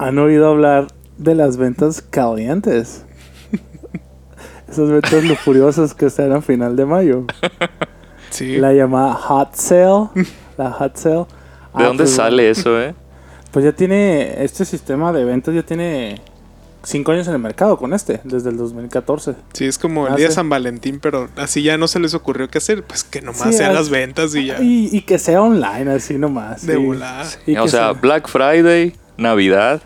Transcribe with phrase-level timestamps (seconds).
[0.00, 0.86] ¿Han oído hablar
[1.18, 3.04] de las ventas calientes?
[4.70, 7.24] Esas ventas lujuriosas que están a final de mayo.
[8.30, 8.56] Sí.
[8.56, 10.08] La llamada Hot Sale.
[10.56, 11.16] La Hot Sale.
[11.16, 11.26] ¿De
[11.74, 12.94] Ah, dónde pues, sale eso, eh?
[13.50, 16.20] Pues ya tiene, este sistema de ventas ya tiene
[16.82, 19.34] cinco años en el mercado con este, desde el 2014.
[19.52, 20.36] Sí, es como el día de sí.
[20.36, 22.84] San Valentín, pero así ya no se les ocurrió qué hacer.
[22.84, 24.62] Pues que nomás Sí, sean las ventas y ya.
[24.62, 26.66] Y, y que sea online, así nomás.
[26.66, 26.78] De sí.
[26.84, 27.26] volada.
[27.46, 29.82] Y o que sea, Black Friday, Navidad,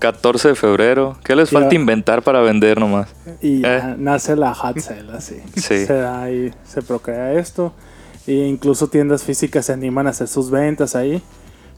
[0.00, 1.16] 14 de febrero.
[1.22, 3.08] ¿Qué les falta inventar para vender nomás?
[3.40, 3.94] Y Eh.
[3.98, 5.36] nace la hot sale así.
[5.54, 5.86] Sí.
[5.86, 7.72] Se da ahí, se procrea esto.
[8.26, 11.22] E incluso tiendas físicas se animan a hacer sus ventas ahí.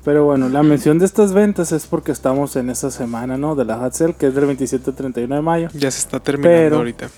[0.05, 3.55] Pero bueno, la mención de estas ventas es porque estamos en esa semana, ¿no?
[3.55, 5.69] De la hot sale, que es del 27 al 31 de mayo.
[5.75, 7.09] Ya se está terminando Pero- ahorita.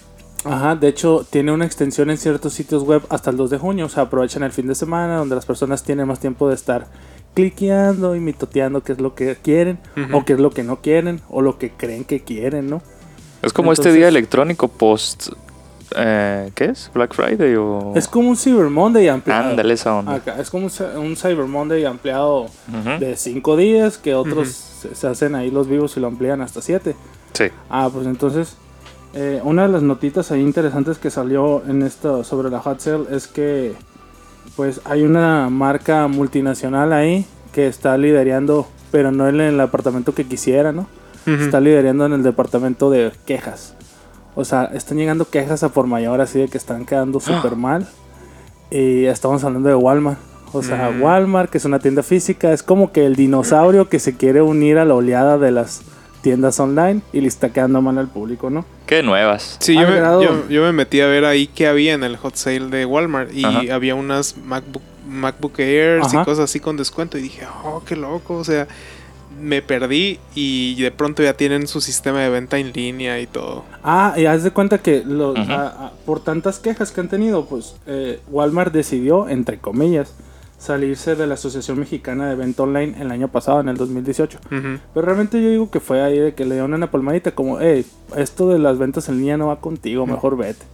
[0.47, 3.86] Ajá, de hecho tiene una extensión en ciertos sitios web hasta el 2 de junio.
[3.86, 6.86] O sea, aprovechan el fin de semana donde las personas tienen más tiempo de estar
[7.34, 9.79] cliqueando y mitoteando qué es lo que quieren
[10.12, 12.80] o qué es lo que no quieren o lo que creen que quieren, ¿no?
[13.42, 15.28] Es como este día electrónico post...
[15.97, 16.91] eh, ¿Qué es?
[16.95, 17.92] ¿Black Friday o...?
[17.95, 19.50] Es como un Cyber Monday ampliado.
[19.50, 20.14] Ándale esa onda.
[20.14, 22.47] Acá, es como un, cy- un Cyber Monday ampliado
[22.98, 24.48] de 5 días, que otros
[24.95, 26.97] se hacen ahí los vivos y lo amplían hasta 7.
[27.34, 27.45] Sí.
[27.69, 28.56] Ah, pues entonces,
[29.12, 33.05] eh, una de las notitas ahí interesantes que salió en esto sobre la hot sale
[33.11, 33.75] es que
[34.56, 40.24] pues hay una marca multinacional ahí que está liderando, pero no en el apartamento que
[40.27, 40.86] quisiera, ¿no?
[41.27, 43.74] Está liderando en el departamento de quejas.
[44.34, 47.86] O sea, están llegando quejas a por mayor así de que están quedando súper mal.
[48.70, 50.19] Y estamos hablando de Walmart.
[50.52, 51.02] O sea, Mm.
[51.02, 54.78] Walmart, que es una tienda física, es como que el dinosaurio que se quiere unir
[54.78, 55.83] a la oleada de las
[56.22, 58.64] tiendas online y le está quedando mal al público, ¿no?
[58.86, 59.56] Qué nuevas.
[59.61, 62.34] Sí, yo me, yo- yo me metí a ver ahí qué había en el hot
[62.36, 63.62] sale de Walmart y Ajá.
[63.74, 64.83] había unas MacBook,
[65.15, 66.23] MacBook Airs Ajá.
[66.23, 68.67] y cosas así con descuento y dije, oh, qué loco, o sea,
[69.41, 73.65] me perdí y de pronto ya tienen su sistema de venta en línea y todo.
[73.83, 75.41] Ah, y haz de cuenta que lo- Ujú.
[75.53, 80.13] a- a- por tantas quejas que han tenido, pues eh, Walmart decidió, entre comillas,
[80.57, 84.39] salirse de la Asociación Mexicana de Venta Online el año pasado, en el 2018.
[84.47, 84.79] Ujú.
[84.95, 87.85] Pero realmente yo digo que fue ahí de que le dieron una palmadita como, hey,
[88.17, 90.64] esto de las ventas en línea no va contigo, mejor vete.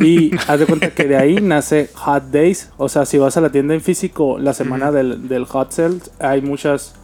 [0.00, 2.70] Y haz de cuenta que de ahí nace Hot Days.
[2.76, 5.98] O sea, si vas a la tienda en físico la semana del, del Hot Sale,
[6.18, 6.94] hay muchas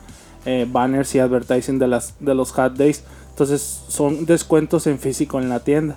[0.44, 3.04] eh, banners y advertising de, las, de los Hot Days.
[3.30, 5.96] Entonces son descuentos en físico en la tienda.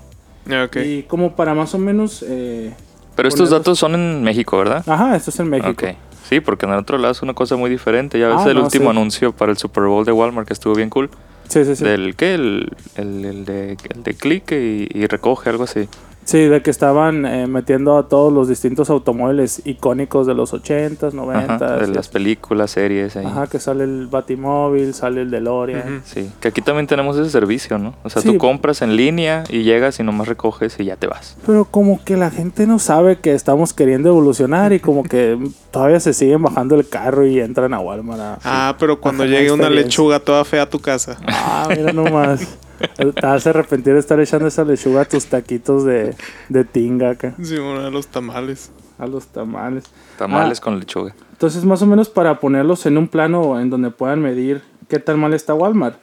[0.49, 0.67] Ah.
[0.83, 2.23] Y como para más o menos...
[2.27, 2.73] eh,
[3.15, 4.83] Pero estos datos son en México, ¿verdad?
[4.87, 5.69] Ajá, esto es en México.
[5.71, 5.95] Ok.
[6.29, 8.17] Sí, porque en el otro lado es una cosa muy diferente.
[8.19, 8.89] Ya ves Ah, el no, último sí.
[8.97, 11.09] anuncio para el Super Bowl de Walmart que estuvo bien cool.
[11.49, 11.83] Sí, sí, sí.
[11.83, 12.35] Del qué?
[12.35, 15.87] El, el, el de, el de clic y, y recoge, algo así.
[16.25, 21.11] Sí, de que estaban eh, metiendo a todos los distintos automóviles icónicos de los 80s,
[21.11, 21.49] 90s.
[21.61, 23.15] Ajá, de y las películas, series.
[23.17, 23.25] Ahí.
[23.25, 26.01] Ajá, que sale el Batimóvil, sale el DeLorean.
[26.05, 27.93] Sí, que aquí también tenemos ese servicio, ¿no?
[28.03, 28.31] O sea, Sí.
[28.31, 31.35] tú compras en línea y llegas y nomás recoges y ya te vas.
[31.45, 35.37] Pero como que la gente no sabe que estamos queriendo evolucionar y como que
[35.71, 38.21] todavía se siguen bajando el carro y entran a Walmart.
[38.21, 41.17] a- Ah, pero cuando llegue una lechuga toda fea a tu casa.
[41.27, 42.47] Ah, mira nomás.
[42.97, 46.15] Te vas a arrepentir de estar echando esa lechuga a tus taquitos de,
[46.49, 48.71] de tinga acá, Sí, bueno, a los tamales.
[48.97, 49.85] a los tamales.
[50.17, 50.63] Tamales Ah.
[50.63, 51.15] con lechuga.
[51.31, 55.19] Entonces, más o menos para ponerlos en un plano en donde puedan medir qué tan
[55.19, 55.97] mal está Walmart,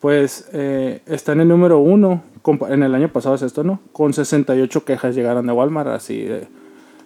[0.00, 2.22] pues eh, está en el número uno,
[2.68, 3.80] en el año pasado es esto, ¿no?
[3.92, 6.48] Con 68 quejas llegaron de Walmart, así de,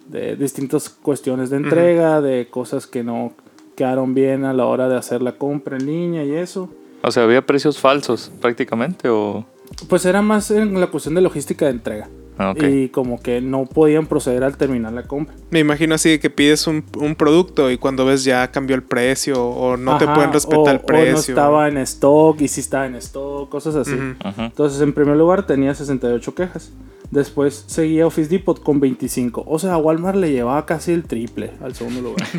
[0.07, 3.33] de distintas cuestiones de entrega, de cosas que no
[3.75, 6.69] quedaron bien a la hora de hacer la compra en línea y eso.
[7.03, 9.45] O sea, había precios falsos prácticamente o...
[9.89, 12.09] Pues era más en la cuestión de logística de entrega.
[12.39, 12.53] Ah.
[12.57, 15.35] Y como que no podían proceder al terminar la compra.
[15.49, 18.83] Me imagino así de que pides un, un producto y cuando ves ya cambió el
[18.83, 21.33] precio o no te pueden respetar o- el O no precio.
[21.33, 23.97] estaba en stock y si estaba en stock, cosas así.
[24.37, 26.71] Entonces, en primer lugar tenía 68 quejas.
[27.11, 29.45] Después seguía Office Depot con 25.
[29.47, 32.27] O sea, Walmart le llevaba casi el triple al segundo lugar.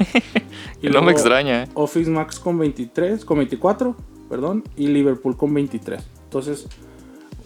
[0.82, 1.68] Y no me extraña, ¿eh?
[1.74, 3.96] Office Max con 23, con 24,
[4.28, 6.00] perdón, y Liverpool con 23.
[6.24, 6.68] Entonces,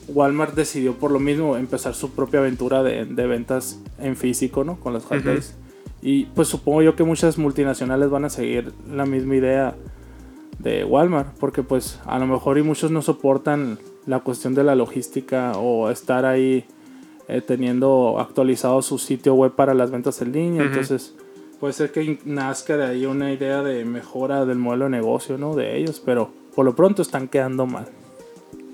[0.08, 4.78] Walmart decidió por lo mismo empezar su propia aventura de, de ventas en físico, ¿no?
[4.80, 5.54] Con las days.
[6.02, 9.76] Y pues supongo yo que muchas multinacionales van a seguir la misma idea
[10.58, 14.74] de Walmart, porque pues a lo mejor y muchos no soportan la cuestión de la
[14.74, 16.66] logística o estar ahí
[17.28, 21.14] eh, teniendo actualizado su sitio web para las ventas en línea, entonces
[21.60, 25.54] puede ser que nazca de ahí una idea de mejora del modelo de negocio, ¿no?
[25.54, 27.86] De ellos, pero por lo pronto están quedando mal.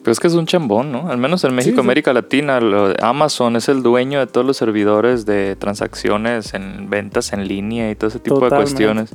[0.03, 1.11] Pero es que es un chambón, ¿no?
[1.11, 1.81] Al menos en México, sí.
[1.81, 2.61] América Latina,
[3.03, 7.95] Amazon es el dueño de todos los servidores de transacciones en ventas en línea y
[7.95, 8.57] todo ese tipo Totalmente.
[8.57, 9.15] de cuestiones.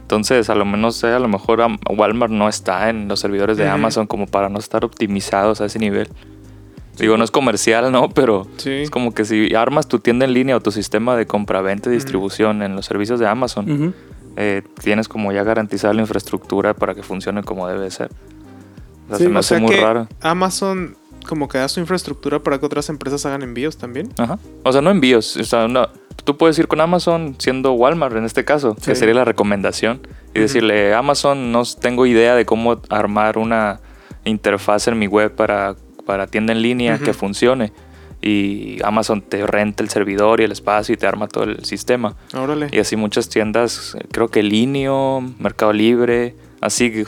[0.00, 3.68] Entonces, a lo menos, a lo mejor Walmart no está en los servidores de.
[3.68, 6.08] Amazon como para no estar optimizados a ese nivel.
[7.00, 8.08] Digo, no es comercial, ¿no?
[8.10, 8.70] Pero Sí.
[8.70, 11.92] es como que si armas tu tienda en línea o tu sistema de compraventa y
[11.94, 13.94] distribución en los servicios de Amazon,
[14.36, 18.10] eh, tienes como ya garantizada la infraestructura para que funcione como debe ser.
[19.06, 20.06] O sea, Sí, se me O hace sea muy que raro.
[20.20, 24.08] Amazon como que da su infraestructura para que otras empresas hagan envíos también.
[24.18, 24.38] Ajá.
[24.62, 25.36] O sea, no envíos.
[25.36, 25.88] O sea, no-
[26.24, 30.00] tú puedes ir con Amazon siendo Walmart en este caso, que sería la recomendación.
[30.34, 33.80] Y decirle, Amazon, no tengo idea de cómo armar una
[34.24, 37.72] interfaz en mi web para, para tienda en línea que funcione.
[38.22, 42.16] Y Amazon te renta el servidor y el espacio y te arma todo el sistema.
[42.34, 42.68] Órale.
[42.70, 47.04] Y así muchas tiendas, creo que Linio, Mercado Libre, así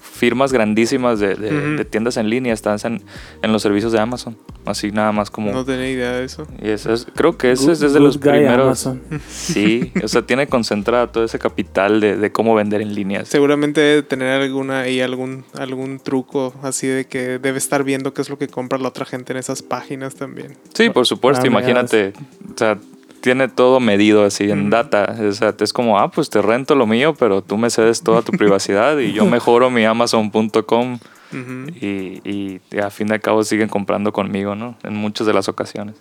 [0.00, 1.76] firmas grandísimas de, de- Ujú.
[1.76, 3.02] de tiendas en línea están en,
[3.42, 4.36] en los servicios de Amazon.
[4.64, 5.50] Así nada más como...
[5.52, 6.46] No tenía idea de eso.
[6.62, 8.86] Y eso es- creo que ese Good- es desde los primeros.
[8.86, 9.02] Amazon.
[9.28, 13.24] Sí, o sea, tiene concentrado todo ese capital de, de cómo vender en línea.
[13.24, 18.22] Seguramente debe tener alguna y algún algún truco así de que debe estar viendo qué
[18.22, 20.56] es lo que compra la otra gente en esas páginas también.
[20.74, 22.12] Sí, por supuesto, Ah, imagínate.
[22.54, 22.78] O sea,
[23.20, 25.16] tiene todo medido así en data.
[25.28, 28.22] O sea, es como, ah, pues te rento lo mío, pero tú me cedes toda
[28.22, 30.98] tu privacidad y yo mejoro mi Amazon.com
[31.30, 31.70] Ujú.
[31.80, 34.76] y, y a fin de cabo siguen comprando conmigo, ¿no?
[34.82, 35.96] En muchas de las ocasiones.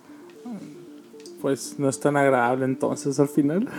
[1.42, 3.68] Pues no es tan agradable entonces al final.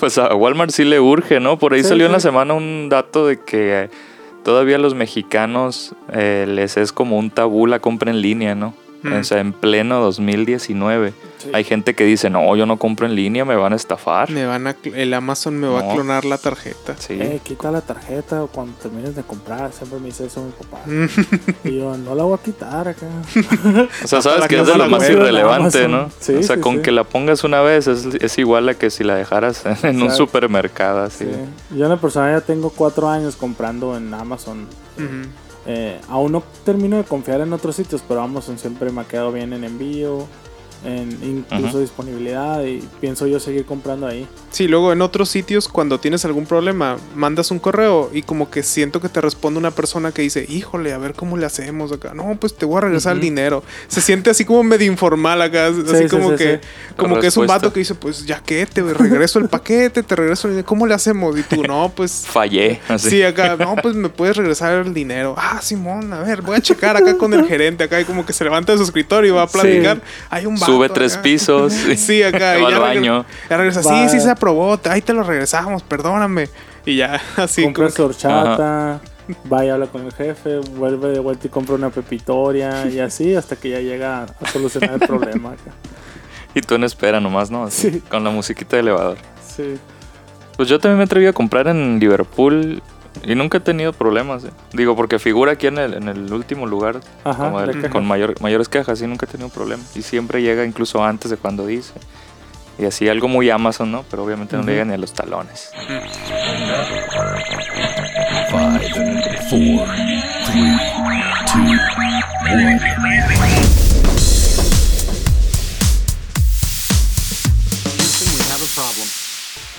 [0.00, 1.58] Pues a Walmart sí le urge, ¿no?
[1.58, 3.90] Por ahí Sí, salió en la semana un dato de que
[4.44, 8.74] todavía a los mexicanos eh, les es como un tabú la compra en línea, ¿no?
[9.02, 9.12] Mm.
[9.12, 11.12] O sea, en pleno 2019.
[11.38, 11.50] Sí.
[11.52, 14.30] Hay gente que dice, no, yo no compro en línea, me van a estafar.
[14.30, 16.96] Me van a el Amazon me va a clonar la tarjeta.
[16.98, 17.14] Sí.
[17.20, 19.72] Eh, quita la tarjeta o cuando termines de comprar.
[19.72, 20.80] Siempre me dice eso mi papá.
[21.64, 23.06] y yo, no la voy a quitar acá.
[24.04, 25.88] O sea, sabes que es de lo más irrelevante.
[25.88, 26.10] ¿no?
[26.18, 26.82] Sí, o sea, sí, con sí.
[26.82, 30.10] que la pongas una vez es, es igual a que si la dejaras en un
[30.10, 31.24] supermercado, así.
[31.24, 31.76] Sí.
[31.76, 34.66] Yo en la persona ya tengo cuatro años comprando en Amazon.
[35.66, 39.32] Eh, aún no termino de confiar en otros sitios, pero Amazon siempre me ha quedado
[39.32, 40.26] bien en envío,
[40.84, 44.26] en incluso disponibilidad y pienso yo seguir comprando ahí.
[44.50, 48.62] Sí, luego en otros sitios cuando tienes algún problema, mandas un correo y como que
[48.62, 52.14] siento que te responde una persona que dice, híjole, a ver cómo le hacemos acá.
[52.14, 53.62] No, pues te voy a regresar el dinero.
[53.88, 56.94] Se siente así como medio informal acá, así sí, como sí, que, sí.
[56.96, 60.02] como La que es un vato que dice, pues ya que te regreso el paquete,
[60.02, 60.66] te regreso el dinero.
[60.66, 61.38] ¿Cómo le hacemos?
[61.38, 62.80] Y tú, no, pues Fallé.
[62.88, 63.10] Así.
[63.10, 65.34] Sí, acá, no, pues me puedes regresar el dinero.
[65.36, 67.84] Ah, Simón, a ver, voy a checar acá con el gerente.
[67.84, 70.00] Acá y como que se levanta de su escritorio y va a platicar.
[70.30, 71.22] Hay un vato Sube tres acá.
[71.22, 71.72] pisos.
[71.96, 72.58] Sí, acá.
[72.58, 73.24] Y al baño.
[73.48, 73.82] Ya regresa.
[73.82, 74.78] Sí, sí se aprobó.
[74.90, 76.48] Ahí te lo regresamos, perdóname.
[76.84, 79.00] Y ya, así compra como su horchata,
[79.52, 83.34] va y habla con el jefe, vuelve de vuelta y compra una pepitoria y así
[83.34, 85.50] hasta que ya llega a solucionar el problema.
[85.50, 85.70] acá.
[86.54, 87.64] Y tú en espera nomás, ¿no?
[87.64, 88.02] Así, Sí.
[88.08, 89.18] Con la musiquita de elevador.
[89.54, 89.74] Sí.
[90.56, 92.82] Pues yo también me atreví a comprar en Liverpool
[93.24, 94.44] y nunca he tenido problemas.
[94.44, 94.50] ¿eh?
[94.72, 98.34] Digo, porque figura aquí en el, en el último lugar Ajá, como el- con mayor,
[98.40, 99.96] mayores quejas y nunca he tenido problemas.
[99.96, 101.92] Y siempre llega incluso antes de cuando dice.
[102.78, 104.04] Y así algo muy Amazon, ¿no?
[104.08, 104.68] Pero obviamente no Ujú.
[104.68, 105.70] le llega ni a los talones.
[108.50, 108.80] Five,
[109.50, 109.88] four,
[110.46, 110.76] three,
[111.52, 111.60] two,
[112.50, 113.07] one.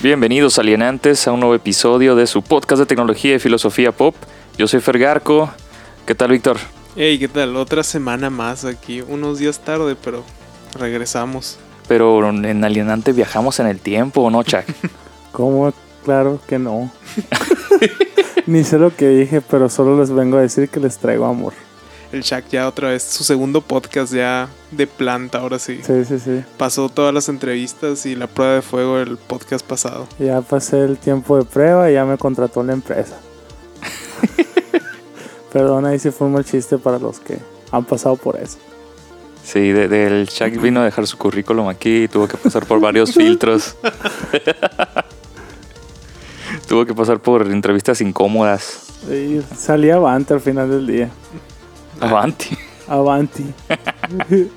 [0.02, 4.14] Bienvenidos alienantes a un nuevo episodio de su podcast de tecnología y filosofía pop.
[4.56, 5.50] Yo soy Fergarco.
[6.06, 6.56] ¿Qué tal, Víctor?
[6.96, 7.54] Hey, ¿qué tal?
[7.54, 9.02] Otra semana más aquí.
[9.02, 10.24] Unos días tarde, pero
[10.78, 11.58] regresamos.
[11.86, 14.64] Pero en Alienante viajamos en el tiempo, ¿o no, Chuck?
[15.32, 15.70] ¿Cómo?
[16.02, 16.90] Claro que no.
[18.46, 21.52] Ni sé lo que dije, pero solo les vengo a decir que les traigo amor.
[22.12, 25.80] El Shaq ya otra vez, su segundo podcast ya de planta, ahora sí.
[25.86, 26.42] Sí, sí, sí.
[26.58, 30.08] Pasó todas las entrevistas y la prueba de fuego del podcast pasado.
[30.18, 33.16] Ya pasé el tiempo de prueba y ya me contrató la empresa.
[35.52, 37.38] Perdón, ahí sí fue un mal chiste para los que
[37.70, 38.58] han pasado por eso.
[39.44, 42.80] Sí, de- del Chuck vino a dejar su currículum aquí y tuvo que pasar por
[42.80, 43.76] varios filtros.
[46.68, 48.86] tuvo que pasar por entrevistas incómodas.
[49.10, 51.10] Y salí avante al final del día.
[52.00, 52.56] Avanti.
[52.88, 53.44] Avanti.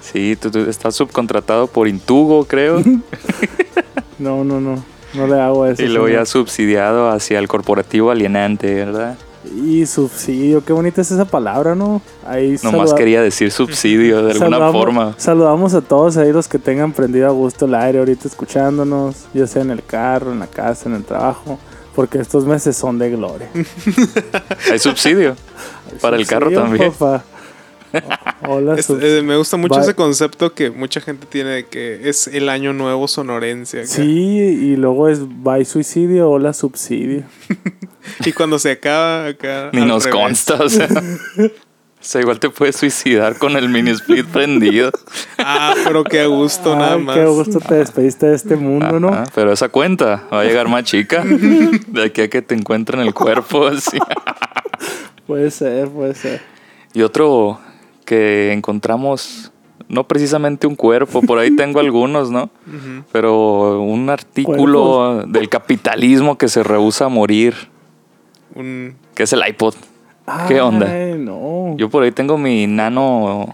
[0.00, 2.80] Sí, tú, tú estás subcontratado por Intugo, creo.
[4.18, 4.82] No, no, no.
[5.12, 5.82] No le hago eso.
[5.82, 9.18] y luego ya subsidiado hacia el corporativo alienante, ¿verdad?
[9.62, 12.00] Y subsidio, qué bonita es esa palabra, ¿no?
[12.26, 15.14] Ahí Nomás quería decir subsidio de alguna saludamos- forma.
[15.18, 19.46] Saludamos a todos ahí los que tengan prendido a gusto el aire ahorita escuchándonos, ya
[19.46, 21.58] sea en el carro, en la casa, en el trabajo,
[21.94, 23.48] porque estos meses son de gloria.
[24.72, 25.36] Hay subsidio.
[26.00, 26.92] Para el carro también.
[26.92, 27.24] papá.
[28.46, 32.08] Hola, Es- subs- eh, me gusta mucho ese concepto que mucha gente tiene de que
[32.08, 33.78] es el año nuevo sonorense.
[33.80, 33.86] acá.
[33.88, 37.22] Sí, y luego es bye suicidio, hola subsidio.
[38.24, 39.70] Y cuando se acaba acá.
[39.72, 40.20] Ni nos revés.
[40.20, 40.88] consta, o sea.
[41.98, 44.92] O sea, igual te puedes suicidar con el mini split prendido.
[45.38, 47.16] Ah, pero qué a gusto, nada Ay, más.
[47.16, 49.24] qué gusto te despediste de este mundo, ¿no?
[49.34, 51.24] Pero esa cuenta va a llegar más chica.
[51.24, 53.66] De aquí a que te encuentren el cuerpo.
[53.66, 53.98] así.
[55.26, 56.40] Puede ser, puede ser.
[56.94, 57.58] Y otro
[58.04, 59.52] que encontramos,
[59.88, 62.50] no precisamente un cuerpo, por ahí tengo algunos, ¿no?
[63.12, 67.54] Pero un artículo del capitalismo que se rehúsa a morir,
[68.54, 69.74] Un- que es el iPod.
[70.48, 70.90] ¿Qué onda?
[70.90, 71.74] Ay, no.
[71.76, 73.46] Yo por ahí tengo mi nano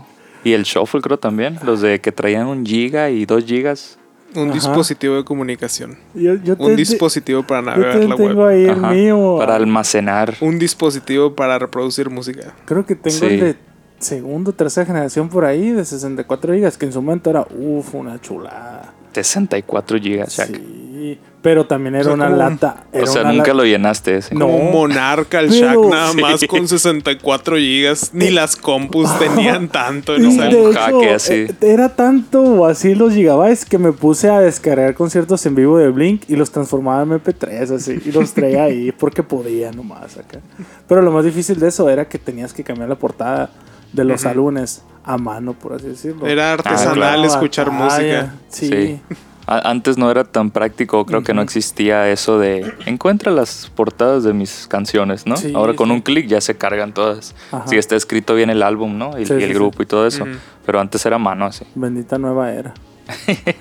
[0.45, 3.99] y el shuffle creo también, los de que traían un giga y dos gigas.
[4.35, 4.55] Un Ajá.
[4.55, 5.97] dispositivo de comunicación.
[6.15, 8.49] Yo, yo Un te- dispositivo para yo navegar te- la tengo web.
[8.49, 9.37] ahí el mío.
[9.39, 10.35] Para almacenar.
[10.41, 12.55] Un dispositivo para reproducir música.
[12.65, 13.27] Creo que tengo Sí.
[13.27, 13.57] el de
[13.99, 18.21] segundo, tercera generación por ahí, de 64 gigas, que en su momento era, uff, una
[18.21, 18.93] chulada.
[19.13, 20.49] 64 gigas, Shaq.
[20.49, 20.82] Sí,
[21.43, 22.85] pero también era O sea, una como- lata.
[22.93, 24.35] O era sea, una nunca lata- lo llenaste ese.
[24.35, 24.47] No.
[24.47, 28.11] Como un monarca el pero- Shaq nada más con 64 gigas.
[28.15, 30.17] Ni las compus tenían tanto.
[30.19, 30.29] ¿no?
[30.31, 31.33] un hecho, jaque así.
[31.35, 35.89] eh, era tanto así los gigabytes que me puse a descargar conciertos en vivo de
[35.91, 40.39] Blink y los transformaba en MP3 así y los traía ahí porque podía nomás acá.
[40.87, 43.51] Pero lo más difícil de eso era que tenías que cambiar la portada
[43.93, 46.27] de los álbumes a mano, por así decirlo.
[46.27, 47.25] Era artesanal claro.
[47.25, 48.35] escuchar Batalla, música.
[48.49, 48.69] Sí.
[48.69, 49.01] Sí.
[49.47, 54.33] Antes no era tan práctico, creo que no existía eso de encuentra las portadas de
[54.33, 55.37] mis canciones, ¿no?
[55.37, 55.95] Sí, Ahora con sí.
[55.95, 57.35] un clic ya se cargan todas.
[57.67, 59.19] Si está escrito bien el álbum, ¿no?
[59.19, 59.55] Y, Sí, y sí, el sí.
[59.55, 60.25] grupo y todo eso.
[60.65, 61.65] Pero antes era mano así.
[61.75, 62.73] Bendita nueva era.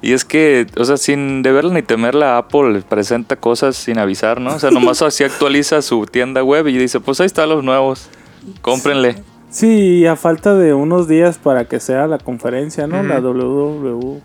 [0.00, 4.54] Y es que, o sea, sin deberla ni temerla, Apple presenta cosas sin avisar, ¿no?
[4.54, 8.08] O sea, nomás así actualiza su tienda web y dice, pues ahí están los nuevos,
[8.62, 9.22] cómprenle.
[9.50, 13.00] Sí, a falta de unos días para que sea la conferencia, ¿no?
[13.04, 14.20] La WW.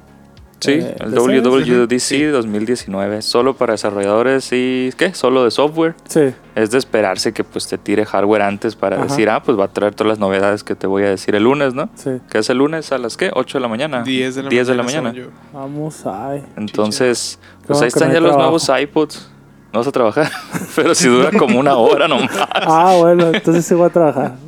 [0.60, 1.42] Sí, eh, el DC.
[1.42, 5.14] WWDC 2019, solo para desarrolladores y, ¿qué?
[5.14, 5.94] Solo de software.
[6.08, 6.34] Sí.
[6.56, 9.06] Es de esperarse que pues te tire hardware antes para Ajá.
[9.06, 11.44] decir, ah, pues va a traer todas las novedades que te voy a decir el
[11.44, 11.90] lunes, ¿no?
[11.96, 12.20] Sí.
[12.30, 13.30] Que es el lunes a las, ¿qué?
[13.34, 14.02] 8 de la mañana.
[14.02, 15.10] 10 de la 10 de la mañana.
[15.12, 15.28] mañana.
[15.54, 16.44] Vamos, ay.
[16.58, 18.42] Entonces, Qué pues ahí no están ya los trabajo.
[18.42, 19.32] nuevos iPods.
[19.74, 20.32] No vas a trabajar,
[20.76, 22.32] pero si dura como una hora nomás.
[22.52, 24.36] Ah, bueno, entonces se va a trabajar.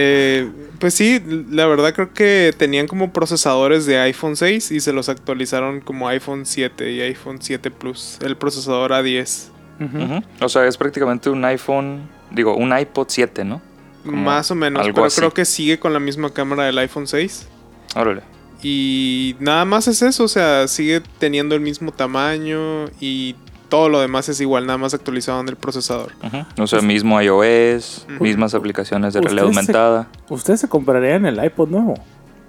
[0.00, 0.48] Eh,
[0.78, 5.08] pues sí, la verdad creo que tenían como procesadores de iPhone 6 y se los
[5.08, 8.18] actualizaron como iPhone 7 y iPhone 7 Plus.
[8.24, 9.48] El procesador A10.
[9.80, 9.98] Ujú.
[10.02, 10.22] Ujú.
[10.40, 13.60] O sea, es prácticamente un iPhone, digo, un iPod 7, ¿no?
[14.04, 15.16] Como Más o menos, algo pero así.
[15.20, 17.48] creo que sigue con la misma cámara del iPhone 6.
[17.94, 18.22] Órale.
[18.62, 23.36] Y nada más es eso, o sea, sigue teniendo el mismo tamaño y
[23.68, 26.12] todo lo demás es igual, nada más actualizado en el procesador.
[26.24, 26.62] Ujú.
[26.62, 30.08] O sea, mismo iOS, mismas aplicaciones de realidad se- aumentada.
[30.28, 31.94] ¿Ustedes se comprarían el iPod nuevo?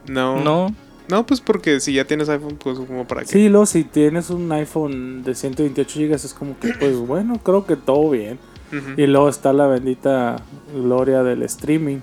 [0.08, 0.74] No, No,
[1.08, 3.28] no, pues porque si ya tienes iPhone, pues como para qué.
[3.28, 7.66] Sí, luego si tienes un iPhone de 128 GB es como que, pues bueno, creo
[7.66, 8.40] que todo bien.
[8.98, 10.44] Y luego está la bendita
[10.76, 11.98] gloria del streaming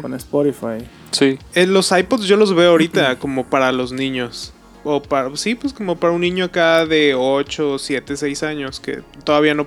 [0.00, 0.78] con Spotify.
[1.10, 1.38] sí.
[1.54, 4.54] Eh, los iPods yo los veo ahorita como para los niños.
[4.84, 9.02] O para, sí, pues como para un niño acá de 8, 7, 6 años que
[9.24, 9.66] todavía no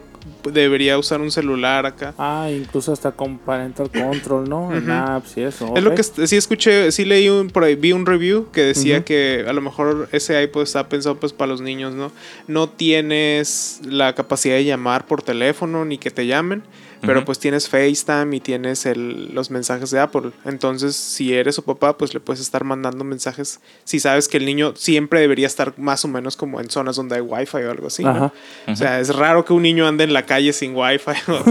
[0.51, 2.13] debería usar un celular acá.
[2.17, 4.75] Ah, incluso hasta con Parental Control, ¿no?
[4.75, 5.73] En apps y eso.
[5.75, 9.03] Es lo que sí escuché, sí leí un, por ahí, vi un review que decía
[9.05, 12.11] que a lo mejor ese iPod está pensado pues para los niños, ¿no?
[12.47, 16.63] No tienes la capacidad de llamar por teléfono ni que te llamen,
[17.01, 20.31] pero pues tienes FaceTime y tienes el- los mensajes de Apple.
[20.45, 24.45] Entonces, si eres su papá, pues le puedes estar mandando mensajes si sabes que el
[24.45, 27.87] niño siempre debería estar más o menos como en zonas donde hay Wi-Fi o algo
[27.87, 28.31] así, ¿no?
[28.67, 31.44] O sea, es raro que un niño ande en la calle sin Wi-Fi o,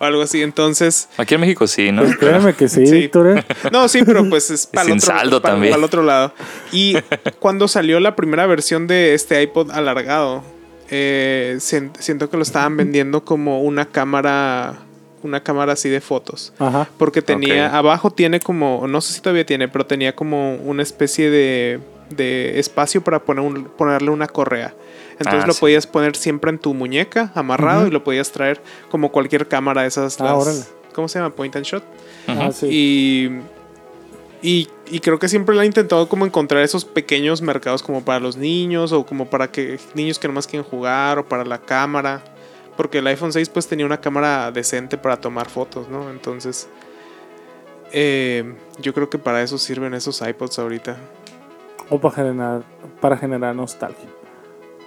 [0.00, 0.42] o algo así.
[0.42, 2.02] Entonces, Aquí en México sí, ¿no?
[2.18, 2.92] Créeme que sí, Sí.
[3.00, 3.38] Víctor.
[3.38, 3.44] ¿eh?
[3.72, 5.72] no, sí, pero pues es para el Sin otro, saldo para, también.
[5.72, 6.32] para el otro lado.
[6.72, 6.96] Y
[7.38, 10.42] cuando salió la primera versión de este iPod alargado,
[10.90, 14.78] eh, sien- siento que lo estaban vendiendo como una cámara,
[15.22, 16.52] una cámara así de fotos.
[16.58, 16.88] Ajá.
[16.98, 21.30] Porque tenía, abajo tiene como, no sé si todavía tiene, pero tenía como una especie
[21.30, 24.74] de, de espacio para poner un- ponerle una correa.
[25.18, 25.60] Entonces Ah, lo sí.
[25.60, 29.88] podías poner siempre en tu muñeca, amarrado, y lo podías traer como cualquier cámara de
[29.88, 30.20] esas.
[30.20, 30.70] Ah, las-.
[30.94, 31.34] ¿Cómo se llama?
[31.34, 31.82] Point and shot.
[32.26, 32.66] Ah, sí.
[32.70, 33.40] Y,
[34.42, 38.20] y, y creo que siempre le han intentado como encontrar esos pequeños mercados como para
[38.20, 42.22] los niños o como para que niños que nomás quieren jugar o para la cámara.
[42.76, 46.10] Porque el iPhone 6 pues tenía una cámara decente para tomar fotos, ¿no?
[46.10, 46.68] Entonces
[47.92, 50.96] eh, yo creo que para eso sirven esos iPods ahorita.
[51.90, 52.62] O para generar,
[53.00, 54.08] para generar nostalgia.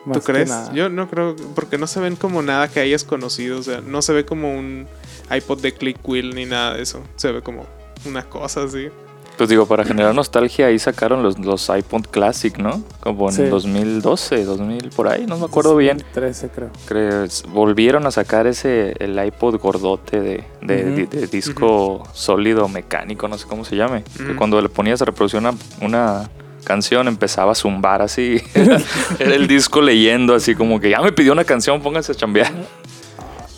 [0.06, 0.52] Más ¿Tú crees?
[0.74, 3.60] Yo no creo, porque no se ven como nada que hayas conocido.
[3.60, 4.88] O sea, no se ve como un
[5.30, 7.04] iPod de click wheel ni nada de eso.
[7.16, 7.66] Se ve como
[8.06, 8.90] una cosa así.
[9.38, 12.84] Pues digo, para generar nostalgia ahí sacaron los, los iPod Classic, ¿no?
[13.00, 13.44] Como en Sí.
[13.44, 16.04] 2012, 2000, por ahí, no me acuerdo bien.
[16.14, 16.70] 13 creo.
[16.86, 23.48] Creo, volvieron a sacar ese, el iPod gordote de, de, disco sólido mecánico, no sé
[23.48, 24.04] cómo se llame.
[24.16, 26.30] Que cuando le ponías a reproducir una, una
[26.64, 28.42] canción empezaba a zumbar así.
[28.54, 28.80] Era,
[29.20, 32.52] era el disco leyendo así como que ya me pidió una canción, pónganse a chambear.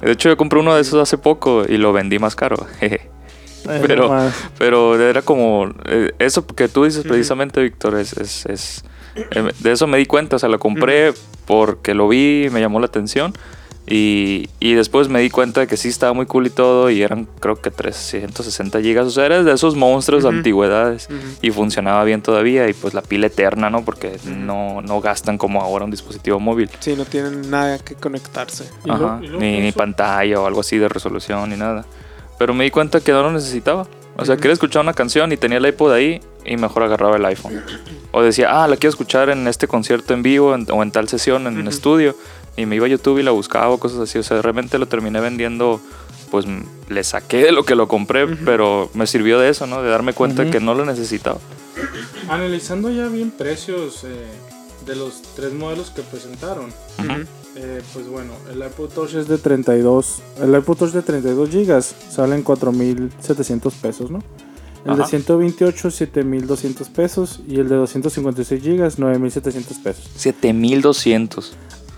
[0.02, 2.58] De hecho yo compré uno de esos hace poco y lo vendí más caro.
[2.80, 3.10] jeje.
[3.88, 4.30] Pero-.
[4.58, 5.70] Pero era como.
[5.86, 8.14] eh, eso que tú dices precisamente, Víctor, es.
[8.14, 8.84] es, es-
[9.16, 10.36] eh, de eso me di cuenta.
[10.36, 11.14] O sea, lo compré
[11.46, 13.32] porque lo vi, me llamó la atención.
[13.86, 16.90] Y, y después me di cuenta de que sí estaba muy cool y todo.
[16.90, 19.08] Y eran, creo que 360 gigas.
[19.08, 20.32] O sea, era de esos monstruos Ujú.
[20.32, 21.08] de antigüedades.
[21.10, 21.20] Ujú.
[21.42, 22.68] Y funcionaba bien todavía.
[22.70, 23.84] Y pues la pila eterna, ¿no?
[23.84, 26.70] Porque no, no gastan como ahora un dispositivo móvil.
[26.80, 28.70] Sí, no tienen nada que conectarse.
[28.86, 31.86] Y lo- Ajá, y luego ni, ni pantalla o algo así de resolución ni nada.
[32.40, 33.86] Pero me di cuenta que no lo necesitaba.
[34.16, 37.26] O sea, quería escuchar una canción y tenía el iPod ahí y mejor agarraba el
[37.26, 37.62] iPhone.
[38.12, 41.10] O decía, ah, la quiero escuchar en este concierto en vivo en- o en tal
[41.10, 42.16] sesión en estudio.
[42.58, 44.18] Y me iba a YouTube y la buscaba o cosas así.
[44.20, 45.82] O sea, realmente lo terminé vendiendo.
[46.32, 46.46] Pues
[46.90, 48.36] le saqué de lo que lo compré, Ujú.
[48.44, 49.84] pero me sirvió de eso, ¿no?
[49.84, 50.52] De darme cuenta Ujú.
[50.52, 51.40] que no lo necesitaba.
[52.28, 54.26] Analizando ya bien precios eh,
[54.88, 56.66] de los tres modelos que presentaron.
[57.00, 57.26] Ujú.
[57.56, 60.22] eh, pues bueno, el iPod Touch es de 32.
[60.42, 64.24] El iPod Touch de 32 gigas sale en 4.700 pesos, ¿no?
[64.86, 65.10] El de Ajá.
[65.12, 67.42] 128, 7.200 pesos.
[67.48, 70.10] Y el de 256 gigas, 9.700 pesos.
[70.16, 71.54] 7200.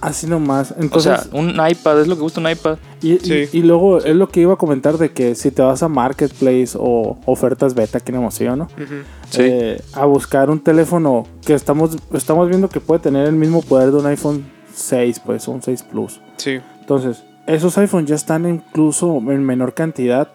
[0.05, 0.71] Así nomás.
[0.71, 2.77] O Entonces, sea, un iPad, es lo que gusta un iPad.
[3.01, 3.49] y, y- Sí.
[3.57, 6.77] y luego es lo que iba a comentar de que si te vas a Marketplace
[6.79, 8.67] o ofertas beta, que no emoción, ¿no?
[9.29, 9.41] Sí.
[9.41, 13.91] Eh, a buscar un teléfono que estamos, estamos viendo que puede tener el mismo poder
[13.91, 16.21] de un iPhone 6, pues un 6 Plus.
[16.37, 16.59] Sí.
[16.81, 20.27] Entonces, esos iPhones ya están incluso en menor cantidad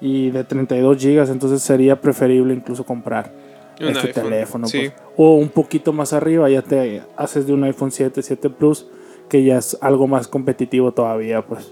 [0.00, 3.32] y de 32 gigas, entonces sería preferible incluso comprar
[3.80, 4.66] Un este iPhone, teléfono.
[4.68, 4.78] sí.
[4.90, 4.92] pues.
[5.16, 8.86] O un poquito más arriba, ya te haces de un iPhone 7, 7 Plus,
[9.28, 11.70] que ya es algo más competitivo todavía, pues.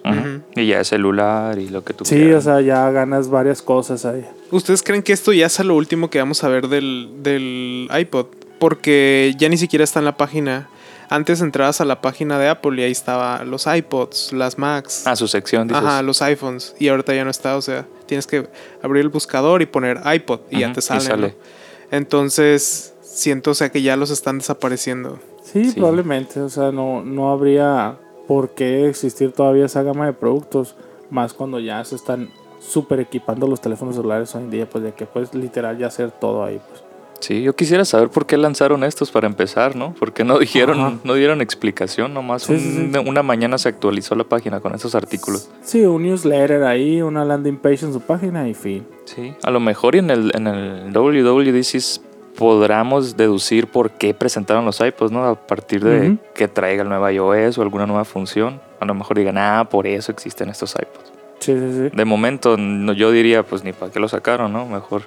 [0.55, 2.47] Y ya es celular y lo que tú Sí, quieras.
[2.47, 4.25] o sea, ya ganas varias cosas ahí.
[4.51, 8.27] ¿Ustedes creen que esto ya es lo último que vamos a ver del, del iPod?
[8.59, 10.69] Porque ya ni siquiera está en la página.
[11.09, 15.07] Antes entrabas a la página de Apple y ahí estaba los iPods, las Macs.
[15.07, 15.83] Ah, su sección, dices.
[15.85, 16.75] Ajá, los iPhones.
[16.81, 17.57] Y ahorita ya no está.
[17.57, 18.49] O sea, tienes que
[18.83, 21.01] abrir el buscador y poner iPod y ya Ujú, te y sale.
[21.03, 21.29] sale.
[21.29, 21.97] ¿no?
[21.97, 25.19] Entonces, siento, o sea, que ya los están desapareciendo.
[25.65, 25.79] Sí, Sí.
[25.81, 26.41] probablemente.
[26.41, 30.77] O sea, no, no habría por qué existir todavía esa gama de productos.
[31.11, 32.29] Más cuando ya se están
[32.61, 34.69] super equipando los teléfonos celulares hoy en día.
[34.69, 36.61] Pues de que puedes literal ya hacer todo ahí.
[36.69, 36.83] Pues.
[37.21, 39.95] Sí, yo quisiera saber por qué lanzaron estos para empezar, ¿no?
[39.99, 40.99] Porque no dijeron, Ajá.
[41.03, 43.09] no dieron explicación, nomás Sí, un- sí.
[43.09, 45.49] una mañana se actualizó la página con esos artículos.
[45.63, 48.87] Sí, un newsletter ahí, una landing page en su página y fin.
[49.07, 52.01] Sí, a lo mejor y en el, en el WWDC
[52.37, 55.25] podamos deducir por qué presentaron los iPods, ¿no?
[55.25, 56.19] A partir de Ujú.
[56.35, 58.61] que traiga el nuevo iOS o alguna nueva función.
[58.81, 61.13] A lo mejor digan, ah, por eso existen estos iPods.
[61.41, 61.97] Sí, sí, sí.
[61.97, 64.67] De momento, no, yo diría, pues ni para qué lo sacaron, ¿no?
[64.67, 65.03] Mejor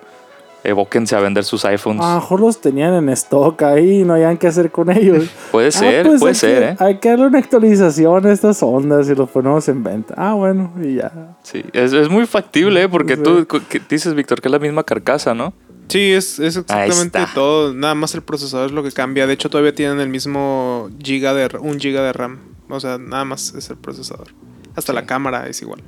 [0.64, 2.04] evóquense a vender sus iPhones.
[2.04, 5.30] A lo mejor los tenían en stock ahí y no hayan qué hacer con ellos.
[5.52, 6.76] Puede ser, Ah, pues puede ser, que, ¿eh?
[6.80, 10.14] Hay que darle una actualización a estas ondas y los ponemos en venta.
[10.18, 11.12] Ah, bueno, y ya.
[11.44, 12.90] Sí, es, es muy factible, ¿eh?
[12.90, 15.54] Porque tú que dices, Víctor, que es la misma carcasa, ¿no?
[15.90, 17.74] Sí, es, es exactamente todo.
[17.74, 19.28] Nada más el procesador es lo que cambia.
[19.28, 22.40] De hecho, todavía tienen el mismo giga de un giga de RAM.
[22.70, 24.28] O sea, nada más es el procesador.
[24.76, 24.96] Hasta Sí.
[24.96, 25.82] la cámara es igual.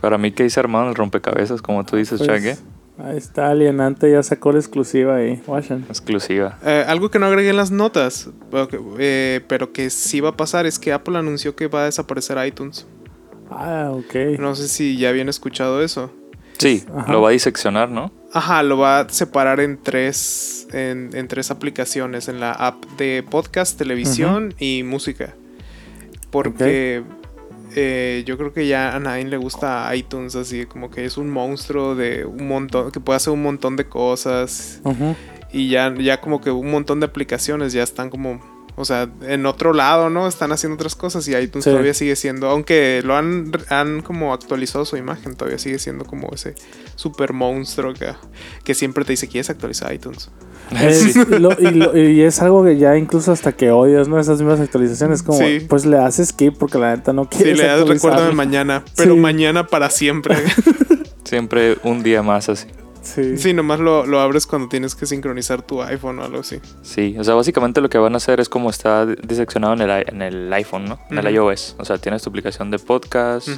[0.00, 2.56] Para mí que hice armado el rompecabezas, como tú dices, Pues, Changue.
[2.98, 5.42] Ahí está, Alienante ya sacó la exclusiva ahí.
[5.46, 5.84] Watchen.
[5.88, 6.58] Exclusiva.
[6.64, 10.30] Eh, algo que no agregué en las notas, pero que, eh, pero que sí va
[10.30, 12.86] a pasar, es que Apple anunció que va a desaparecer iTunes.
[13.50, 14.38] Ah, ok.
[14.38, 16.10] No sé si ya habían escuchado eso.
[16.58, 17.12] Sí, Ajá.
[17.12, 18.12] lo va a diseccionar, ¿no?
[18.34, 23.22] Ajá, lo va a separar en tres, en, en tres aplicaciones, en la app de
[23.28, 25.34] podcast, televisión y música.
[26.30, 27.02] Porque
[27.74, 31.30] eh, yo creo que ya a nadie le gusta iTunes, así como que es un
[31.30, 34.80] monstruo de un montón, que puede hacer un montón de cosas.
[35.52, 38.40] Y ya, ya como que un montón de aplicaciones ya están como,
[38.74, 40.26] o sea, en otro lado, ¿no?
[40.26, 41.70] Están haciendo otras cosas y iTunes Sí.
[41.70, 46.30] todavía sigue siendo, aunque lo han, han como actualizado su imagen, todavía sigue siendo como
[46.32, 46.54] ese
[46.96, 48.12] super monstruo que,
[48.64, 50.30] que siempre te dice, ¿quieres actualizar iTunes?
[50.80, 54.18] Es- y, lo- y lo- y es algo que ya incluso hasta que odias, ¿no?
[54.18, 55.22] Esas mismas actualizaciones.
[55.22, 55.60] Como, Sí.
[55.68, 58.84] pues le haces skip porque la neta no Sí, quieres le das recuerdo de mañana,
[58.96, 59.20] pero Sí.
[59.20, 60.36] mañana para siempre.
[61.24, 62.66] Siempre un día más así.
[63.02, 63.36] Sí.
[63.36, 66.60] Sí, nomás lo, lo abres cuando tienes que sincronizar tu iPhone o algo así.
[66.82, 69.90] Sí, o sea, básicamente lo que van a hacer es como está diseccionado en el,
[70.08, 70.98] en el iPhone, ¿no?
[71.10, 71.34] En el Ujú.
[71.50, 71.76] iOS.
[71.78, 73.48] O sea, tienes tu aplicación de podcast,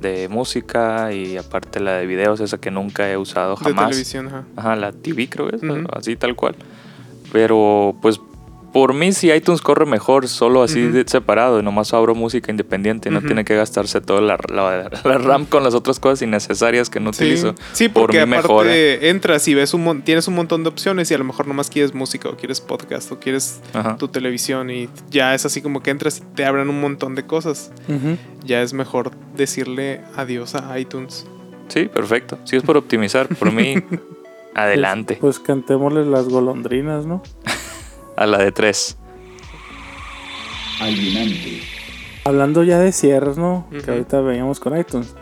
[0.00, 3.90] de música y aparte la de videos, esa que nunca he usado De jamás.
[3.90, 4.44] televisión, ajá.
[4.56, 5.62] Ajá, la TV creo que es,
[5.92, 6.56] así tal cual.
[7.32, 8.20] Pero pues
[8.74, 13.12] por mí si iTunes corre mejor solo así separado y nomás abro música independiente y
[13.12, 16.98] no tiene que gastarse toda la, la- la RAM con las otras cosas innecesarias que
[17.00, 17.54] no Sí, utilizo.
[17.72, 21.14] sí, por porque mí aparte entras y ves un tienes un montón de opciones y
[21.14, 23.96] a lo mejor nomás quieres música o quieres podcast o quieres Ajá.
[23.96, 27.24] tu televisión y ya es así como que entras y te abren un montón de
[27.24, 27.70] cosas.
[28.44, 31.26] Ya es mejor decirle adiós a iTunes.
[31.68, 32.38] Sí, perfecto.
[32.44, 33.76] Si es por optimizar, por mí,
[34.54, 35.16] adelante.
[35.20, 37.22] Pues, pues cantémosle las golondrinas, ¿no?
[38.16, 38.96] A la de tres.
[40.80, 41.60] alienante,
[42.24, 43.66] Hablando ya de cierres, ¿no?
[43.70, 43.82] Ujú.
[43.82, 45.14] Que ahorita veíamos con iTunes.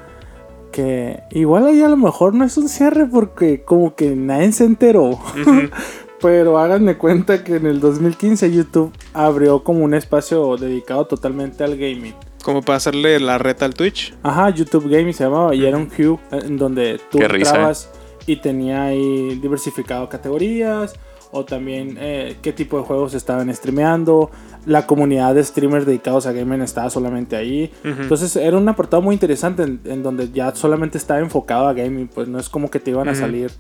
[0.70, 4.64] Que igual ahí a lo mejor no es un cierre porque como que nadie se
[4.64, 5.11] enteró.
[5.11, 5.68] Ujú.
[6.22, 11.76] Pero háganme cuenta que en el 2015 YouTube abrió como un espacio dedicado totalmente al
[11.76, 12.14] gaming.
[12.44, 14.14] como para hacerle la reta al Twitch.
[14.22, 17.90] Ajá, YouTube Gaming se llamaba y era un queue en donde tú Qué risa, entrabas
[18.26, 20.94] y tenía ahí diversificado categorías
[21.33, 24.31] o también eh, qué tipo de juegos estaban streameando.
[24.66, 27.73] La comunidad de streamers dedicados a gaming estaba solamente ahí.
[27.83, 32.07] Entonces era un apartado muy interesante en, en donde ya solamente estaba enfocado a gaming,
[32.07, 33.51] pues no es como que te iban a salir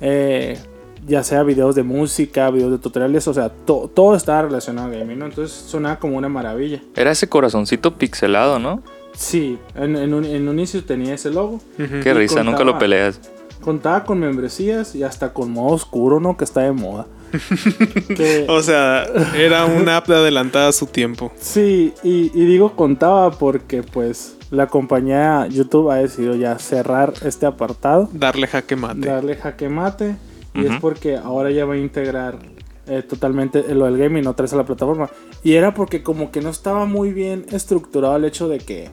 [0.00, 0.58] eh,
[1.06, 4.90] ya sea videos de música, videos de tutoriales, o sea, to- todo estaba relacionado a
[4.98, 5.26] gaming, ¿no?
[5.26, 6.80] Entonces sonaba como una maravilla.
[6.96, 8.82] Era ese corazoncito pixelado, ¿no?
[9.14, 11.60] Sí, en, en un, en un inicio tenía ese logo.
[11.76, 13.20] Qué risa, nunca lo peleas.
[13.66, 16.36] Contaba con membresías y hasta con modo oscuro, ¿no?
[16.36, 17.06] Que está de moda.
[18.16, 19.04] Que- O sea,
[19.36, 21.32] era una app de adelantada a su tiempo.
[21.38, 27.44] sí, y, y digo contaba porque pues la compañía YouTube ha decidido ya cerrar este
[27.46, 29.00] apartado, Darle jaque mate.
[29.08, 30.14] darle jaque mate,
[30.54, 32.38] y es porque ahora ya va a integrar
[32.86, 35.10] eh, totalmente lo del gaming otra vez a la plataforma.
[35.42, 38.88] Y era porque como que no estaba muy bien estructurado el hecho de que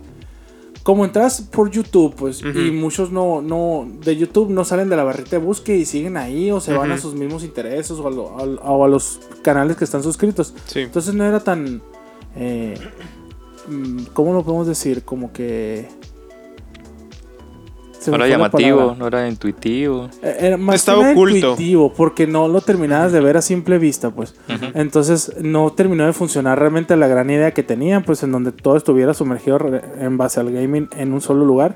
[0.83, 5.03] como entras por YouTube, pues, y muchos no, no, de YouTube no salen de la
[5.05, 8.11] barrita de búsqueda y siguen ahí, o se van a sus mismos intereses, o a,
[8.11, 10.53] lo- a- o a los canales que están suscritos.
[10.67, 10.81] Sí.
[10.81, 11.81] Entonces no era tan,
[12.35, 12.73] eh,
[13.69, 15.03] mm, ¿cómo lo podemos decir?
[15.03, 15.87] Como que...
[18.11, 20.09] No era llamativo, no era intuitivo.
[20.21, 21.35] Eh, Era más Estaba que nada oculto.
[21.37, 24.35] intuitivo, porque no lo terminabas de ver a simple vista, pues.
[24.73, 28.77] Entonces no terminó de funcionar realmente la gran idea que tenían, pues en donde todo
[28.77, 29.59] estuviera sumergido
[29.99, 31.75] en base al gaming en un solo lugar.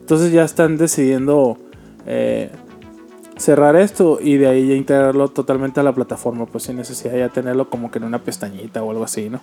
[0.00, 1.56] Entonces ya están decidiendo
[2.06, 2.50] eh,
[3.36, 7.20] cerrar esto y de ahí ya integrarlo totalmente a la plataforma, pues sin necesidad de
[7.20, 9.40] ya tenerlo como que en una pestañita o algo así, ¿no?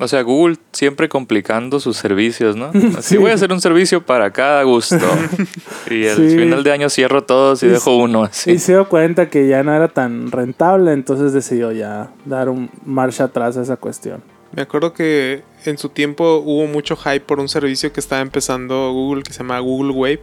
[0.00, 2.70] O sea, Google siempre complicando sus servicios, ¿no?
[2.98, 3.16] Así Sí.
[3.18, 4.96] voy a hacer un servicio para cada gusto.
[5.90, 6.36] Y al Sí.
[6.38, 8.52] final de año cierro todos y Y- dejo uno así.
[8.52, 12.70] Y se dio cuenta que ya no era tan rentable, entonces decidió ya dar un
[12.84, 14.22] marcha atrás a esa cuestión.
[14.52, 18.92] Me acuerdo que en su tiempo hubo mucho hype por un servicio que estaba empezando
[18.92, 20.22] Google que se llama Google Wave.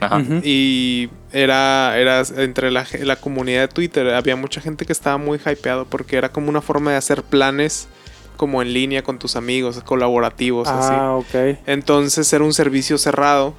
[0.00, 0.20] Ajá.
[0.42, 4.08] Y era, era entre la, la comunidad de Twitter.
[4.14, 7.88] Había mucha gente que estaba muy hypeado porque era como una forma de hacer planes
[8.36, 10.94] como en línea con tus amigos, colaborativos, así.
[10.94, 11.58] Ah, ok.
[11.66, 13.54] Entonces era un servicio cerrado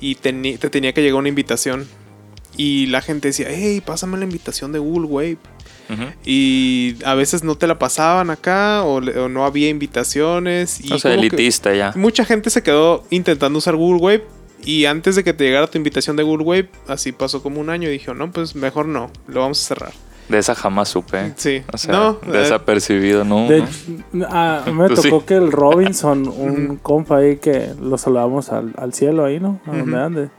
[0.00, 0.32] y te
[0.70, 1.86] tenía que llegar una invitación.
[2.56, 5.38] Y la gente decía, hey, pásame la invitación de Google Wave.
[6.24, 10.84] Y a veces no te la pasaban acá o, no había invitaciones.
[10.84, 11.92] Y O sea, elitista ya.
[11.96, 14.24] mucha gente se quedó intentando usar Google Wave.
[14.64, 17.70] Y antes de que te llegara tu invitación de Google Wave, así pasó como un
[17.70, 19.92] año y dijo, no, pues mejor no, lo vamos a cerrar.
[20.28, 21.32] De esa jamás supe.
[21.36, 23.48] Sí, O sea, no, desapercibido, ¿no?
[23.48, 23.68] De hecho,
[24.28, 25.26] ah, me tocó sí.
[25.26, 29.60] que el Robinson, un compa ahí que lo saludamos al, al cielo ahí, ¿no?
[29.66, 30.28] A donde ande.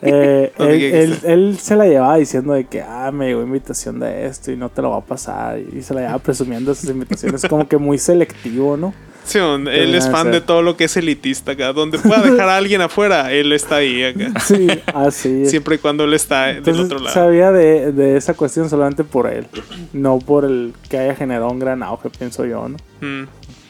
[0.00, 4.26] Eh, él, él- él se la llevaba diciendo de que, ah, me llegó invitación de
[4.26, 5.58] esto y no te lo va a pasar.
[5.58, 7.42] Y se la llevaba presumiendo esas invitaciones.
[7.48, 8.94] como que muy selectivo, ¿no?
[9.34, 11.72] Él es fan de todo lo que es elitista acá.
[11.72, 14.32] Donde pueda dejar a alguien afuera, él está ahí acá.
[14.48, 15.42] Sí, así.
[15.42, 15.50] es.
[15.50, 17.12] Siempre y cuando él está del otro lado.
[17.12, 19.46] sabía de, de esa cuestión solamente por él.
[19.92, 22.76] No por el que haya generado un gran auge, pienso yo, ¿no?
[23.00, 23.26] Mm.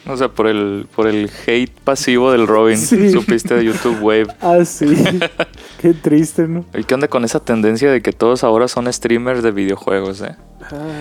[0.08, 2.78] O sea, por el, por el hate pasivo del Robin.
[2.78, 3.10] Sí.
[3.10, 4.28] Supiste de YouTube Wave.
[4.40, 4.86] Ah, sí.
[5.80, 6.64] Qué triste, ¿no?
[6.74, 10.36] ¿Y qué onda con esa tendencia de que todos ahora son streamers de videojuegos, eh?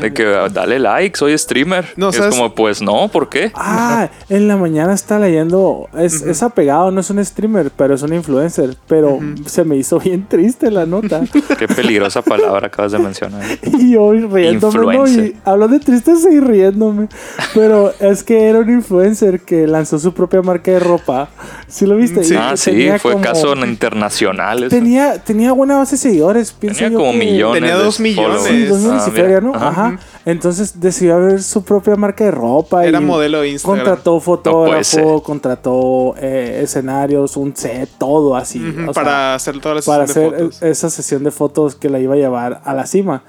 [0.02, 1.86] De que ah, dale like, soy streamer.
[1.96, 3.52] No, Y es como, pues no, ¿por qué?
[3.56, 5.90] Ah, en la mañana está leyendo.
[5.98, 8.76] Es, es apegado, no es un streamer, pero es un influencer.
[8.88, 11.22] Pero se me hizo bien triste la nota.
[11.58, 13.44] Qué peligrosa palabra acabas de mencionar.
[13.64, 15.08] y yo riéndome, ¿no?
[15.08, 17.08] Y hablando de tristeza y riéndome.
[17.56, 18.97] Pero es que era un influencer
[19.42, 21.30] que lanzó su propia marca de ropa.
[21.68, 22.24] ¿Sí lo viste?
[22.24, 22.36] Sí.
[22.38, 24.64] Ah, sí, tenía fue como- caso internacional.
[24.64, 24.70] eso.
[24.70, 27.62] Tenía, tenía buena base de seguidores, pienso Tenía yo como que- millones.
[27.62, 28.38] Tenía dos millones.
[28.42, 28.56] followers.
[28.56, 29.24] Sí, dos millones Ah, y mira.
[29.24, 29.56] feria, ¿no?
[29.56, 29.68] Ajá.
[29.70, 30.00] Ajá.
[30.26, 32.86] Entonces decidió abrir su propia marca de ropa.
[32.86, 33.86] Era y modelo de Instagram.
[33.86, 38.60] Contrató fotógrafo, contrató eh, escenarios, un set, todo así.
[38.60, 40.64] Ujú, o sea, para hacer todas las para sesiones hacer de fotos.
[40.64, 43.24] esa sesión de fotos que la iba a llevar a la cima.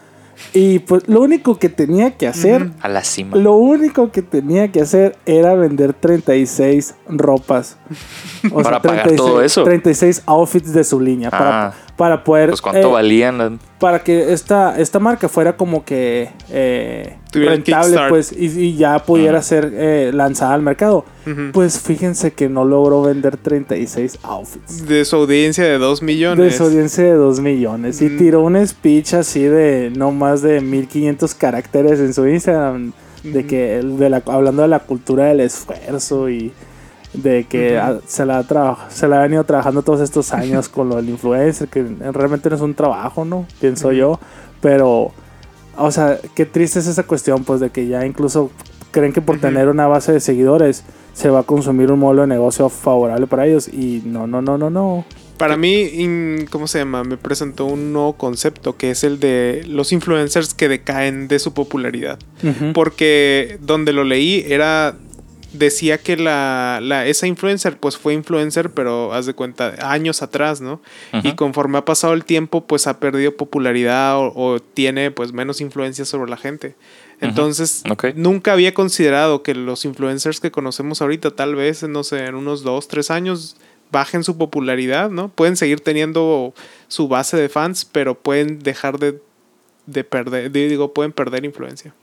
[0.54, 3.36] Y pues lo único que tenía que hacer, A la cima.
[3.36, 7.76] lo único que tenía que hacer era vender 36 ropas.
[8.52, 9.64] O Para pagar todo eso.
[9.64, 11.30] 36 outfits de su línea.
[11.30, 11.70] Para, Ah.
[11.70, 11.87] para
[12.24, 12.48] poder...
[12.50, 13.58] Pues cuánto eh, valían.
[13.78, 19.42] para que esta, esta marca fuera como que eh, rentable pues y, y ya pudiera
[19.42, 21.04] ser eh, lanzada al mercado.
[21.52, 24.86] Pues fíjense que no logró vender 36 outfits.
[24.86, 26.56] De su audiencia de 2 De millones.
[26.56, 28.00] su audiencia de 2 millones.
[28.00, 28.16] Y Mm.
[28.18, 32.92] tiró un speech así de no más de 1500 caracteres en su Instagram.
[33.24, 36.52] De que, de la, hablando de la cultura del esfuerzo y
[37.14, 40.96] de que se, la ha se la ha venido trabajando todos estos años con lo
[40.96, 43.46] del influencer, que realmente no es un trabajo, ¿no?
[43.60, 44.20] Pienso yo.
[44.60, 45.12] Pero,
[45.76, 48.50] o sea, qué triste es esa cuestión, pues de que ya incluso
[48.90, 52.28] creen que por tener una base de seguidores se va a consumir un modelo de
[52.28, 53.68] negocio favorable para ellos.
[53.68, 55.04] Y no, no, no, no, no.
[55.36, 57.04] Para mí, in- ¿cómo se llama?
[57.04, 61.54] Me presentó un nuevo concepto que es el de los influencers que decaen de su
[61.54, 62.18] popularidad.
[62.74, 64.96] Porque donde lo leí era.
[65.52, 70.60] Decía que la, la- esa influencer, pues fue influencer, pero haz de cuenta, años atrás,
[70.60, 70.80] ¿no?
[71.24, 75.60] Y conforme ha pasado el tiempo, pues ha perdido popularidad o, o tiene pues menos
[75.62, 76.74] influencia sobre la gente.
[77.20, 77.82] Entonces,
[78.14, 82.62] nunca había considerado que los influencers que conocemos ahorita, tal vez, no sé, en unos
[82.62, 83.56] dos, tres años,
[83.90, 85.28] bajen su popularidad, ¿no?
[85.30, 86.52] Pueden seguir teniendo
[86.88, 89.18] su base de fans, pero pueden dejar de,
[89.86, 91.94] de perder, de- digo, pueden perder influencia.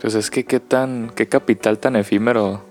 [0.00, 2.64] Pues es que qué tan, qué capital tan efímero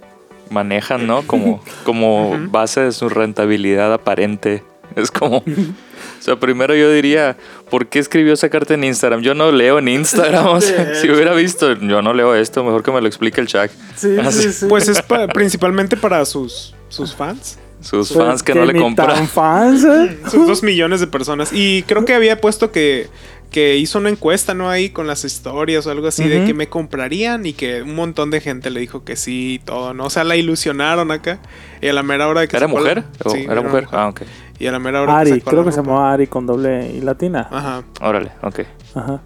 [0.49, 1.21] manejan, ¿no?
[1.23, 4.63] Como, como base de su rentabilidad aparente.
[4.95, 5.37] Es como.
[5.37, 7.37] O sea, primero yo diría,
[7.69, 9.21] ¿por qué escribió esa carta en Instagram?
[9.21, 10.47] Yo no leo en Instagram.
[10.47, 13.47] O sea, si hubiera visto, yo no leo esto, mejor que me lo explique el
[13.47, 13.69] Chuck.
[13.95, 14.41] Sí, Así.
[14.43, 14.65] sí, sí.
[14.67, 17.59] Pues es pa- principalmente para sus, sus fans.
[17.81, 19.27] Sus Pues fans que, no le compran.
[19.27, 20.17] fans, ¿eh?
[20.29, 21.53] Sus dos millones de personas.
[21.53, 23.07] Y creo que había puesto que,
[23.49, 24.69] que hizo una encuesta, ¿no?
[24.69, 28.29] Ahí con las historias o algo así de que me comprarían y que un montón
[28.29, 30.05] de gente le dijo que sí y todo, ¿no?
[30.05, 31.39] O sea, la ilusionaron acá.
[31.81, 33.03] Y a la mera hora de que ¿Era mujer?
[33.23, 33.87] ¿O Sí, ¿Era mujer?
[33.91, 34.21] Ah, ok.
[34.59, 36.91] Y a la mera hora Ari, que sacó creo que se llamaba Ari con doble
[36.91, 37.47] y latina.
[37.49, 37.83] Ajá.
[38.01, 38.59] Órale, ok.
[38.93, 39.21] Ajá.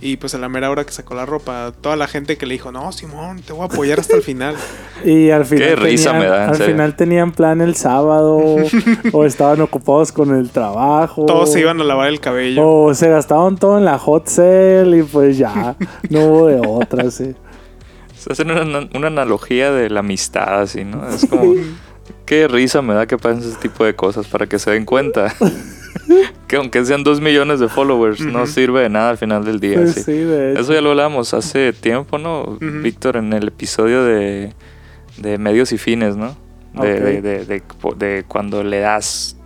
[0.00, 2.54] Y pues a la mera hora que sacó la ropa, toda la gente que le
[2.54, 4.54] dijo, no, Simón, te voy a apoyar hasta el final.
[5.04, 5.68] Y al final.
[5.68, 6.72] Qué risa me da, Al serio.
[6.72, 8.56] final tenían plan el sábado.
[9.12, 11.26] o estaban ocupados con el trabajo.
[11.26, 12.66] Todos se iban a lavar el cabello.
[12.66, 15.76] O se gastaban todo en la hot sale y pues ya.
[16.08, 17.34] no hubo de otra, sí.
[18.16, 21.06] Se hacen una, una analogía de la amistad, así, ¿no?
[21.08, 21.52] Es como.
[22.24, 25.34] Qué risa me da que pasen ese tipo de cosas para que se den cuenta.
[26.48, 29.76] que aunque sean dos millones de followers, no sirve de nada al final del día.
[29.76, 30.02] Pues sí.
[30.02, 30.60] sí, de hecho.
[30.60, 32.58] Eso ya lo hablamos hace tiempo, ¿no?
[32.60, 34.52] Víctor, en el episodio de,
[35.18, 36.36] de medios y fines, ¿no?
[36.74, 37.00] De, Ok.
[37.00, 37.62] de, de- de-
[37.96, 39.36] de cuando le das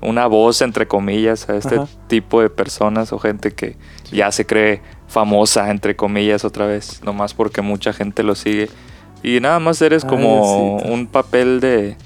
[0.00, 1.86] una voz, entre comillas, a este Ajá.
[2.06, 3.76] tipo de personas o gente que
[4.12, 8.68] ya se cree famosa, entre comillas, otra vez, nomás porque mucha gente lo sigue.
[9.22, 11.96] Y nada más eres como un papel de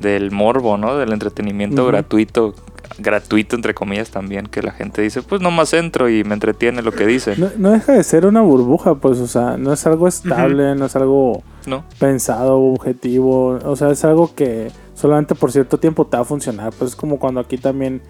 [0.00, 0.96] del morbo, ¿no?
[0.96, 2.54] Del entretenimiento gratuito,
[2.98, 6.92] gratuito entre comillas también, que la gente dice, pues nomás entro y me entretiene lo
[6.92, 7.34] que dice.
[7.36, 10.86] No, no deja de ser una burbuja, pues, o sea, no es algo estable, no
[10.86, 11.84] es algo ¿No?
[11.98, 16.72] pensado, objetivo, o sea, es algo que solamente por cierto tiempo te va a funcionar,
[16.78, 18.00] pues es como cuando aquí también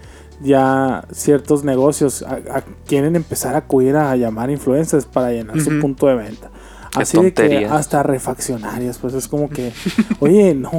[0.43, 5.79] ya ciertos negocios a- a- quieren empezar a acudir a llamar influencers para llenar su
[5.81, 6.51] punto de venta.
[6.95, 9.73] Así de que hasta refaccionarias, pues es como que,
[10.21, 10.71] oye, no,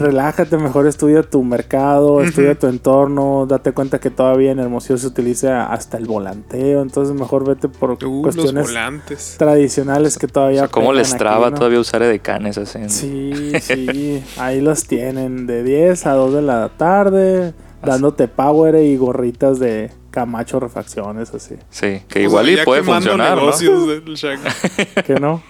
[0.00, 5.06] relájate, mejor estudia tu mercado, estudia tu entorno, date cuenta que todavía en Hermosillo se
[5.06, 9.36] utiliza hasta el volanteo, entonces mejor vete por Uh, los cuestiones volantes.
[9.38, 10.60] tradicionales que O todavía...
[10.60, 11.56] sea, ¿cómo les aquí, traba ¿no?
[11.56, 12.78] todavía usar edecanes así?
[12.88, 18.96] Sí, sí, ahí los tienen de 10 a 2 de la tarde, dándote power y
[18.96, 21.54] gorritas de Camacho Refacciones, así.
[21.70, 23.42] Sí, que O igual sea, y ya puede funcionar, ¿no?
[23.42, 24.40] negocios del Shaq.
[25.06, 25.42] ¿Que no?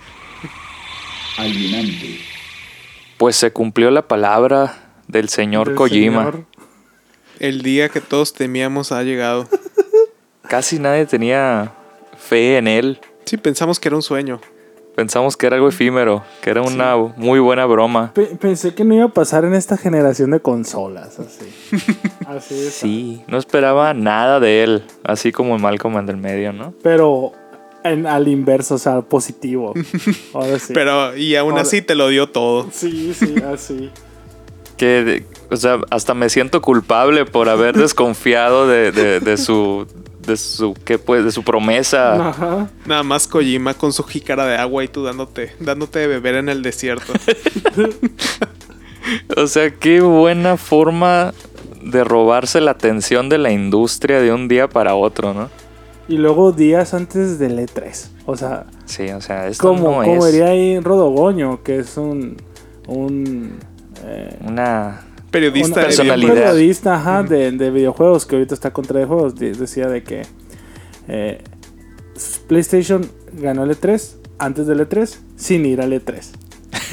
[1.39, 2.19] alienante,
[3.21, 6.21] Pues se cumplió la palabra del señor Del Kojima.
[6.25, 6.45] señor.
[7.39, 9.47] El día que todos temíamos ha llegado.
[10.49, 11.71] Casi nadie tenía
[12.17, 12.99] fe en él.
[13.27, 14.41] Sí, pensamos que era un sueño.
[14.97, 18.11] Pensamos que era algo efímero, que era una muy buena broma.
[18.15, 21.45] Pe- pensé que no iba a pasar en esta generación de consolas, así.
[22.27, 22.73] así es.
[22.73, 26.73] Sí, no esperaba nada de él, así como en Malcolm en el medio, ¿no?
[26.83, 27.33] Pero
[27.85, 29.75] en, al inverso, o sea, positivo.
[30.35, 30.73] Ahora sí.
[30.75, 32.69] Pero, y aún Ahora- así te lo dio todo.
[32.73, 33.91] Sí, sí, así.
[34.77, 39.87] Que, o sea, hasta me siento culpable por haber desconfiado de, de- de su,
[40.27, 41.23] de su, ¿qué pues?
[41.25, 42.29] De su promesa.
[42.31, 42.71] Ajá.
[42.87, 46.49] Nada más Kojima con su jícara de agua y tú dándote, dándote de beber en
[46.49, 47.13] el desierto.
[49.37, 51.33] O sea, qué buena forma
[51.83, 55.49] de robarse la atención de la industria de un día para otro, ¿no?
[56.11, 58.09] Y luego días antes del E3.
[58.27, 61.97] O sea, Sí, o sea, esto como, no como es diría ahí Rodogoño, que es
[61.97, 62.37] un.
[62.89, 63.59] un
[64.05, 65.03] eh, una...
[65.31, 66.17] Periodista una- de personalidad.
[66.17, 66.51] videojuegos.
[66.53, 69.37] periodista ajá, de, de videojuegos que ahorita está contra de juegos.
[69.37, 70.23] de- decía de que
[71.07, 71.39] eh,
[72.49, 76.27] PlayStation ganó el E3 antes del E3 sin ir al E3.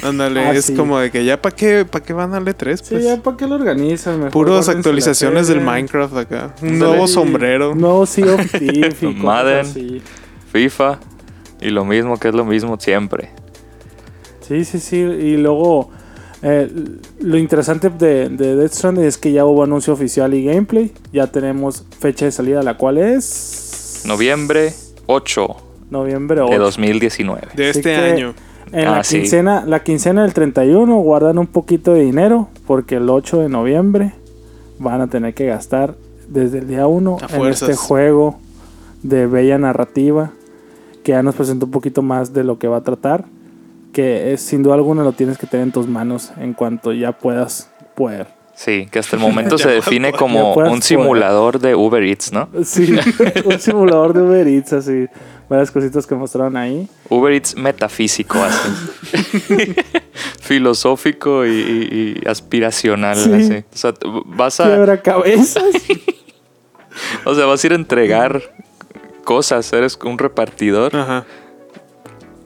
[0.02, 0.74] Ándale, Ah, es sí.
[0.74, 3.04] como de que ya para qué, para qué van al E3, Sí, pues.
[3.04, 4.20] ya para qué lo organizan.
[4.24, 5.60] Mejor actualizaciones del.
[5.60, 6.54] Minecraft acá.
[6.62, 7.74] Un Sí, nuevo sombrero.
[7.74, 9.58] Nuevo Sea of Thieves y cosas Madden.
[9.66, 10.02] así.
[10.52, 10.98] FIFA
[11.60, 13.30] y lo mismo que es lo mismo siempre.
[14.46, 14.96] Sí, sí, sí.
[14.96, 15.90] Y luego,
[16.42, 16.70] eh,
[17.20, 20.92] lo interesante de, de Death Stranding es que ya hubo anuncio oficial y gameplay.
[21.12, 24.02] Ya tenemos fecha de salida, la cual es.
[24.06, 24.72] Noviembre
[25.06, 25.46] 8
[25.90, 26.52] Noviembre 8.
[26.52, 27.48] de 2019.
[27.54, 28.34] De este que año.
[28.72, 29.18] En Ah, la, sí.
[29.20, 34.12] quincena, la quincena del 31 guardan un poquito de dinero porque el 8 de noviembre
[34.78, 35.94] van a tener que gastar
[36.28, 38.38] desde el día 1 A en este juego
[39.02, 40.30] de bella narrativa
[41.02, 43.24] que ya nos presenta un poquito más de lo que va a tratar.
[43.92, 47.12] Que es, sin duda alguna lo tienes que tener en tus manos en cuanto ya
[47.12, 48.26] puedas poder.
[48.54, 52.48] Sí, que hasta el momento se define poder- como un simulador de Uber Eats, ¿no?
[52.64, 52.94] Sí,
[53.46, 55.06] un simulador de Uber Eats, así.
[55.48, 56.86] Varias cositas que mostraron ahí.
[57.08, 58.68] Uber Eats metafísico, así.
[60.40, 63.32] Filosófico y, y- y aspiracional, Sí.
[63.32, 63.64] así.
[63.72, 63.94] O sea,
[64.26, 65.64] vas a, Quiebra cabezas.
[67.24, 68.42] o sea, vas a ir a entregar
[69.24, 71.24] cosas, eres un repartidor Ajá.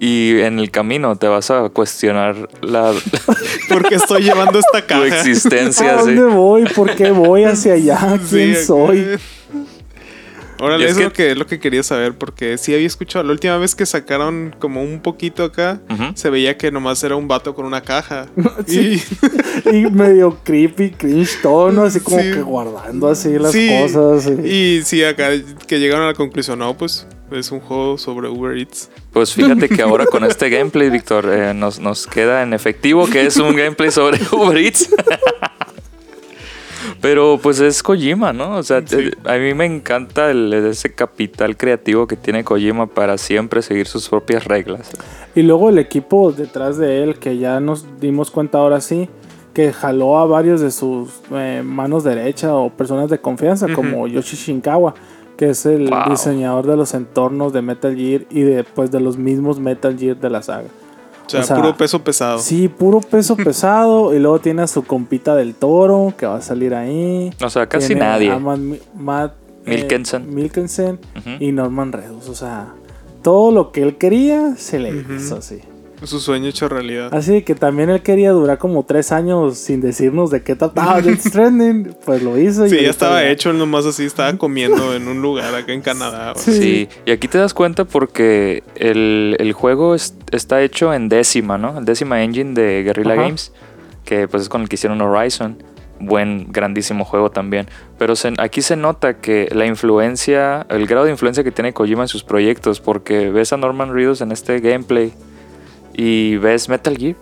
[0.01, 2.93] y en el camino te vas a cuestionar la,
[3.69, 5.07] Porque estoy llevando esta tu caja.
[5.07, 6.65] existencia, ¿A dónde voy?
[6.75, 8.19] ¿Por qué voy hacia allá?
[8.29, 9.07] ¿Quién Sí, soy?
[10.63, 12.87] Órale, es eso que- es lo que, es lo que quería saber, porque sí había
[12.87, 15.81] escuchado, la última vez que sacaron como un poquito acá,
[16.15, 18.27] se veía que nomás era un vato con una caja.
[18.67, 19.03] Sí.
[19.73, 22.31] Y medio creepy, cringe tono, así como Sí.
[22.33, 24.27] que guardando así las Sí, cosas.
[24.45, 25.31] Y sí, acá
[25.67, 28.91] que llegaron a la conclusión, no, pues es un juego sobre Uber Eats.
[29.13, 33.27] Pues fíjate que ahora con este gameplay, Víctor, eh, nos, nos queda en efectivo que
[33.27, 34.89] es un gameplay sobre Uber Eats.
[37.03, 38.57] Pero pues es Kojima, ¿no?
[38.57, 38.97] O sea, Sí.
[38.97, 43.87] eh, a mí me encanta el- ese capital creativo que tiene Kojima para siempre seguir
[43.89, 44.91] sus propias reglas.
[45.35, 49.09] luego el equipo detrás de él, que ya nos dimos cuenta ahora sí,
[49.55, 54.37] que jaló a varios de sus eh, manos derecha o personas de confianza, como Yoshi
[54.37, 54.95] Shinkawa,
[55.37, 56.11] que es el Wow.
[56.11, 60.17] diseñador de los entornos de Metal Gear y de, pues, de los mismos Metal Gear
[60.19, 60.69] de la saga.
[61.27, 62.39] O sea, O sea, puro peso pesado.
[62.39, 64.15] Sí, puro peso pesado.
[64.15, 67.33] Y luego tiene a su compita del toro que va a salir ahí.
[67.43, 68.31] O sea, casi Tiene nadie.
[68.31, 68.61] a Matt,
[68.99, 69.33] Matt,
[69.67, 70.99] eh,
[71.41, 72.29] y Norman Reedus.
[72.29, 72.75] O sea,
[73.23, 75.61] todo lo que él quería se le hizo así.
[76.05, 77.09] Su sueño hecho realidad.
[77.15, 81.21] Así que también él quería durar como tres años sin decirnos de qué trataba Death
[81.29, 81.95] Stranding.
[82.05, 82.67] Pues lo hizo.
[82.67, 85.55] y Sí, ya ahorita estaba ya- hecho, él nomás así estaba comiendo en un lugar
[85.55, 86.33] acá en Canadá.
[86.37, 86.53] Sí.
[86.53, 91.59] Sí, y aquí te das cuenta porque el, el juego es- está hecho en décima,
[91.59, 91.79] ¿no?
[91.79, 93.23] El décima engine de Guerrilla Ajá.
[93.23, 93.53] Games,
[94.05, 95.63] que pues es con el que hicieron Horizon.
[96.05, 97.69] Buen, grandísimo juego también.
[97.97, 102.03] Pero se- aquí se nota que la influencia, el grado de influencia que tiene Kojima
[102.03, 105.13] en sus proyectos, porque ves a Norman Reedus en este gameplay
[105.95, 107.17] y ves Metal Gear.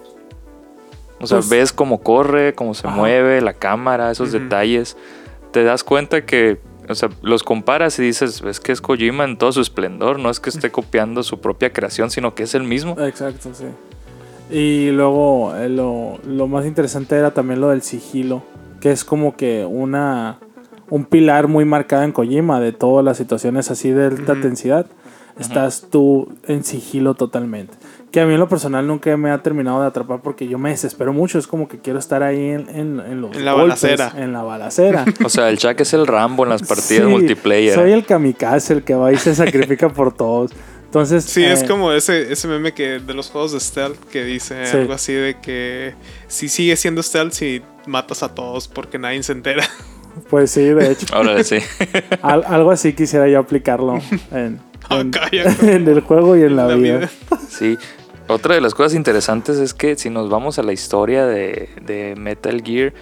[1.21, 2.97] O sea, Pues- ves cómo corre, cómo se Ajá.
[2.97, 4.97] mueve, la cámara, esos detalles.
[5.51, 9.37] Te das cuenta que, o sea, los comparas y dices, es que es Kojima en
[9.37, 12.65] todo su esplendor, no es que esté copiando su propia creación, sino que es el
[12.65, 12.97] mismo.
[12.99, 13.65] Exacto, sí.
[14.51, 18.43] Y luego eh, lo, lo más interesante era también lo del sigilo,
[18.81, 20.39] que es como que una
[20.89, 24.33] un pilar muy marcado en Kojima de todas las situaciones así de alta Ujú.
[24.33, 24.87] intensidad.
[25.39, 27.75] Estás tú en sigilo totalmente.
[28.11, 30.71] Que a mí en lo personal nunca me ha terminado de atrapar porque yo me
[30.71, 31.39] desespero mucho.
[31.39, 34.13] Es como que quiero estar ahí en, en, en los En la golpes, balacera.
[34.17, 35.05] En la balacera.
[35.25, 37.75] O sea, el Chuck es el Rambo en las partidas Sí, multiplayer.
[37.75, 40.51] Soy el kamikaze, el que va y se sacrifica por todos.
[40.87, 44.25] Entonces, Sí, es eh, como ese, ese meme que de los juegos de stealth que
[44.25, 44.77] dice Sí.
[44.79, 45.95] algo así de que
[46.27, 49.63] si sigue siendo stealth si matas a todos porque nadie se entera.
[50.29, 51.07] Pues sí, de hecho.
[51.15, 51.59] Ahora sí.
[52.23, 54.01] Al- algo así quisiera yo aplicarlo
[54.33, 54.59] en,
[54.91, 55.77] en, Cállate.
[55.77, 56.97] en el juego y en la, La vida.
[56.99, 57.11] vida.
[57.49, 57.79] Sí.
[58.31, 62.15] Otra de las cosas interesantes es que si nos vamos a la historia de, de
[62.17, 62.93] Metal Gear,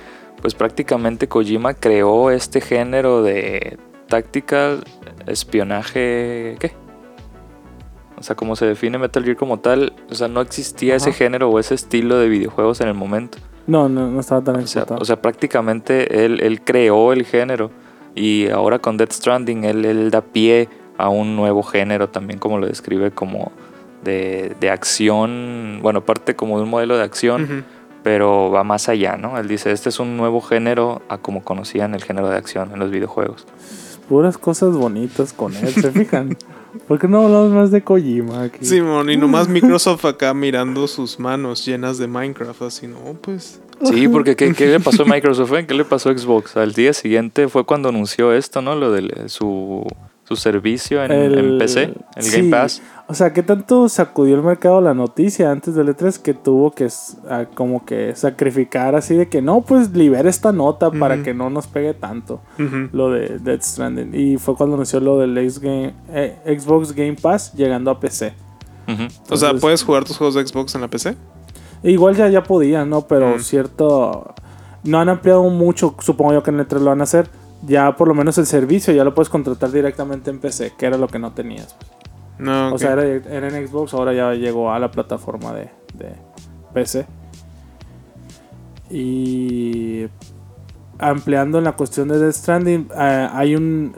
[0.41, 4.85] pues prácticamente Kojima creó este género de tactical
[5.27, 6.57] espionaje.
[6.59, 6.73] ¿Qué?
[8.17, 11.51] O sea, como se define Metal Gear como tal, o sea, no existía ese género
[11.51, 13.37] o ese estilo de videojuegos en el momento.
[13.67, 17.71] No, no, no estaba tan O sea, o sea, prácticamente él, él creó el género
[18.15, 22.57] y ahora con Death Stranding él, él da pie a un nuevo género también como
[22.57, 23.53] lo describe como
[24.05, 27.65] de, de acción, bueno, parte como de un modelo de acción,
[28.03, 29.39] pero va más allá, ¿no?
[29.39, 32.79] Él dice, este es un nuevo género a como conocían el género de acción en
[32.79, 33.47] los videojuegos.
[34.09, 36.37] Puras cosas bonitas con él, ¿se fijan?
[36.87, 38.65] ¿Por qué no hablamos más de Kojima aquí?
[38.65, 43.61] Simón, y nomás Microsoft acá mirando sus manos llenas de Minecraft, así, no, pues.
[43.85, 45.53] Sí, porque ¿qué, qué le pasó a Microsoft?
[45.53, 45.67] eh?
[45.67, 46.57] ¿Qué le pasó a Xbox?
[46.57, 48.75] Al día siguiente fue cuando anunció esto, ¿no?
[48.75, 49.87] Lo de su,
[50.29, 52.37] su servicio en, en PC, el sí.
[52.37, 52.83] Game Pass.
[53.07, 56.89] O sea, ¿qué tanto sacudió el mercado la noticia antes del E3 que tuvo que
[57.55, 61.67] como que sacrificar así de que no, pues libera esta nota para que no nos
[61.67, 62.43] pegue tanto
[62.93, 64.15] lo de Death Stranding?
[64.15, 68.35] Y fue cuando anunció lo del X Game- eh, Xbox Game Pass llegando a PC.
[69.31, 71.17] O sea, ¿puedes jugar tus juegos de Xbox en la PC?
[71.83, 73.07] Igual ya, ya podían, ¿no?
[73.07, 74.35] Pero cierto...
[74.85, 77.29] No han ampliado mucho, supongo yo que en el 3 lo van a hacer.
[77.63, 80.97] Ya por lo menos el servicio ya lo puedes contratar directamente en PC, que era
[80.97, 81.77] lo que no tenías.
[82.39, 86.13] No, O sea, era, era en Xbox, ahora ya llegó a la plataforma de, de
[86.73, 87.07] PC.
[88.91, 90.07] Y
[90.99, 93.97] ampliando en la cuestión de Death Stranding, eh, hay un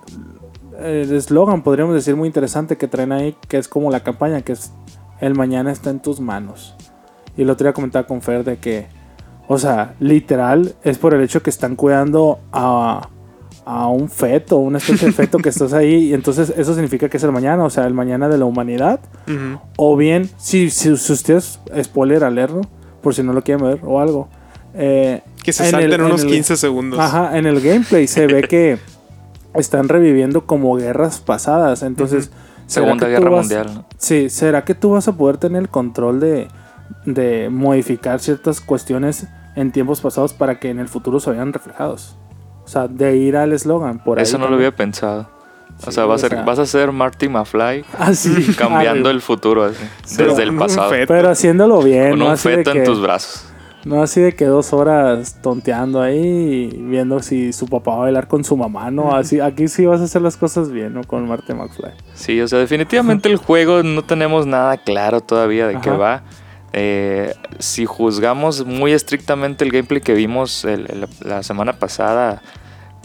[0.81, 4.73] eslogan, podríamos decir, muy interesante que traen ahí, que es como la campaña, que es
[5.21, 6.75] el mañana está en tus manos.
[7.37, 8.87] Y el otro día comentaba con Fer de que,
[9.49, 13.09] o sea, literal, es por el hecho que están cuidando a,
[13.65, 17.17] a un feto, una especie de feto que estás ahí, y entonces eso significa que
[17.19, 19.01] es el mañana, o sea, el mañana de la humanidad.
[19.77, 22.61] O bien, si, si, si ustedes, spoiler alerta,
[23.03, 24.29] por si no lo quieren ver o algo.
[24.75, 26.99] eh, Que se en el- salten en unos el- 15 segundos.
[27.01, 28.79] Ajá, en el gameplay se ve que
[29.55, 31.83] están reviviendo como guerras pasadas.
[31.83, 32.31] Entonces,
[32.67, 33.85] ¿será Segunda Guerra vas- Mundial.
[33.99, 36.47] Sí, ¿será que tú vas a poder tener el control de,
[37.05, 42.17] de modificar ciertas cuestiones en tiempos pasados para que en el futuro se vean reflejados?
[42.71, 43.99] O sea, de ir al eslogan.
[43.99, 45.29] Por ahí Eso no lo había pensado.
[45.83, 48.55] O Sí, sea, va a o ser, sea- vas a ser Marty McFly Ah, sí.
[48.59, 50.93] cambiando Ah, el futuro así, Sí, desde el pasado.
[51.09, 52.27] Pero haciéndolo bien, Con ¿no?
[52.27, 53.47] un Así de feto en que- tus brazos.
[53.83, 58.01] No así de que dos horas tonteando ahí y viendo si su papá va a
[58.03, 59.17] bailar con su mamá, ¿no?
[59.17, 61.03] Así, aquí sí vas a hacer las cosas bien, ¿no?
[61.03, 61.93] Con Marty McFly.
[62.15, 66.23] Sí, o sea, definitivamente el juego no tenemos nada claro todavía de qué va.
[66.73, 72.43] Eh, si juzgamos muy estrictamente el gameplay que vimos el- el- la semana pasada,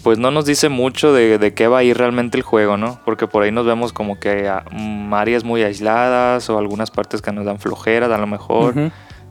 [0.04, 3.00] pues no nos dice mucho de, de qué va a ir realmente el juego, ¿no?
[3.06, 7.22] Porque por ahí nos vemos como que a- mm, áreas muy aisladas o algunas partes
[7.24, 8.74] que nos dan flojeras a lo mejor.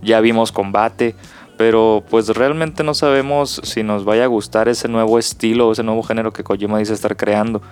[0.03, 1.15] Ya vimos combate,
[1.57, 6.03] pero pues realmente no sabemos si nos vaya a gustar ese nuevo estilo, ese nuevo
[6.03, 7.63] género que Kojima dice estar creando.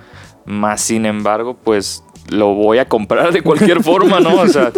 [0.45, 4.41] Más sin embargo, pues lo voy a comprar de cualquier forma, ¿no?
[4.41, 4.73] O sea,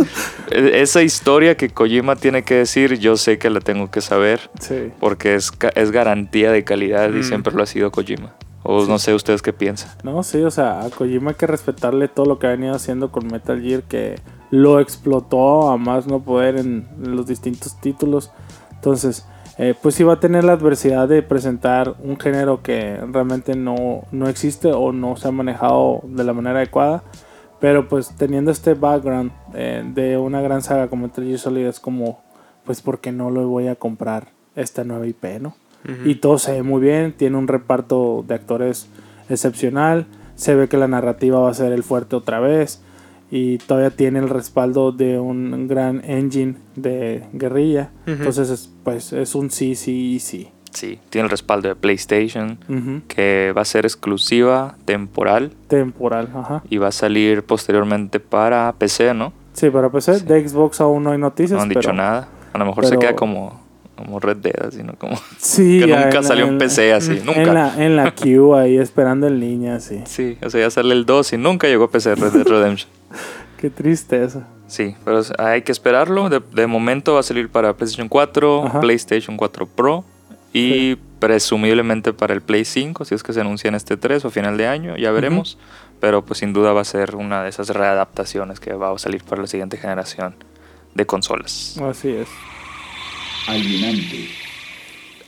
[0.51, 4.41] e- esa historia que Kojima tiene que decir, yo sé que la tengo que saber,
[4.61, 4.91] Sí.
[5.01, 7.25] porque es, es garantía de calidad y Mm.
[7.25, 8.35] siempre lo ha sido Kojima.
[8.67, 9.91] O no sé ustedes qué piensan.
[10.05, 13.13] No, sí, o sea, a Kojima hay que respetarle todo lo que ha venido haciendo
[13.13, 14.15] con Metal Gear, que
[14.51, 18.31] lo explotó a más no poder en los distintos títulos.
[18.73, 19.27] Entonces,
[19.59, 24.03] eh, pues sí va a tener la adversidad de presentar un género que realmente no,
[24.13, 27.03] no existe o no se ha manejado de la manera adecuada.
[27.61, 31.81] Pero pues teniendo este background eh, de una gran saga como Metal Gear Solid es
[31.81, 32.23] como,
[32.65, 35.57] pues ¿por qué no lo voy a comprar esta nueva IP, no?
[36.07, 38.89] Y todo se ve muy bien, tiene un reparto de actores
[39.29, 42.81] excepcional, se ve que la narrativa va a ser el fuerte otra vez
[43.31, 47.91] y todavía tiene el respaldo de un gran engine de guerrilla.
[48.07, 50.49] Entonces, es, pues es un sí, sí y sí.
[50.75, 52.59] Sí, tiene el respaldo de PlayStation,
[53.09, 56.63] que va a ser exclusiva, temporal, Temporal, ajá.
[56.69, 59.33] y va a salir posteriormente para PC, ¿no?
[59.53, 60.25] Sí, para PC, Sí.
[60.27, 61.57] de Xbox aún no hay noticias.
[61.57, 62.29] No han dicho pero- nada.
[62.53, 63.61] A lo mejor se queda como,
[63.97, 64.95] como Red Dead, así, ¿no?
[64.95, 67.43] Como Sí, que nunca en salió en un PC así, nunca.
[67.43, 70.03] En la, en la queue ahí esperando en línea, sí.
[70.07, 72.91] Sí, o sea, ya sale el 2 y nunca llegó a PC Red Dead Redemption.
[73.59, 74.49] Qué tristeza.
[74.67, 76.29] Sí, pero hay que esperarlo.
[76.31, 78.81] De, de momento va a salir para PlayStation 4, Ajá.
[78.81, 80.05] PlayStation 4 Pro
[80.55, 84.31] y presumiblemente para el Play 5, si es que se anuncia en este 3 o
[84.31, 85.59] final de año, ya veremos.
[86.01, 89.25] Pero pues sin duda va a ser una de esas readaptaciones que va a salir
[89.25, 90.37] para la siguiente generación
[90.95, 91.77] de consolas.
[91.83, 92.29] Así es.
[93.49, 94.29] alienante,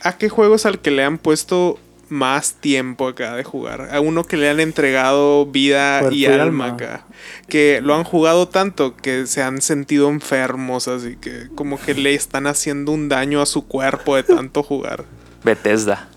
[0.01, 1.77] ¿A qué juego es al que le han puesto
[2.09, 3.89] más tiempo acá de jugar.
[3.91, 6.67] A uno que le han entregado vida Cuerpo y y alma alma.
[6.67, 7.05] acá.
[7.47, 12.13] Que lo han jugado tanto que se han sentido enfermos, así que como que le
[12.13, 15.05] están haciendo un daño a su cuerpo de tanto jugar.
[15.47, 16.07] Bethesda.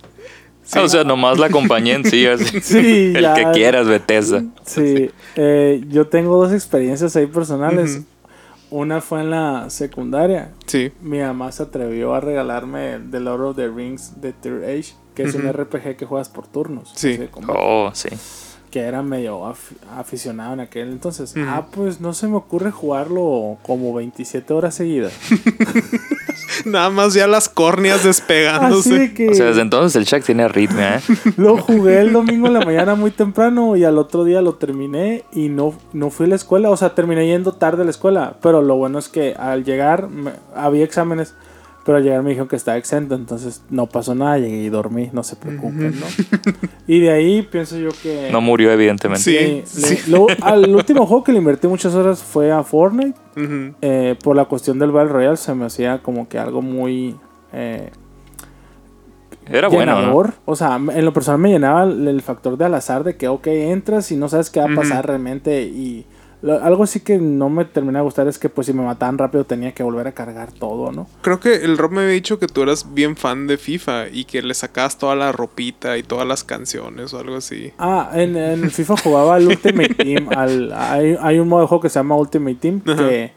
[0.64, 0.78] Sí.
[0.78, 2.26] O sea, nomás la compañía en sí.
[2.26, 2.60] así.
[2.60, 3.34] Sí, El ya.
[3.34, 4.44] que quieras, Bethesda.
[4.66, 8.02] Sí, eh, yo tengo dos experiencias ahí personales.
[8.70, 10.52] Una fue en la secundaria.
[10.66, 10.92] Sí.
[11.00, 15.24] Mi mamá se atrevió a regalarme The Lord of the Rings de Third Age, que
[15.24, 15.50] es un.
[15.52, 16.92] RPG que juegas por turnos.
[16.94, 17.08] Sí.
[17.08, 18.08] así de combate, Oh, sí.
[18.70, 21.34] Que era medio af- aficionado en aquel entonces.
[21.36, 25.12] Ah, pues no se me ocurre jugarlo como 27 horas seguidas.
[26.64, 28.98] Nada más ya las córneas Así despegándose.
[28.98, 31.00] de que O sea, desde entonces el Shaq tiene arritmia, ¿eh?
[31.36, 35.24] lo jugué el domingo en la mañana muy temprano y al otro día lo terminé
[35.32, 36.70] y no, no fui a la escuela.
[36.70, 38.36] O sea, terminé yendo tarde a la escuela.
[38.42, 41.34] Pero lo bueno es que al llegar me- había exámenes.
[41.84, 45.08] Pero al llegar me dijeron que estaba exento, entonces no pasó nada, llegué y dormí,
[45.14, 46.06] no se preocupen, ¿no?
[46.86, 48.28] Y de ahí pienso yo que...
[48.30, 49.22] No murió, evidentemente.
[49.22, 49.62] Sí.
[49.64, 53.18] Sí, le- lo- al último juego que le invertí muchas horas fue a Fortnite.
[53.80, 57.16] Eh, por la cuestión del Battle Royale se me hacía como que algo muy...
[57.54, 57.90] eh,
[59.46, 60.00] Era bueno, ¿no?
[60.00, 60.34] llenador.
[60.44, 63.26] O sea, en lo personal me llenaba el, el factor de al azar de que,
[63.28, 65.62] ok, entras y no sabes qué va a pasar realmente.
[65.62, 66.04] Y
[66.43, 69.18] lo- algo así que no me termina de gustar es que, pues, si me mataban
[69.18, 71.07] rápido tenía que volver a cargar todo, ¿no?
[71.22, 74.24] Creo que el Rob me había dicho que tú eras bien fan de FIFA y
[74.24, 77.72] que le sacabas toda la ropita y todas las canciones o algo así.
[77.78, 80.28] Ah, en, en FIFA jugaba al Ultimate Team.
[80.36, 83.32] Al, hay, hay un modo de juego que se llama Ultimate Team que,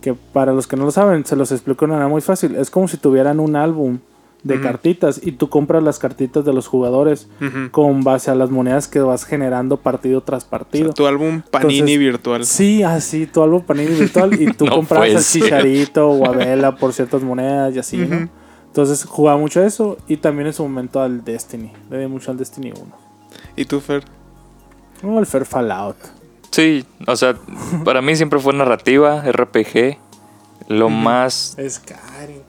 [0.00, 2.54] que para los que no lo saben, se los explico de una manera muy fácil.
[2.56, 3.98] Es como si tuvieran un álbum
[4.42, 7.28] de cartitas y tú compras las cartitas de los jugadores
[7.72, 10.92] con base a las monedas que vas generando partido tras partido.
[10.92, 12.46] Tu álbum Panini Entonces, virtual.
[12.46, 15.42] Sí, así, tu álbum Panini virtual y tú No al ser.
[15.42, 17.96] Chicharito o a Vela por ciertas monedas y así.
[17.98, 18.28] ¿no?
[18.66, 21.72] Entonces jugaba mucho a eso y también en su momento al Destiny.
[21.90, 22.82] Le di mucho al Destiny 1.
[23.56, 24.04] ¿Y tú, Fer?
[25.02, 25.96] O al Fair Fallout.
[26.50, 27.36] Sí, o sea,
[27.84, 29.98] para mí siempre fue narrativa, RPG.
[30.68, 31.56] Lo más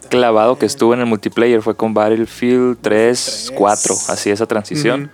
[0.09, 3.51] clavado que estuve en el multiplayer fue con Battlefield 3, 3.
[3.55, 5.11] 4, así esa transición.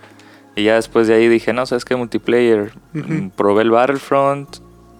[0.56, 1.96] Y ya después de ahí dije, no, ¿sabes qué?
[1.96, 2.72] Multiplayer.
[2.92, 4.56] Mm, Probé el Battlefront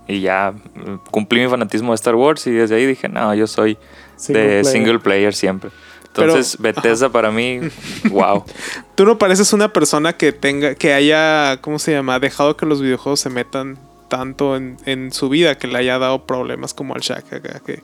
[0.07, 3.47] y ya mm, cumplí mi fanatismo de Star Wars y desde ahí dije, no, yo
[3.47, 3.79] soy
[4.17, 4.65] Single de player.
[4.67, 5.71] single player siempre.
[6.13, 7.61] Pero- Entonces, Bethesda para mí,
[8.11, 8.45] wow.
[8.95, 12.19] Tú no pareces una persona que tenga, que haya, ¿cómo se llama?
[12.21, 13.79] Dejado que los videojuegos se metan
[14.19, 17.61] tanto en, en su vida que le haya dado problemas como al Shaq acá.
[17.67, 17.83] Que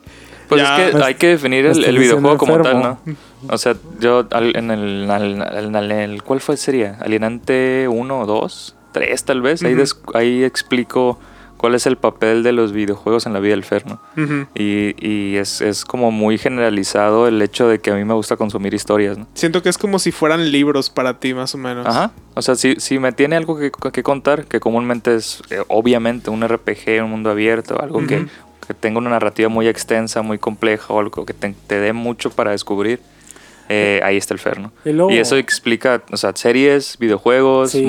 [0.48, 2.80] Pues ya- es que Pues, hay que definir el, el videojuego como tal.
[2.80, 3.00] ¿no?
[3.48, 6.96] O sea, yo al- en el, al- el- ¿cuál fue sería?
[7.00, 9.80] Alienante 1 o 2, 3 tal vez, ahí, Ujú.
[9.80, 11.18] des- ahí explico
[11.60, 14.00] cuál es el papel de los videojuegos en la vida del Fer, ¿no?
[14.16, 14.46] Ujú.
[14.54, 18.38] Y, y es, es como muy generalizado el hecho de que a mí me gusta
[18.38, 19.26] consumir historias, ¿no?
[19.34, 21.86] siento que es como si fueran libros para ti, más o menos.
[21.86, 22.12] Ajá.
[22.32, 26.30] O sea, si, si me tiene algo que, que contar, que comúnmente es eh, obviamente
[26.30, 28.26] un RPG, un mundo abierto, algo que,
[28.80, 32.52] tenga una narrativa muy extensa, muy compleja, o algo que te, te dé mucho para
[32.52, 33.00] descubrir,
[33.68, 34.72] eh, ahí está el Fer, ¿no?
[34.84, 37.84] Y luego- Y eso explica, o sea, series, videojuegos, Sí, sí,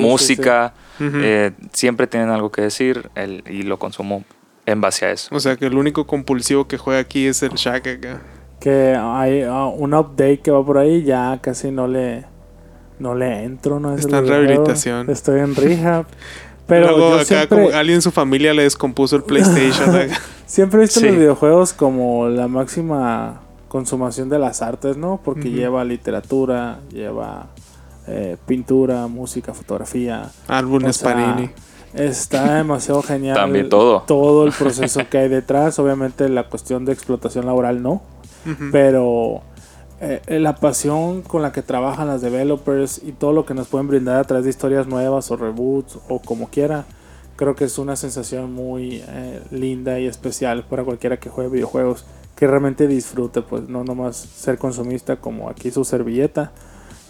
[1.14, 4.24] eh, siempre tienen algo que decir el- y lo consumo
[4.66, 5.34] en base a eso.
[5.34, 8.20] O sea que el único compulsivo que juega aquí es el Shaq acá.
[8.60, 12.24] Que hay ah, un update que va por ahí, ya casi no le
[12.98, 15.10] no le entro, no es Está en rehabilitación.
[15.10, 16.06] Estoy en rehab.
[16.68, 20.08] Pero Luego yo acá siempre, como alguien en su familia le descompuso el PlayStation.
[20.46, 21.06] siempre he visto Sí.
[21.06, 25.20] los videojuegos como la máxima consumación de las artes, ¿no?
[25.24, 27.48] Porque lleva literatura, lleva
[28.06, 30.30] eh, pintura, música, fotografía.
[30.48, 31.50] Álbumes O sea, Panini.
[31.94, 33.36] Está demasiado genial.
[33.36, 34.02] También todo.
[34.06, 35.78] Todo el proceso que hay detrás.
[35.78, 38.02] Obviamente la cuestión de explotación laboral no.
[38.72, 39.42] Pero
[40.00, 43.86] eh, la pasión con la que trabajan las developers y todo lo que nos pueden
[43.86, 46.86] brindar a través de historias nuevas o reboots o como quiera,
[47.36, 52.04] creo que es una sensación muy eh, linda y especial para cualquiera que juegue videojuegos,
[52.34, 56.50] que realmente disfrute, pues no nomás ser consumista como aquí su servilleta,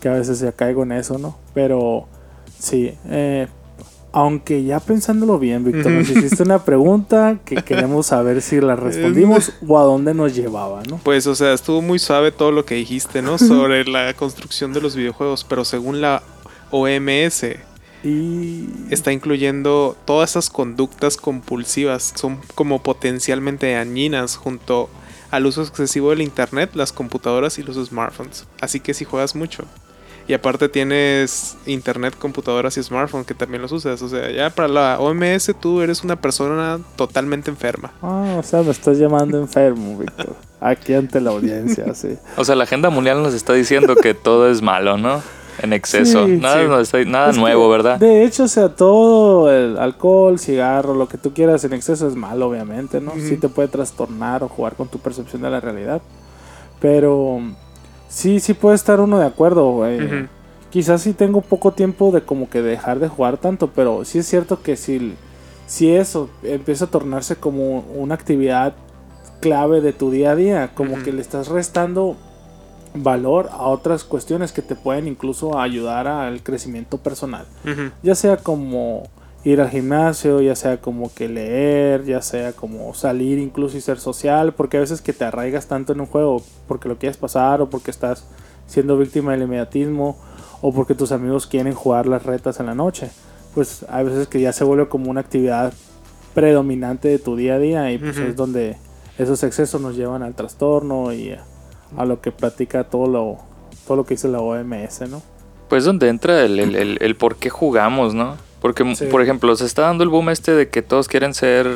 [0.03, 1.39] que a veces ya caigo en eso, ¿no?
[1.55, 2.09] Pero
[2.59, 3.47] sí, eh,
[4.11, 9.53] aunque ya pensándolo bien, Víctor, nos hiciste una pregunta que queremos saber si la respondimos
[9.67, 10.99] o a dónde nos llevaba, ¿no?
[11.05, 13.39] Pues, o sea, estuvo muy suave todo lo que dijiste, ¿no?
[13.39, 16.25] Sobre la construcción de los videojuegos, pero según la
[16.73, 17.45] OMS,
[18.03, 24.91] Y está incluyendo todas esas conductas compulsivas, son como potencialmente dañinas junto
[25.31, 28.47] al uso excesivo del internet, las computadoras y los smartphones.
[28.61, 29.65] Así que si juegas mucho.
[30.33, 34.01] Y aparte tienes internet, computadoras y smartphone que también los usas.
[34.01, 37.93] O sea, ya para la OMS tú eres una persona totalmente enferma.
[38.01, 40.35] Ah, o sea, me estás llamando enfermo, Víctor.
[40.59, 42.17] Aquí ante la audiencia, sí.
[42.39, 45.21] O sea, la agenda mundial nos está diciendo que todo es malo, ¿no?
[45.59, 46.25] en exceso.
[46.25, 46.67] Sí, nada sí.
[46.67, 47.99] no está- nada Es que, nuevo, ¿verdad?
[47.99, 52.15] De hecho, o sea, todo el alcohol, cigarro, lo que tú quieras en exceso es
[52.17, 53.13] malo, obviamente, ¿no?
[53.19, 56.01] Sí te puede trastornar o jugar con tu percepción de la realidad.
[56.81, 57.39] Pero
[58.13, 59.85] sí, sí puede estar uno de acuerdo.
[60.71, 64.27] Quizás sí tengo poco tiempo de como que dejar de jugar tanto, pero sí es
[64.27, 65.15] cierto que si,
[65.67, 68.75] si eso empieza a tornarse como una actividad
[69.41, 72.17] clave de tu día a día, como que le estás restando
[72.95, 77.47] valor a otras cuestiones que te pueden incluso ayudar al crecimiento personal.
[78.03, 79.05] Ya sea como
[79.45, 83.99] ir al gimnasio, ya sea como que leer, ya sea como salir incluso y ser
[83.99, 87.61] social, porque a veces que te arraigas tanto en un juego porque lo quieres pasar
[87.61, 88.25] o porque estás
[88.67, 90.17] siendo víctima del inmediatismo
[90.61, 93.11] o porque tus amigos quieren jugar las retas en la noche.
[93.55, 95.73] Pues hay veces que ya se vuelve como una actividad
[96.35, 98.77] predominante de tu día a día y pues es donde
[99.19, 101.45] esos excesos nos llevan al trastorno y a,
[101.97, 103.39] a lo que platica todo lo
[103.87, 105.21] todo lo que dice la OMS, ¿no?
[105.69, 108.37] Pues donde entra el, el, el- el por qué jugamos, ¿no?
[108.63, 109.05] Porque, Sí.
[109.07, 111.67] por ejemplo, se está dando el boom este de que todos quieren ser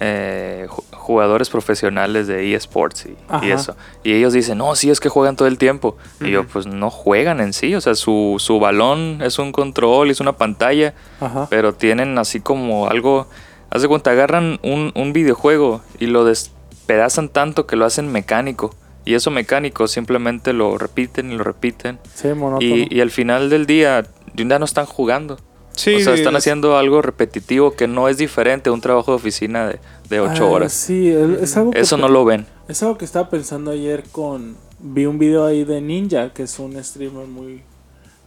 [0.00, 3.06] eh, ju- jugadores profesionales de eSports
[3.42, 3.74] y, eso.
[4.04, 5.96] Y ellos dicen, no, sí, es que juegan todo el tiempo.
[6.20, 7.74] Y yo, pues no juegan en sí.
[7.74, 11.48] O sea, su, su balón es un control, es una pantalla, Ajá.
[11.50, 13.26] pero tienen así como algo...
[13.70, 18.74] Haz de cuenta, agarran un, un videojuego y lo despedazan tanto que lo hacen mecánico.
[19.04, 21.98] Y eso mecánico simplemente lo repiten y lo repiten.
[22.14, 22.60] Sí, monótono.
[22.60, 25.38] Y, y al final del día ya no están jugando.
[25.78, 29.12] Sí, o sea, están es- haciendo algo repetitivo que no es diferente a un trabajo
[29.12, 30.72] de oficina de, de 8 Ah, horas.
[30.72, 32.46] Sí, es, algo que Eso no lo ven.
[32.68, 34.56] Es algo que estaba pensando ayer con...
[34.80, 37.62] Vi un video ahí de Ninja, que es un streamer muy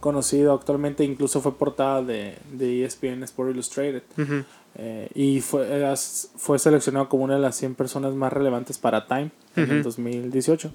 [0.00, 4.02] conocido actualmente, incluso fue portada de, de ESPN Sport Illustrated.
[4.76, 5.66] Eh, y fue,
[6.36, 9.84] fue seleccionado como una de las 100 personas más relevantes para Time en el Ujú.
[9.84, 10.72] 2018.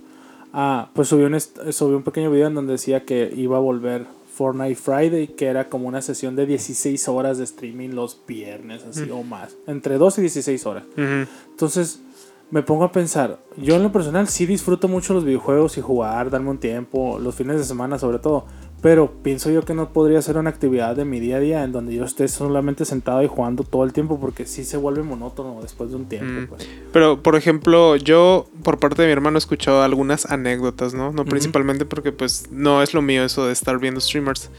[0.54, 1.40] Ah, pues subió un,
[1.74, 4.06] subió un pequeño video en donde decía que iba a volver
[4.38, 9.10] Fortnite Friday, que era como una sesión de 16 horas de streaming los viernes, así
[9.10, 9.58] o más.
[9.66, 10.84] Entre 2 y 16 horas.
[11.50, 12.02] Entonces
[12.52, 16.30] me pongo a pensar, yo en lo personal sí disfruto mucho los videojuegos y jugar,
[16.30, 18.46] darme un tiempo, los fines de semana sobre todo,
[18.82, 21.72] pero pienso yo que no podría ser una actividad de mi día a día en
[21.72, 25.60] donde yo esté solamente sentado y jugando todo el tiempo porque sí se vuelve monótono
[25.62, 26.42] después de un tiempo.
[26.42, 26.48] Mm.
[26.48, 26.70] pues.
[26.94, 31.12] Pero, por ejemplo, yo por parte de mi hermano he escuchado algunas anécdotas, ¿no?
[31.12, 34.52] No principalmente porque pues no es lo mío eso de estar viendo streamers.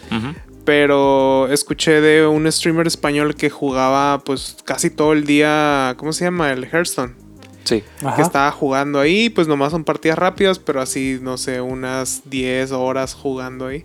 [0.65, 6.25] Pero escuché de un streamer español que jugaba pues casi todo el día, ¿cómo se
[6.25, 6.53] llama?
[6.53, 7.28] El Hearthstone.
[7.69, 7.85] Sí.
[8.01, 8.23] Que Ajá.
[8.23, 13.15] estaba jugando ahí, pues nomás son partidas rápidas, pero así, no sé, unas 10 horas
[13.15, 13.85] jugando ahí.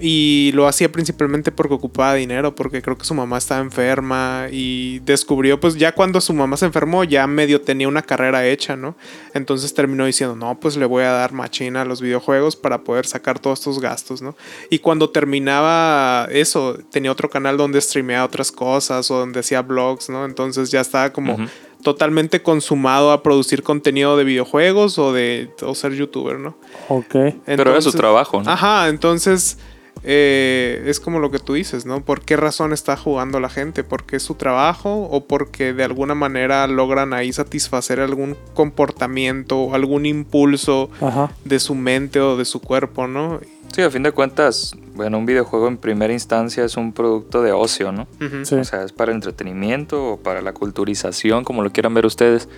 [0.00, 5.00] Y lo hacía principalmente porque ocupaba dinero, porque creo que su mamá estaba enferma y
[5.00, 8.96] descubrió, pues ya cuando su mamá se enfermó, ya medio tenía una carrera hecha, ¿no?
[9.34, 13.06] Entonces terminó diciendo, no, pues le voy a dar machina a los videojuegos para poder
[13.06, 14.36] sacar todos estos gastos, ¿no?
[14.70, 20.10] Y cuando terminaba eso, tenía otro canal donde streameaba otras cosas o donde hacía vlogs,
[20.10, 20.24] ¿no?
[20.24, 21.38] Entonces ya estaba como.
[21.82, 26.56] Totalmente consumado a producir contenido de videojuegos o de o ser youtuber, ¿no?
[26.88, 27.14] Ok.
[27.44, 28.50] Pero era su trabajo, ¿no?
[28.50, 29.58] Ajá, entonces
[30.04, 32.04] eh, es como lo que tú dices, ¿no?
[32.04, 33.84] ¿Por qué razón está jugando la gente?
[33.84, 39.74] ¿Porque es su trabajo o porque de alguna manera logran ahí satisfacer algún comportamiento o
[39.74, 41.32] algún impulso Ajá.
[41.44, 43.40] de su mente o de su cuerpo, ¿no?
[43.72, 47.52] Sí, a fin de cuentas, bueno, un videojuego en primera instancia es un producto de
[47.52, 48.06] ocio, ¿no?
[48.44, 48.56] Sí.
[48.56, 52.48] O sea, es para entretenimiento o para la culturización, como lo quieran ver ustedes.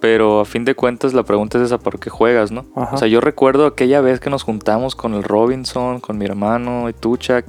[0.00, 2.66] Pero a fin de cuentas la pregunta es esa, ¿por qué juegas, no?
[2.74, 2.94] Ajá.
[2.94, 6.88] O sea, yo recuerdo aquella vez que nos juntamos con el Robinson, con mi hermano
[6.88, 7.46] y Tuchak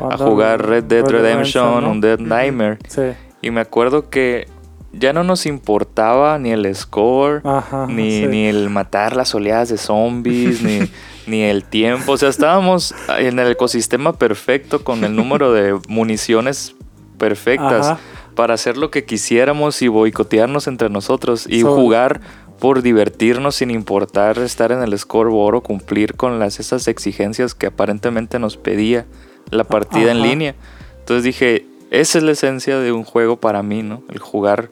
[0.00, 1.90] a jugar Red Dead Redemption, ¿no?
[1.90, 2.78] un Dead Nightmare.
[2.88, 3.02] Sí.
[3.40, 4.48] Y me acuerdo que
[4.92, 7.86] ya no nos importaba ni el score, Ajá.
[7.88, 8.26] ni, sí.
[8.26, 10.80] ni el matar las oleadas de zombies, ni,
[11.26, 12.12] ni el tiempo.
[12.12, 16.74] O sea, estábamos en el ecosistema perfecto con el número de municiones
[17.18, 17.98] perfectas Ajá.
[18.34, 22.20] para hacer lo que quisiéramos y boicotearnos entre nosotros y So- jugar
[22.58, 27.66] por divertirnos sin importar estar en el scoreboard o cumplir con las esas exigencias que
[27.66, 29.06] aparentemente nos pedía
[29.50, 30.54] la partida en línea.
[31.00, 34.02] Entonces dije, esa es la esencia de un juego para mí, ¿no?
[34.08, 34.70] El jugar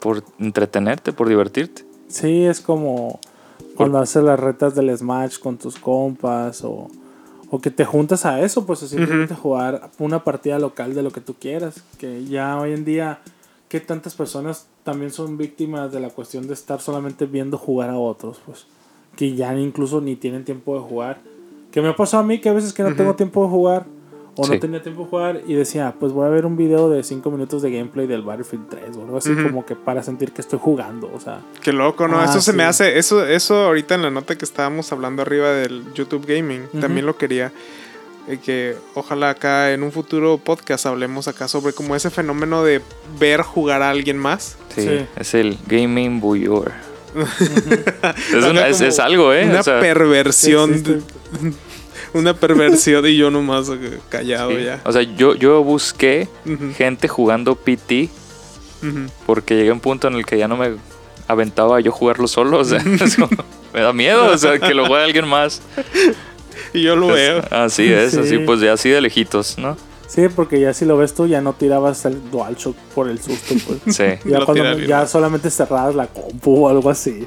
[0.00, 1.84] por entretenerte, por divertirte.
[2.08, 3.20] Sí, es como
[3.78, 6.88] cuando haces las retas del Smash con tus compas o,
[7.48, 11.12] o que te juntas a eso, pues o simplemente jugar una partida local de lo
[11.12, 11.82] que tú quieras.
[11.96, 13.20] Que ya hoy en día,
[13.68, 17.98] que tantas personas también son víctimas de la cuestión de estar solamente viendo jugar a
[17.98, 18.66] otros, pues
[19.16, 21.20] que ya incluso ni tienen tiempo de jugar.
[21.70, 23.86] Que me ha pasado a mí que a veces que no tengo tiempo de jugar
[24.40, 24.52] o Sí.
[24.52, 27.30] no tenía tiempo de jugar y decía, pues voy a ver un video de 5
[27.30, 30.58] minutos de gameplay del Battlefield 3 o algo así como que para sentir que estoy
[30.62, 31.40] jugando, o sea.
[31.60, 32.20] Qué loco, ¿no?
[32.20, 35.50] Ah, eso se me hace, eso, eso ahorita en la nota que estábamos hablando arriba
[35.50, 37.52] del YouTube Gaming, también lo quería.
[38.30, 42.82] eh, que ojalá acá en un futuro podcast hablemos acá sobre como ese fenómeno de
[43.18, 44.58] ver jugar a alguien más.
[44.74, 45.06] Sí, Sí.
[45.16, 46.72] es el gaming bouilleur.
[48.30, 49.46] es, una- es, es algo, ¿eh?
[49.48, 51.02] Una O sea, perversión.
[52.14, 54.64] Una perversión y yo nomás eh, callado sí.
[54.64, 54.80] ya.
[54.84, 56.28] O sea, yo, yo busqué
[56.76, 58.08] gente jugando PT
[59.26, 60.76] porque llegué a un punto en el que ya no me
[61.26, 62.58] aventaba yo jugarlo solo.
[62.58, 63.28] O sea, es como-
[63.74, 65.60] me da miedo, o sea, que lo juegue alguien más.
[66.72, 67.42] Y yo lo veo.
[67.50, 68.20] Así es, Sí.
[68.20, 69.76] así pues ya así de lejitos, ¿no?
[70.06, 73.54] Sí, porque ya si lo ves tú, ya no tirabas el DualShock por el susto,
[73.66, 73.94] pues.
[73.94, 77.26] Sí, Ya, cuando- ya solamente cerrabas la compu o algo así.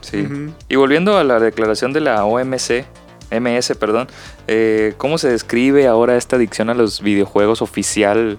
[0.00, 0.26] sí.
[0.68, 2.84] Y volviendo a la declaración de la OMC,
[3.30, 4.08] MS, perdón,
[4.46, 8.38] eh, ¿cómo se describe ahora esta adicción a los videojuegos oficial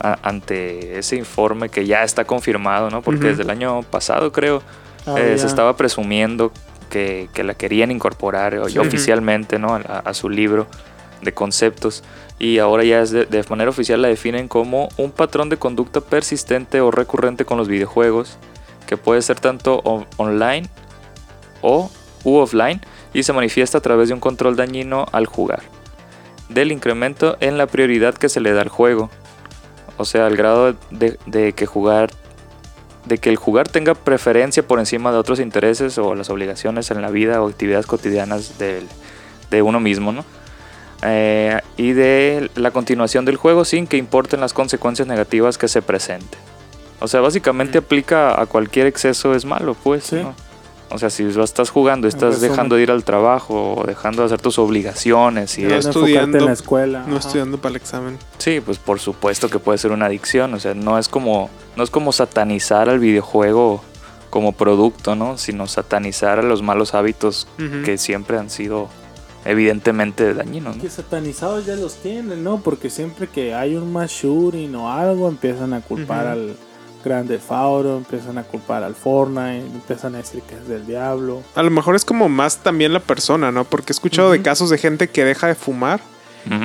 [0.00, 3.02] a- ante ese informe que ya está confirmado, ¿no?
[3.02, 3.28] Porque Ujú.
[3.28, 4.62] desde el año pasado, creo,
[5.06, 6.52] Ah, eh, se estaba presumiendo
[6.88, 8.78] que, que la querían incorporar eh, Sí.
[8.78, 9.74] oficialmente, ¿no?
[9.74, 10.66] A, a su libro
[11.22, 12.04] de conceptos.
[12.38, 16.00] Y ahora ya es de, de manera oficial la definen como un patrón de conducta
[16.00, 18.36] persistente o recurrente con los videojuegos,
[18.86, 19.80] que puede ser tanto
[20.18, 20.68] online
[21.62, 21.90] o
[22.24, 22.80] u offline
[23.14, 25.62] y se manifiesta a través de un control dañino al jugar.
[26.48, 29.10] Del incremento en la prioridad que se le da al juego.
[29.96, 32.10] O sea, al grado de, de que jugar
[33.04, 37.02] de que el jugar tenga preferencia por encima de otros intereses o las obligaciones en
[37.02, 38.86] la vida o actividades cotidianas del-
[39.50, 40.24] de uno mismo, ¿no?
[41.04, 45.82] Eh, y de la continuación del juego sin que importen las consecuencias negativas que se
[45.82, 46.38] presenten.
[47.00, 50.16] O sea, básicamente aplica a cualquier exceso es malo, pues, Sí.
[50.16, 50.32] ¿no?
[50.92, 54.40] O sea, si estás jugando, estás dejando de ir al trabajo o dejando de hacer
[54.40, 57.00] tus obligaciones y No estudiando- en la escuela.
[57.06, 57.26] No ajá.
[57.26, 58.18] estudiando para el examen.
[58.38, 61.82] Sí, pues por supuesto que puede ser una adicción, o sea, no es como no
[61.82, 63.82] es como satanizar al videojuego
[64.30, 65.38] como producto, ¿no?
[65.38, 67.48] Sino satanizar a los malos hábitos
[67.84, 68.88] que siempre han sido
[69.44, 70.82] evidentemente dañinos, ¿no?
[70.82, 72.60] Que satanizados ya los tienen, ¿no?
[72.60, 76.56] Porque siempre que hay un mass shooting o algo, empiezan a culpar al
[77.04, 81.42] Grande Fauro, empiezan a culpar al Fortnite, empiezan a decir que es del diablo.
[81.54, 83.64] A lo mejor es como más también la persona, ¿no?
[83.64, 86.00] Porque he escuchado de casos de gente que deja de fumar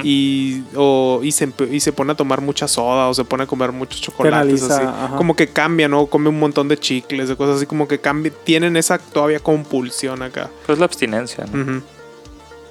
[0.04, 3.46] y, o, y, se, y se pone a tomar mucha soda o se pone a
[3.46, 4.84] comer muchos chocolates así.
[4.84, 5.16] ajá.
[5.18, 6.08] Como que cambia, ¿no?
[6.08, 10.24] Come un montón de chicles, de cosas así como que cambia, tienen esa todavía compulsión
[10.24, 10.50] acá.
[10.66, 11.84] Pues la abstinencia, ¿no?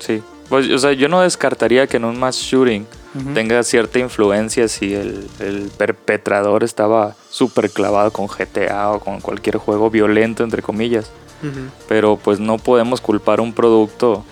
[0.00, 0.22] Sí.
[0.48, 2.86] Pues, o sea, yo no descartaría que en un mass shooting
[3.34, 9.58] tenga cierta influencia si el, el perpetrador estaba súper clavado con GTA o con cualquier
[9.58, 11.10] juego violento, entre comillas.
[11.86, 14.24] Pero pues no podemos culpar un producto,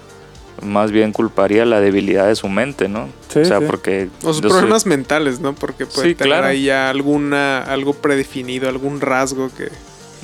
[0.62, 3.08] más bien culparía la debilidad de su mente, ¿no?
[3.28, 3.66] Sí, o sea, sí.
[3.68, 4.08] porque...
[4.24, 5.54] O sus soy- problemas mentales, ¿no?
[5.54, 6.46] Porque puede Sí, tener claro.
[6.48, 9.68] ahí ya alguna, algo predefinido, algún rasgo que,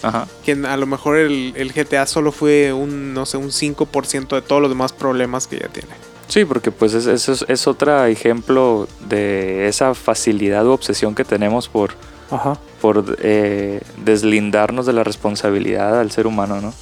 [0.02, 0.26] Ajá.
[0.44, 4.42] que a lo mejor el, el GTA solo fue un, no sé, un 5% de
[4.42, 5.90] todos los demás problemas que ya tiene.
[6.28, 11.24] Sí, porque pues es, eso es, es otro ejemplo de esa facilidad u obsesión que
[11.24, 11.90] tenemos por,
[12.30, 12.58] Ajá.
[12.80, 16.72] Por eh, deslindarnos de la responsabilidad al ser humano, ¿no?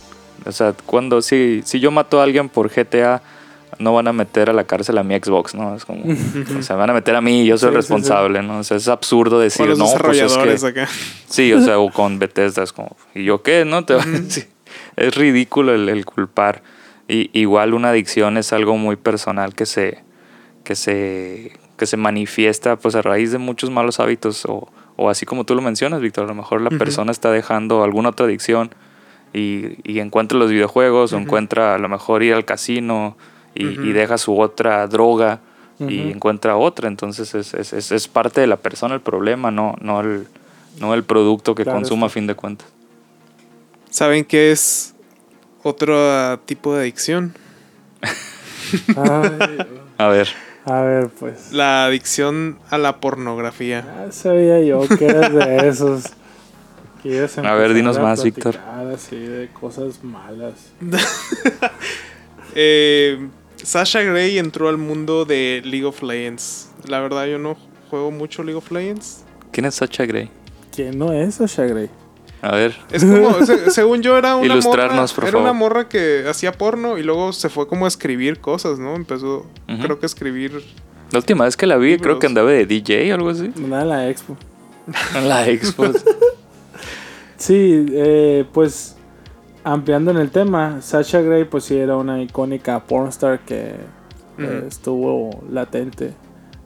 [0.47, 3.23] O sea, cuando si, si yo mato a alguien por GTA,
[3.79, 5.75] no van a meter a la cárcel a mi Xbox, ¿no?
[5.75, 6.05] Es como,
[6.59, 8.59] o sea, van a meter a mí y yo soy Sí, sí, responsable, ¿no?
[8.59, 10.67] O sea, es absurdo decir, los no, pues es que...
[10.69, 10.89] acá.
[11.29, 13.65] Sí, o sea, o con Bethesda es como, ¿y yo qué?
[13.65, 13.85] ¿No?
[13.85, 13.97] Te.
[14.97, 16.63] Es ridículo el, el culpar.
[17.09, 20.03] Y, igual una adicción es algo muy personal que se,
[20.65, 24.69] que se, que se manifiesta pues a raíz de muchos malos hábitos o,
[25.01, 28.09] o así como tú lo mencionas, Víctor, a lo mejor la persona está dejando alguna
[28.09, 28.71] otra adicción
[29.33, 33.17] y, y encuentra los videojuegos o encuentra a lo mejor ir al casino
[33.55, 35.41] y, deja su otra droga
[35.79, 36.89] y encuentra otra.
[36.89, 40.27] Entonces es, es, es, parte de la persona el problema, no, no, el,
[40.81, 42.67] no el producto que Claro, consuma a fin de cuentas.
[43.91, 44.97] ¿Saben qué es
[45.63, 47.35] otro tipo de adicción?
[48.97, 49.59] Ay,
[49.97, 50.29] A ver,
[50.69, 51.53] a ver, pues.
[51.53, 53.85] La adicción a la pornografía.
[54.07, 56.05] Ya sabía yo que eras de esos.
[57.03, 58.57] Quieres A ver, dinos a más, Víctor.
[58.93, 60.55] Así de cosas malas.
[62.61, 63.29] Eh,
[63.63, 66.71] Sasha Gray entró al mundo de League of Legends.
[66.89, 67.57] La verdad, yo no
[67.89, 69.23] juego mucho League of Legends.
[69.53, 70.31] ¿quién es Sacha Gray?
[70.75, 71.91] ¿Quién no es Sasha Grey?
[72.43, 74.89] A ver, Es como, se- según yo, era una morra.
[74.89, 75.37] Por Era favor.
[75.43, 78.95] una morra que hacía porno y luego se fue como a escribir cosas, ¿no?
[78.95, 80.63] Empezó, creo que a escribir.
[81.11, 83.51] la última vez que la vi, creo que andaba de DJ o algo así.
[83.57, 84.37] Nada en la expo.
[85.17, 85.85] En la expo.
[87.37, 88.97] Sí, eh, pues
[89.63, 93.75] ampliando en el tema, Sasha Grey pues sí era una icónica pornstar que
[94.39, 96.15] eh, estuvo latente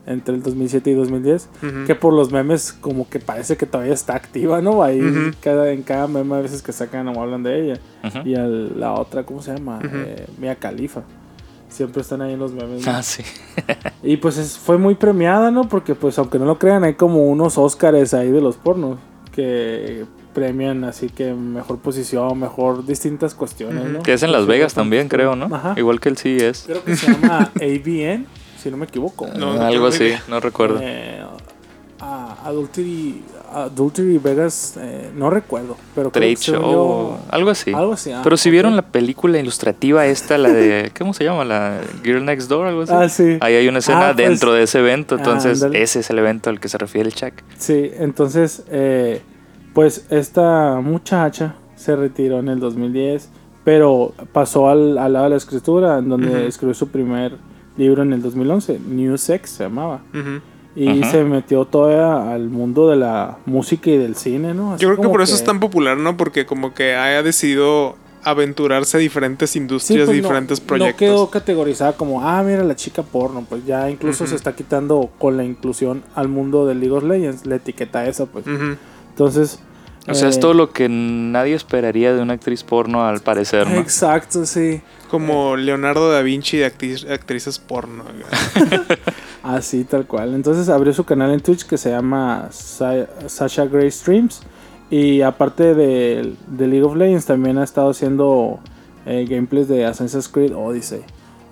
[0.06, 1.48] entre el 2007 y 2010.
[1.62, 1.84] Ujú.
[1.86, 4.82] Que por los memes como que parece que todavía está activa, ¿no?
[4.82, 5.00] Ahí
[5.40, 7.80] cada, en cada meme a veces que sacan o hablan de ella.
[8.24, 9.80] Y al- la otra, ¿cómo se llama?
[9.84, 11.02] Eh, Mia Khalifa.
[11.68, 12.84] Siempre están ahí en los memes.
[12.84, 12.92] ¿no?
[12.92, 13.22] Ah, sí.
[14.02, 15.68] Y pues es- fue muy premiada, ¿no?
[15.68, 18.98] Porque pues aunque no lo crean, hay como unos Óscares ahí de los pornos
[19.32, 24.02] que premian así que mejor posición, mejor distintas cuestiones, ¿no?
[24.02, 25.54] Que es en Las Vegas también, creo, ¿no?
[25.54, 25.74] Ajá.
[25.76, 26.64] Igual que el CES.
[26.66, 28.26] Creo que se llama AVN,
[28.62, 29.26] si no me equivoco.
[29.36, 30.78] No, Ah, Algo así, no recuerdo.
[30.80, 31.20] Eh,
[32.00, 33.22] ah, Adultery,
[33.54, 37.72] Adultery Vegas, eh, no recuerdo, pero creo Trade Show, yo- algo así.
[37.72, 38.10] algo así.
[38.12, 41.44] ah, Pero si vieron la película ilustrativa esta, la de, ¿cómo se llama?
[41.44, 42.92] La Girl Next Door, algo así.
[42.94, 43.38] Ah, sí.
[43.40, 46.50] Ahí hay una escena Ah, pues, dentro de ese evento, entonces ese es el evento
[46.50, 47.34] al que se refiere el Chuck.
[47.58, 49.20] Sí, entonces, eh,
[49.74, 53.28] pues esta muchacha se retiró en el 2010,
[53.64, 57.36] pero pasó al, al lado de la escritura, en donde escribió su primer
[57.76, 60.02] libro en el 2011, New Sex se llamaba.
[60.74, 61.10] Y Ajá.
[61.10, 64.72] se metió toda al mundo de la música y del cine, ¿no?
[64.74, 66.16] Así Yo creo que por eso es tan popular, ¿no?
[66.16, 70.96] Porque como que haya decidido aventurarse a diferentes Sí, industrias, pues, no- diferentes No proyectos.
[70.98, 75.36] quedó categorizada como, ah, mira la chica porno, pues ya incluso se está quitando con
[75.36, 78.44] la inclusión al mundo de League of Legends, la etiqueta esa, pues.
[79.10, 79.58] Entonces...
[80.08, 83.68] O sea, es eh, todo lo que nadie esperaría de una actriz porno al parecer,
[83.68, 83.76] ¿no?
[83.78, 84.80] Exacto, sí.
[85.10, 88.02] Como Leonardo da Vinci de actriz- actrices porno.
[89.42, 90.34] Así, tal cual.
[90.34, 94.40] Entonces abrió su canal en Twitch que se llama Sa- Sasha Gray Streams.
[94.90, 98.60] Y aparte de, de League of Legends, también ha estado haciendo
[99.06, 101.00] eh, gameplays de Assassin's Creed Odyssey.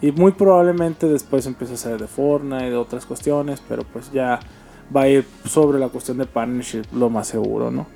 [0.02, 3.62] Y muy probablemente después empiece a hacer de Fortnite y de otras cuestiones.
[3.68, 4.40] Pero pues ya
[4.94, 7.86] va a ir sobre la cuestión de partnership, lo más seguro, ¿no?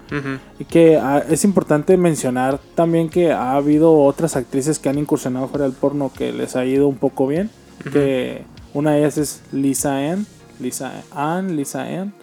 [0.59, 5.49] Y que ah, es importante mencionar también que ha habido otras actrices que han incursionado
[5.49, 7.51] fuera del porno que les ha ido un poco bien.
[7.93, 8.43] Que
[8.73, 10.27] una de ellas es Lisa Ann.
[10.61, 12.15] Lisa Ann, Lisa Ann.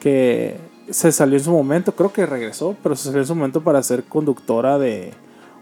[0.00, 0.56] Que
[0.90, 3.82] se salió en su momento, creo que regresó, pero se salió en su momento para
[3.82, 5.12] ser conductora de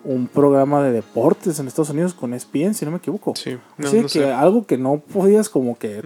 [0.05, 3.35] un programa de deportes en Estados Unidos con ESPN, si no me equivoco.
[3.35, 4.33] Sí, no, Así no que sé.
[4.33, 6.03] algo que no podías como que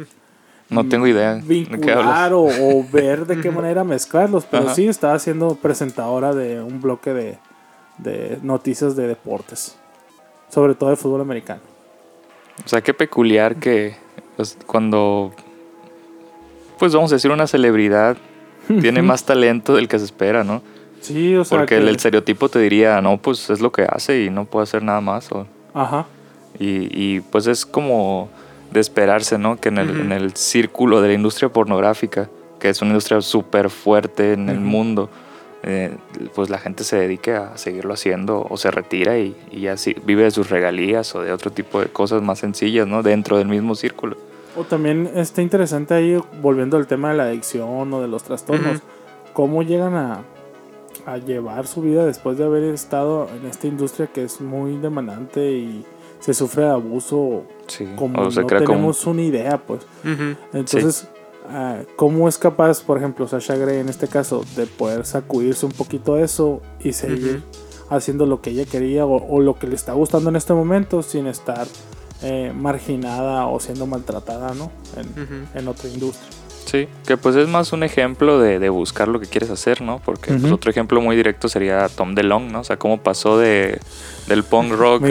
[0.71, 4.75] No tengo idea vincular o, o ver de qué manera mezclarlos, pero Ajá.
[4.75, 7.39] sí estaba siendo presentadora de un bloque de,
[7.99, 9.77] de noticias de deportes,
[10.49, 11.61] sobre todo de fútbol americano.
[12.65, 13.97] O sea, qué peculiar que
[14.37, 15.33] pues, cuando,
[16.79, 18.17] pues vamos a decir, una celebridad
[18.81, 20.63] tiene más talento del que se espera, ¿no?
[21.01, 23.83] Sí, o sea, Porque que- el, el estereotipo te diría, no, pues es lo que
[23.91, 25.33] hace y no puede hacer nada más.
[25.33, 26.07] o- Ajá,
[26.59, 28.29] y, y, pues es como
[28.71, 29.57] de esperarse, ¿no?
[29.57, 30.01] Que en el, Ujú.
[30.01, 34.59] en el círculo de la industria pornográfica, que es una industria súper fuerte en el
[34.59, 34.67] Ujú.
[34.67, 35.11] mundo,
[35.63, 35.95] eh,
[36.35, 40.23] pues la gente se dedique a seguirlo haciendo o se retira y, y así vive
[40.25, 43.03] de sus regalías o de otro tipo de cosas más sencillas, ¿no?
[43.03, 44.17] Dentro del mismo círculo.
[44.57, 48.77] O también está interesante ahí, volviendo al tema de la adicción o de los trastornos,
[48.79, 48.85] Ujú.
[49.35, 50.23] cómo llegan a,
[51.07, 55.53] a llevar su vida después de haber estado en esta industria que es muy demandante
[55.53, 55.85] y
[56.21, 57.87] se sufre de abuso Sí.
[57.97, 59.81] como no como tenemos una idea, pues.
[60.53, 61.09] Entonces,
[61.49, 65.73] ah, ¿cómo es capaz, por ejemplo, Sasha Grey en este caso, de poder sacudirse un
[65.73, 67.43] poquito eso y seguir
[67.89, 71.03] haciendo lo que ella quería o, o lo que le está gustando en este momento
[71.03, 71.67] sin estar
[72.23, 74.71] eh, marginada o siendo maltratada, ¿no?
[74.97, 76.29] En, en otra industria.
[76.71, 80.01] Sí, que pues es más un ejemplo de, de buscar lo que quieres hacer, ¿no?
[80.05, 82.61] Porque pues, otro ejemplo muy directo sería Tom DeLonge, ¿no?
[82.61, 83.81] O sea, cómo pasó de,
[84.29, 85.03] del punk rock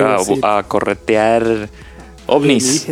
[0.41, 1.68] a, corretear
[2.28, 2.88] ovnis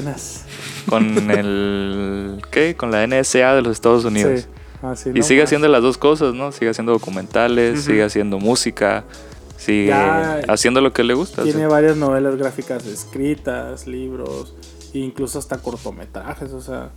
[0.90, 2.42] con el...
[2.52, 2.76] ¿Qué?
[2.76, 4.42] Con la NSA de los Estados Unidos.
[4.42, 4.48] Sí.
[4.82, 5.24] Así, Y ¿no?
[5.24, 6.52] sigue haciendo las dos cosas, ¿no?
[6.52, 9.06] Sigue haciendo documentales, sigue haciendo música,
[9.56, 11.44] sigue Ya haciendo lo que le gusta.
[11.44, 11.66] Tiene sí.
[11.68, 14.56] varias novelas gráficas escritas, libros,
[14.92, 16.90] incluso hasta cortometrajes, o sea,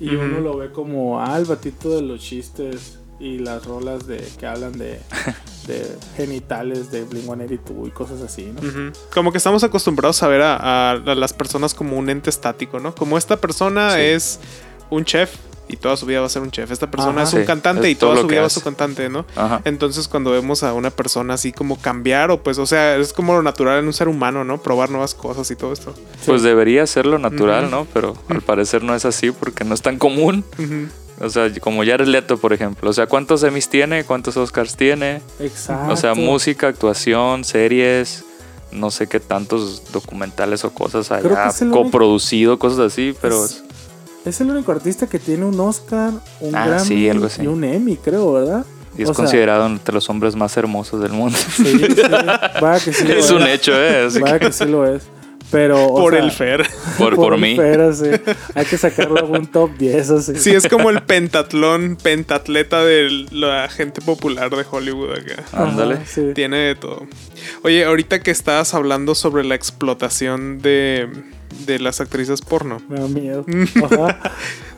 [0.00, 4.18] y uno lo ve como, ah, el batito de los chistes y las rolas de
[4.38, 5.00] que hablan de,
[5.66, 5.84] de
[6.16, 8.92] genitales de Blink-182 y cosas así, ¿no?
[9.12, 12.78] Como que estamos acostumbrados a ver a, a- a las personas como un ente estático,
[12.78, 12.94] ¿no?
[12.94, 14.00] Como esta persona Sí.
[14.02, 14.40] es
[14.90, 15.34] un chef
[15.68, 16.70] y toda su vida va a ser un chef.
[16.70, 17.28] Esta persona Ajá.
[17.28, 19.24] es un Sí, cantante es y toda su vida va a ser cantante, ¿no?
[19.36, 19.60] Ajá.
[19.64, 23.34] Entonces cuando vemos a una persona así como cambiar o pues, o sea, es como
[23.34, 24.60] lo natural en un ser humano, ¿no?
[24.62, 25.94] Probar nuevas cosas y todo esto.
[26.26, 27.70] Pues debería ser lo natural.
[27.70, 27.86] ¿no?
[27.92, 30.44] Pero al parecer no es así porque no es tan común.
[31.20, 32.88] O sea, como Jared Leto, por ejemplo.
[32.88, 34.04] O sea, ¿cuántos Emmys tiene?
[34.04, 35.20] ¿Cuántos Oscars tiene?
[35.40, 35.92] Exacto.
[35.92, 38.24] O sea, música, actuación, series,
[38.70, 43.64] no sé qué tantos documentales o cosas haya único- coproducido, cosas así, pero Es-
[44.28, 47.42] Es el único artista que tiene un Oscar, un Ah, Grammy sí, algo así.
[47.42, 48.64] y un Emmy, creo, ¿verdad?
[48.96, 51.38] y es o sea- considerado entre los hombres más hermosos del mundo.
[51.56, 52.02] Sí, sí,
[52.60, 54.08] vaya que sí lo es un hecho, ¿eh?
[54.20, 55.04] Vaya que que sí lo es.
[55.50, 56.66] Pero, o Por sea, el Fer.
[56.98, 57.56] por, por el mí.
[57.56, 58.04] Fer, así.
[58.54, 60.34] Hay que sacarlo a un top 10 así.
[60.36, 65.44] Sí, es como el pentatlón, pentatleta de la gente popular de Hollywood acá.
[65.54, 66.00] Ándale.
[66.04, 66.32] sí.
[66.34, 67.06] Tiene de todo.
[67.62, 71.08] Oye, ahorita que estabas hablando sobre la explotación de,
[71.66, 72.80] de las actrices porno.
[72.88, 73.44] Me da miedo.
[73.84, 74.20] Ajá.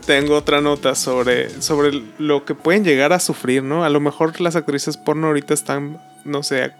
[0.05, 3.83] Tengo otra nota sobre, sobre lo que pueden llegar a sufrir, ¿no?
[3.83, 6.71] A lo mejor las actrices porno ahorita están, no sé,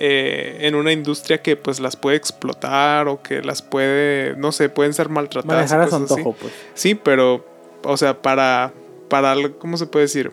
[0.00, 4.68] eh, en una industria que pues las puede explotar o que las puede, no sé,
[4.68, 5.70] pueden ser maltratadas.
[5.70, 6.20] Manejar a su cosas así.
[6.20, 6.52] antojo, pues.
[6.74, 7.46] Sí, pero,
[7.84, 8.72] o sea, para,
[9.08, 10.32] para, ¿cómo se puede decir?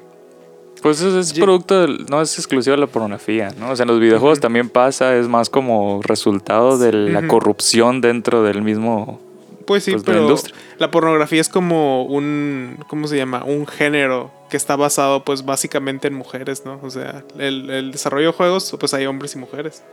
[0.81, 3.69] Pues eso es producto, del- no es exclusivo de la pornografía, ¿no?
[3.71, 8.41] O sea, en los videojuegos también pasa, es más como resultado de la corrupción dentro
[8.43, 9.19] del mismo...
[9.67, 10.55] Pues sí, Pues, la pero industria.
[10.79, 13.43] la pornografía es como un, ¿cómo se llama?
[13.45, 16.79] Un género que está basado pues básicamente en mujeres, ¿no?
[16.83, 19.83] O sea, el, el desarrollo de juegos pues hay hombres y mujeres.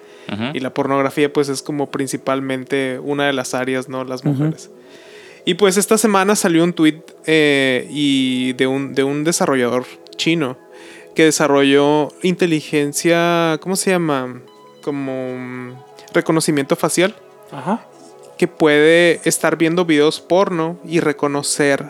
[0.53, 4.05] Y la pornografía pues es como principalmente una de las áreas, ¿no?
[4.05, 4.71] Las mujeres.
[5.45, 7.01] Y pues esta semana salió un tweet
[7.91, 9.85] y de, un, de un desarrollador
[10.17, 10.57] chino
[11.19, 14.41] que desarrolló inteligencia, ¿cómo se llama?
[14.83, 15.73] Como mm,
[16.13, 17.13] reconocimiento facial
[17.51, 17.85] Ajá.
[18.39, 21.85] que puede estar viendo videos porno y reconocer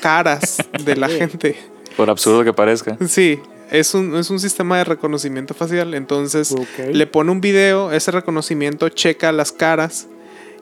[0.00, 1.56] caras de la gente.
[1.96, 2.96] Por absurdo que parezca.
[3.08, 3.40] Sí,
[3.72, 5.92] es un, es un sistema de reconocimiento facial.
[5.94, 6.54] Entonces
[6.92, 10.06] le pone un video, ese reconocimiento checa las caras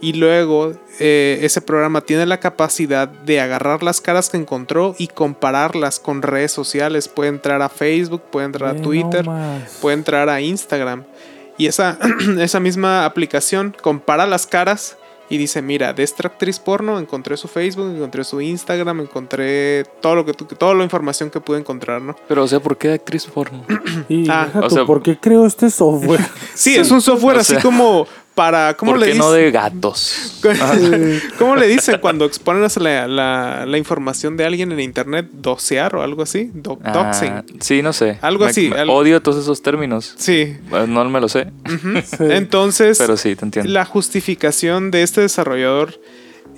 [0.00, 5.08] y luego eh, ese programa tiene la capacidad de agarrar las caras que encontró y
[5.08, 7.08] compararlas con redes sociales.
[7.08, 9.24] Puede entrar a Facebook, puede entrar a Twitter,
[9.80, 11.04] puede entrar a Instagram.
[11.56, 11.98] Y esa,
[12.40, 14.96] esa misma aplicación compara las caras
[15.30, 20.14] y dice, mira, de esta actriz porno encontré su Facebook, encontré su Instagram, encontré todo
[20.14, 22.16] lo que tú- toda la información que pude encontrar, ¿no?
[22.28, 23.62] Pero, o sea, ¿por qué actriz porno?
[24.08, 26.20] Y Ah, deja o tú, sea- ¿por qué creo este software?
[26.54, 28.06] Sí, es un software O así sea, como
[28.38, 29.26] para, ¿cómo ¿Por le qué dicen?
[29.26, 30.38] no de gatos?
[31.40, 35.26] ¿Cómo le dicen cuando exponen la, la- la información de alguien en internet?
[35.32, 36.52] ¿Docear o algo así?
[36.54, 37.60] Do- Ah, doxing.
[37.60, 38.18] sí, no sé.
[38.22, 40.14] Algo Me- así, me algo- Odio todos esos términos.
[40.18, 40.56] Sí.
[40.86, 41.48] No me lo sé.
[42.04, 42.16] Sí.
[42.30, 43.72] Entonces, Pero sí, te entiendo.
[43.72, 46.00] la justificación de este desarrollador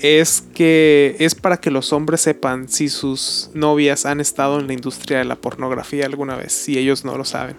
[0.01, 4.74] es que es para que los hombres sepan si sus novias han estado en la
[4.74, 7.57] industria de la pornografía alguna vez, si ellos no lo saben.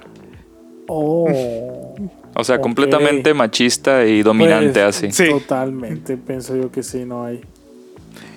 [0.88, 1.96] Oh.
[2.34, 5.12] O sea, completamente machista y dominante Pues, así.
[5.12, 5.30] Sí.
[5.30, 7.42] Totalmente, pienso yo que sí, no hay.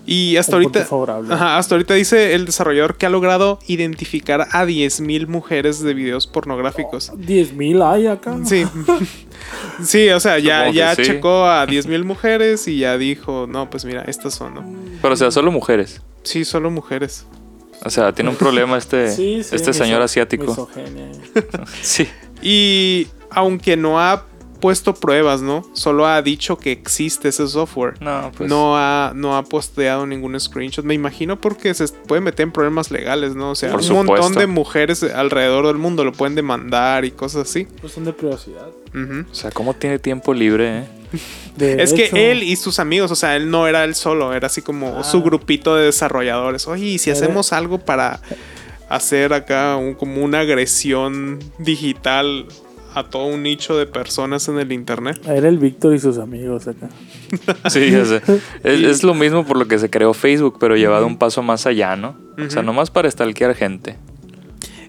[0.07, 1.33] Y hasta ahorita, favorable.
[1.33, 6.27] ajá, hasta ahorita dice el desarrollador que ha logrado identificar a 10.000 mujeres de videos
[6.27, 7.11] pornográficos.
[7.15, 8.37] 10.000 hay acá.
[8.45, 8.65] Sí.
[9.83, 11.03] Sí, o sea, ya, ya sí.
[11.03, 14.65] checó a 10.000 mujeres y ya dijo, no, pues mira, estas son, ¿no?
[15.03, 16.01] Pero, o sea, solo mujeres.
[16.23, 17.27] Sí, solo mujeres.
[17.85, 20.71] O sea, tiene un problema este, Sí, sí, este señor asiático.
[21.83, 22.09] Sí.
[22.43, 24.25] Y aunque no ha
[24.61, 25.63] puesto pruebas, ¿no?
[25.75, 28.01] Solo ha dicho que existe ese software.
[28.01, 28.49] No, pues.
[28.49, 30.85] no, ha, no ha posteado ningún screenshot.
[30.87, 33.51] Me imagino porque se puede meter en problemas legales, ¿no?
[33.51, 37.49] O sea, Por un montón de mujeres alrededor del mundo lo pueden demandar y cosas
[37.49, 37.67] así.
[37.81, 38.69] Pues son de privacidad.
[39.31, 40.85] O sea, ¿cómo tiene tiempo libre, eh?
[41.57, 44.33] De Es hecho, que él y sus amigos, o sea, él no era él solo,
[44.33, 45.05] era así como Ah.
[45.05, 46.67] su grupito de desarrolladores.
[46.69, 48.21] Oye, ¿y si hacemos algo para
[48.89, 52.47] hacer acá un- como una agresión digital
[52.95, 55.21] a todo un nicho de personas en el internet?
[55.27, 56.89] Era el Víctor y sus amigos acá.
[57.71, 58.23] Sí, ya sé.
[58.63, 61.67] Es, es lo mismo por lo que se creó Facebook, pero llevado un paso más
[61.67, 62.17] allá, ¿no?
[62.39, 63.97] O sea, nomás para stalkear gente.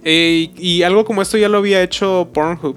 [0.03, 2.75] Eh, y algo como esto ya lo había hecho Pornhub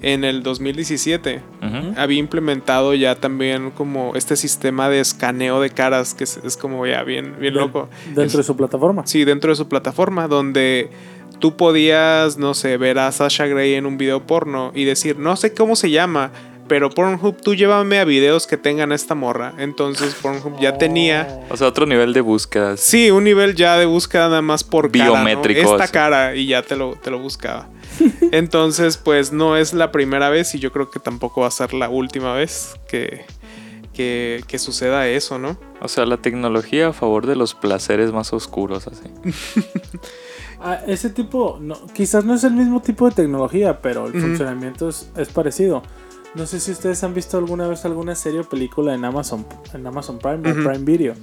[0.00, 1.42] en el 2017.
[1.62, 1.94] Ujú.
[1.98, 6.86] Había implementado ya también como este sistema de escaneo de caras que es, es como
[6.86, 7.88] ya bien, bien De- loco.
[8.06, 9.06] Dentro Es- de su plataforma.
[9.06, 10.90] Sí, dentro de su plataforma, donde
[11.38, 15.36] tú podías, no sé, ver a Sasha Grey en un video porno y decir, no
[15.36, 16.30] sé cómo se llama,
[16.66, 19.52] pero Pornhub, tú llévame a videos que tengan esta morra.
[19.58, 22.80] Entonces Pornhub ya tenía, O sea, otro nivel de búsquedas.
[22.80, 25.12] sí, un nivel ya de búsqueda nada más por cara, ¿no?
[25.12, 25.92] Biométrico, Esta así.
[25.92, 27.68] cara y ya te lo, te lo buscaba.
[28.32, 31.74] Entonces, pues no es la primera vez y yo creo que tampoco va a ser
[31.74, 33.26] la última vez que,
[33.92, 35.58] que, que suceda eso, ¿no?
[35.82, 39.04] O sea, la tecnología a favor de los placeres más oscuros, así.
[40.66, 44.88] Ah, ese tipo, no, quizás no es el mismo tipo de tecnología, pero el funcionamiento
[44.88, 45.82] es, es parecido.
[46.34, 49.86] No sé si ustedes han visto alguna vez alguna serie o película en Amazon, en
[49.86, 50.62] Amazon Prime o Ujú.
[50.68, 51.14] Prime Video.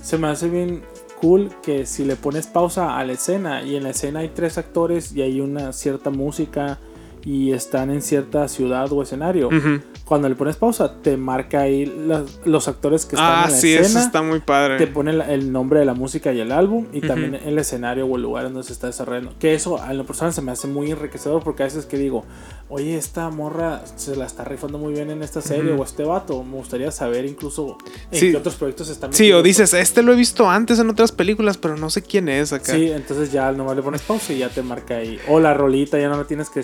[0.00, 0.82] Se me hace bien
[1.20, 4.58] cool que si le pones pausa a la escena y en la escena hay tres
[4.58, 6.78] actores y hay una cierta música
[7.24, 9.80] y están en cierta ciudad o escenario, Ujú.
[10.04, 13.56] cuando le pones pausa te marca ahí las- los actores que están Ah, en la
[13.58, 14.76] sí, eso escena está muy padre.
[14.78, 17.06] te pone la- el nombre de la música y el álbum y Ujú.
[17.06, 19.32] también el escenario o el lugar donde se está desarrollando.
[19.38, 22.24] Que eso a lo personal se me hace muy enriquecedor porque a veces que digo,
[22.68, 25.80] oye, esta morra se la está rifando muy bien en esta serie Ujú.
[25.82, 26.42] o este vato.
[26.44, 27.78] Me gustaría saber incluso
[28.10, 28.30] en Sí.
[28.32, 29.44] qué otros proyectos están Sí, o metidos".
[29.44, 32.72] dices, este lo he visto antes en otras películas, pero no sé quién es acá.
[32.74, 35.18] Sí, entonces ya nomás le pones pausa y ya te marca ahí.
[35.28, 36.62] O la rolita ya no la tienes que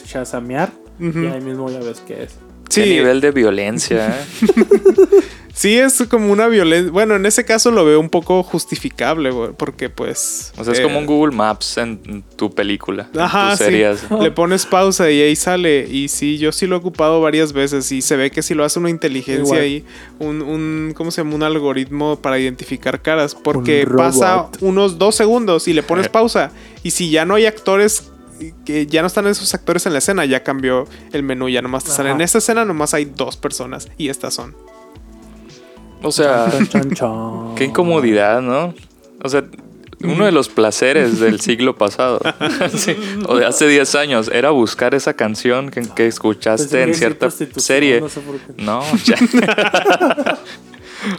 [0.99, 2.33] y ahí mismo ya ves qué es.
[2.69, 4.25] Sí, Qué nivel de violencia, ¿eh?
[5.53, 6.91] Sí, es como una violencia.
[6.91, 10.53] Bueno, en ese caso lo veo un poco justificable, güey, porque pues.
[10.57, 13.11] O sea, es eh, como un Google Maps en tu película.
[13.13, 13.65] en Ajá, sí.
[14.21, 15.87] Le pones pausa y ahí sale.
[15.91, 17.91] Y sí, yo sí lo he ocupado varias veces.
[17.93, 19.61] Y se ve que si lo hace una inteligencia Igual.
[19.61, 19.85] ahí,
[20.19, 21.35] un, un, ¿cómo se llama?
[21.35, 23.35] Un algoritmo para identificar caras.
[23.35, 26.11] Porque Un pasa unos dos segundos y le pones Eh.
[26.11, 26.53] pausa.
[26.83, 28.11] Y si ya no hay actores,
[28.65, 31.49] que ya no están esos actores en la escena, ya cambió el menú.
[31.49, 32.11] Ya nomás te sale.
[32.11, 32.17] Ajá.
[32.17, 33.89] En esta escena nomás hay dos personas.
[33.99, 34.55] Y estas son.
[36.03, 36.51] O sea,
[37.57, 38.75] qué incomodidad, ¿no?
[39.23, 39.45] O sea,
[40.03, 42.21] uno de los placeres del siglo pasado,
[42.75, 47.31] sí, o de hace 10 años, era buscar esa canción que, escuchaste que en cierta
[47.31, 48.01] serie.
[48.01, 48.63] no sé por qué.
[48.63, 49.17] No, ya.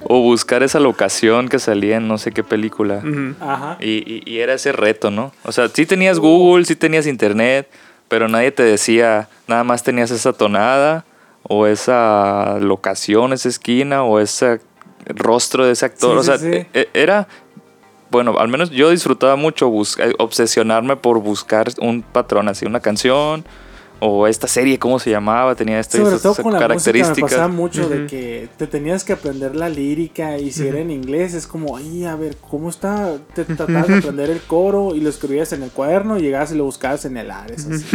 [0.04, 3.02] o buscar esa locación que salía en no sé qué película.
[3.40, 3.78] Ajá.
[3.80, 5.32] Y, y- y era ese reto, ¿no?
[5.44, 7.70] O sea, sí tenías Google, sí tenías internet,
[8.08, 11.06] pero nadie te decía, nada más tenías esa tonada,
[11.44, 14.62] o esa locación, esa esquina, o ese
[15.08, 16.12] rostro de ese actor.
[16.14, 16.68] Sí, o sea, sí, sí.
[16.74, 17.28] e- era.
[18.12, 23.46] Bueno, al menos yo disfrutaba mucho eh, obsesionarme por buscar un patrón, así, una canción,
[24.04, 25.54] o esta serie, ¿cómo se llamaba?
[25.54, 27.30] Tenía estas Sobre estas todo con la me características.
[27.32, 31.36] pasaba mucho de que te tenías que aprender la lírica y si era en inglés
[31.36, 33.16] es como, ay, a ver, ¿cómo está?
[33.36, 36.56] Te tratabas de aprender el coro y lo escribías en el cuaderno y llegabas y
[36.56, 37.86] lo buscabas en el Ares, así,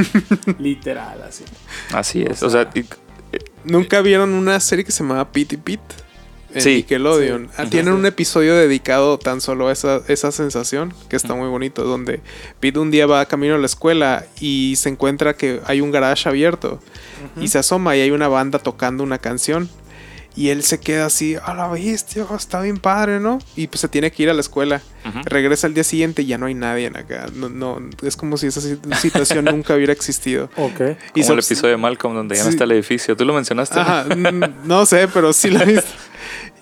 [0.59, 1.45] literal, así.
[1.93, 2.43] Así es.
[2.43, 2.85] O sea, y-
[3.65, 5.83] ¿Nunca vieron una serie que se llamaba Pete y Pete?
[6.57, 6.75] En Sí.
[6.77, 7.49] Nickelodeon.
[7.57, 11.85] Ah, Tienen un episodio dedicado tan solo a esa, esa sensación, que está muy bonito,
[11.85, 12.21] donde
[12.61, 16.29] Pete un día va camino a la escuela y se encuentra que hay un garage
[16.29, 16.81] abierto
[17.41, 19.69] y se asoma y hay una banda tocando una canción.
[20.39, 23.39] Y él se queda así, a la bestia, está bien padre, ¿no?
[23.57, 24.83] Y pues se tiene que ir a la escuela.
[25.09, 25.21] Ujú.
[25.25, 27.25] Regresa al día siguiente y ya no hay nadie en acá.
[27.35, 30.51] No, no, es como si esa si- situación nunca hubiera existido.
[30.57, 30.79] Ok.
[31.15, 32.55] Y como el episodio de Malcolm donde ya no Sí.
[32.55, 33.17] está el edificio.
[33.17, 33.81] ¿Tú lo mencionaste?
[33.81, 34.05] Ajá,
[34.65, 35.89] no sé, pero sí la he visto.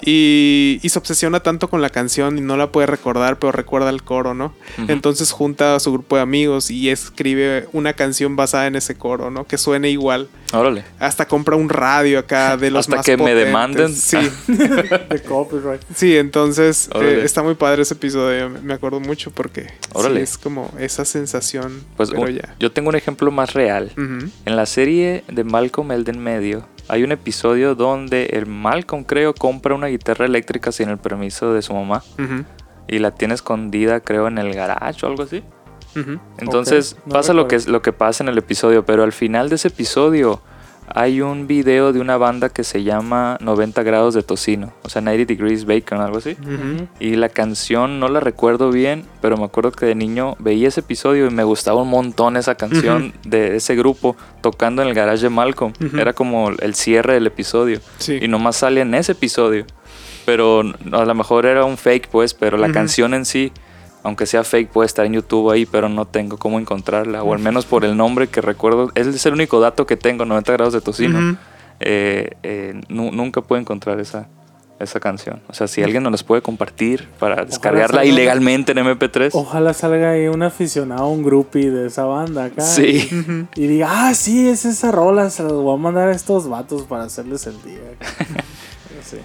[0.05, 3.91] Y, y se obsesiona tanto con la canción y no la puede recordar, pero recuerda
[3.91, 4.55] el coro, ¿no?
[4.89, 9.31] Entonces junta a su grupo de amigos y escribe una canción basada en ese coro,
[9.31, 9.47] ¿no?
[9.47, 10.29] Que suene igual.
[10.53, 10.85] Órale.
[10.99, 13.95] Hasta compra un radio acá de los Hasta más que me demanden.
[13.95, 15.81] Sí, De copyright.
[15.95, 18.51] sí, entonces eh, está muy padre ese episodio.
[18.51, 20.23] me- Me acuerdo mucho porque sí, Órale.
[20.23, 21.83] es como esa sensación.
[21.97, 22.55] Pues pero un- ya.
[22.59, 23.93] yo tengo un ejemplo más real.
[23.97, 29.05] En la serie de Malcolm el de en medio, hay un episodio donde el Malcolm,
[29.05, 32.03] creo, compra una guitarra eléctrica sin el permiso de su mamá
[32.87, 35.43] y la tiene escondida, creo, en el garage o algo así.
[36.39, 39.55] Entonces no pasa lo que, lo que pasa en el episodio, pero al final de
[39.55, 40.41] ese episodio
[40.89, 45.03] hay un video de una banda que se llama 90 grados de tocino, o sea,
[45.03, 46.37] 90 degrees bacon, algo así.
[47.01, 50.81] Y la canción no la recuerdo bien, pero me acuerdo que de niño veía ese
[50.81, 55.23] episodio y me gustaba un montón esa canción de ese grupo tocando en el garage
[55.23, 55.73] de Malcolm.
[55.99, 57.81] Era como el cierre del episodio.
[57.99, 58.19] Sí.
[58.21, 59.67] Y nomás sale en ese episodio.
[60.27, 60.63] Pero
[60.93, 63.53] a lo mejor era un fake, pues, pero la canción en sí,
[64.05, 67.25] aunque sea fake, puede estar en YouTube ahí, pero no tengo cómo encontrarla.
[67.25, 68.93] O al menos por el nombre que recuerdo.
[68.95, 71.37] Es el único dato que tengo, 90 grados de tocino.
[71.81, 74.29] Eh, eh, nu- nunca puedo encontrar esa,
[74.79, 75.41] esa canción.
[75.49, 79.31] O sea, si alguien nos las puede compartir para descargarla salga- ilegalmente en MP3.
[79.33, 82.63] Ojalá salga ahí un aficionado, un groupie de esa banda acá.
[82.63, 83.09] Sí.
[83.57, 86.83] Y diga, ah, sí, es esa rola, se las voy a mandar a estos vatos
[86.83, 87.81] para hacerles el día.
[89.03, 89.19] Sí.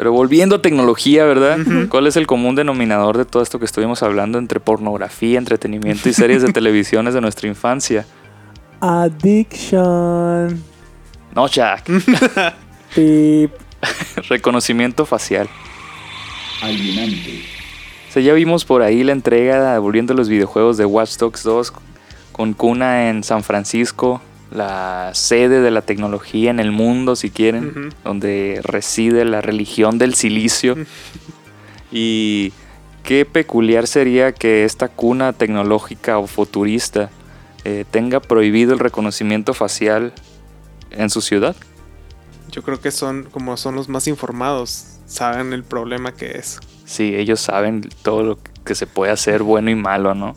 [0.00, 1.58] Pero volviendo a tecnología, ¿verdad?
[1.90, 6.14] ¿Cuál es el común denominador de todo esto que estuvimos hablando entre pornografía, entretenimiento y
[6.14, 8.06] series de televisiones de nuestra infancia?
[8.80, 10.64] Addiction.
[11.34, 11.84] No, Jack.
[12.94, 13.50] Pip.
[14.30, 15.50] Reconocimiento facial.
[16.62, 17.42] alienante,
[18.08, 21.42] O sea, ya vimos por ahí la entrega volviendo a los videojuegos de Watch Dogs
[21.42, 21.74] 2
[22.32, 27.94] con cuna en San Francisco, la sede de la tecnología en el mundo, si quieren,
[28.04, 30.76] donde reside la religión del silicio.
[31.92, 32.52] y
[33.02, 37.10] qué peculiar sería que esta cuna tecnológica o futurista
[37.64, 40.12] eh, tenga prohibido el reconocimiento facial
[40.90, 41.54] en su ciudad.
[42.50, 46.58] Yo creo que son como son los más informados, saben el problema que es.
[46.84, 50.34] Sí, ellos saben todo lo que se puede hacer bueno y malo, ¿no?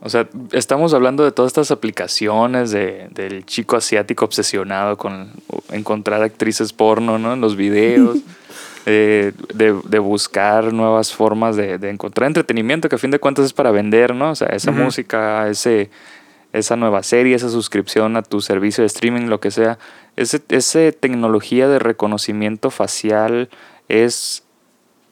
[0.00, 5.30] O sea, estamos hablando de todas estas aplicaciones de, del chico asiático obsesionado con
[5.70, 7.32] encontrar actrices porno, ¿no?
[7.32, 8.18] En los videos,
[8.86, 13.44] eh, de, de buscar nuevas formas de, de encontrar entretenimiento, que a fin de cuentas
[13.44, 14.30] es para vender, ¿no?
[14.30, 15.90] O sea, esa música, ese,
[16.52, 19.78] esa nueva serie, esa suscripción a tu servicio de streaming, lo que sea.
[20.16, 23.48] Ese, ese tecnología de reconocimiento facial
[23.88, 24.44] es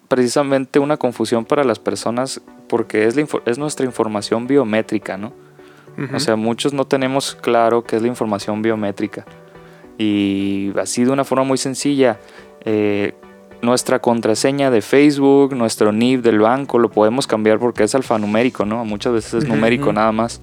[0.08, 5.32] precisamente una confusión para las personas porque es, la es nuestra información biométrica, ¿no?
[5.96, 6.16] Ujú.
[6.16, 9.26] O sea, muchos no tenemos claro qué es la información biométrica.
[9.98, 12.20] Y así de una forma muy sencilla,
[12.64, 13.14] eh,
[13.62, 18.84] nuestra contraseña de Facebook, nuestro NIP del banco, lo podemos cambiar porque es alfanumérico, ¿no?
[18.84, 19.94] Muchas veces es numérico ujú.
[19.94, 20.40] nada más.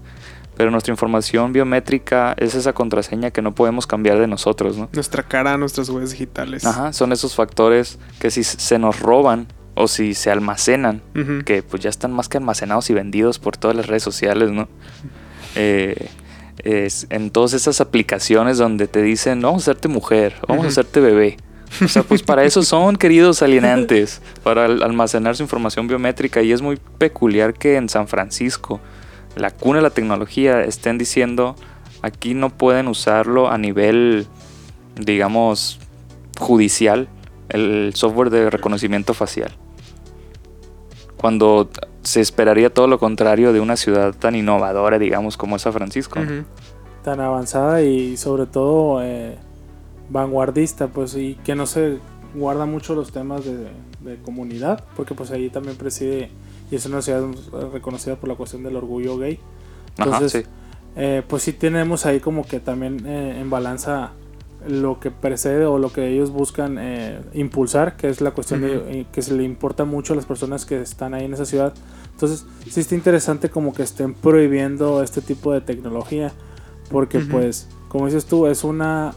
[0.57, 4.89] Pero nuestra información biométrica es esa contraseña que no podemos cambiar de nosotros, ¿no?
[4.93, 6.65] Nuestra cara, nuestras huellas digitales.
[6.65, 11.02] Ajá, son esos factores que si se nos roban o si se almacenan,
[11.45, 14.68] que pues ya están más que almacenados y vendidos por todas las redes sociales, ¿no?
[15.56, 16.07] Eh,
[16.64, 20.99] es- en todas esas aplicaciones donde te dicen, vamos a hacerte mujer, vamos a hacerte
[20.99, 21.38] bebé.
[21.84, 26.41] O sea, pues para eso son, queridos alienantes, para al- almacenar su información biométrica.
[26.41, 28.80] Y es muy peculiar que en San Francisco,
[29.35, 31.56] la cuna de la tecnología, estén diciendo,
[32.02, 34.26] aquí no pueden usarlo a nivel,
[34.95, 35.80] digamos,
[36.39, 37.10] judicial,
[37.49, 39.52] el software de reconocimiento facial.
[41.26, 41.69] Cuando
[42.03, 46.19] se esperaría todo lo contrario de una ciudad tan innovadora, digamos, como es San Francisco.
[47.03, 49.35] Tan avanzada y sobre todo eh,
[50.11, 51.97] vanguardista, pues, y que no se
[52.35, 53.57] guarda mucho los temas de,
[54.02, 56.30] de comunidad, porque pues ahí también preside,
[56.69, 57.23] y es una ciudad
[57.73, 59.39] reconocida por la cuestión del orgullo gay.
[59.97, 60.49] Ajá, Entonces, sí.
[60.95, 64.11] eh, pues sí tenemos ahí como que también eh, en balanza
[64.68, 68.74] lo que precede o lo que ellos buscan eh, impulsar, que es la cuestión Ujú.
[68.74, 71.46] de eh, que se le importa mucho a las personas que están ahí en esa
[71.46, 71.74] ciudad.
[72.12, 76.32] Entonces, sí está interesante como que estén prohibiendo este tipo de tecnología,
[76.90, 77.30] porque Ujú.
[77.30, 79.14] pues, como dices tú, es una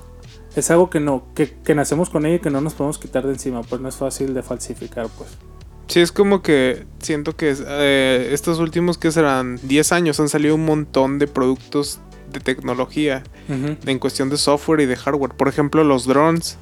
[0.57, 3.27] es algo que no que, que nacemos con ella y que no nos podemos quitar
[3.27, 5.31] de encima, pues no es fácil de falsificar, pues.
[5.89, 10.55] Sí, es como que siento que eh, estos últimos que serán 10 años han salido
[10.55, 12.01] un montón de productos
[12.33, 15.33] de tecnología en cuestión de software y de hardware.
[15.33, 16.59] Por ejemplo, los drones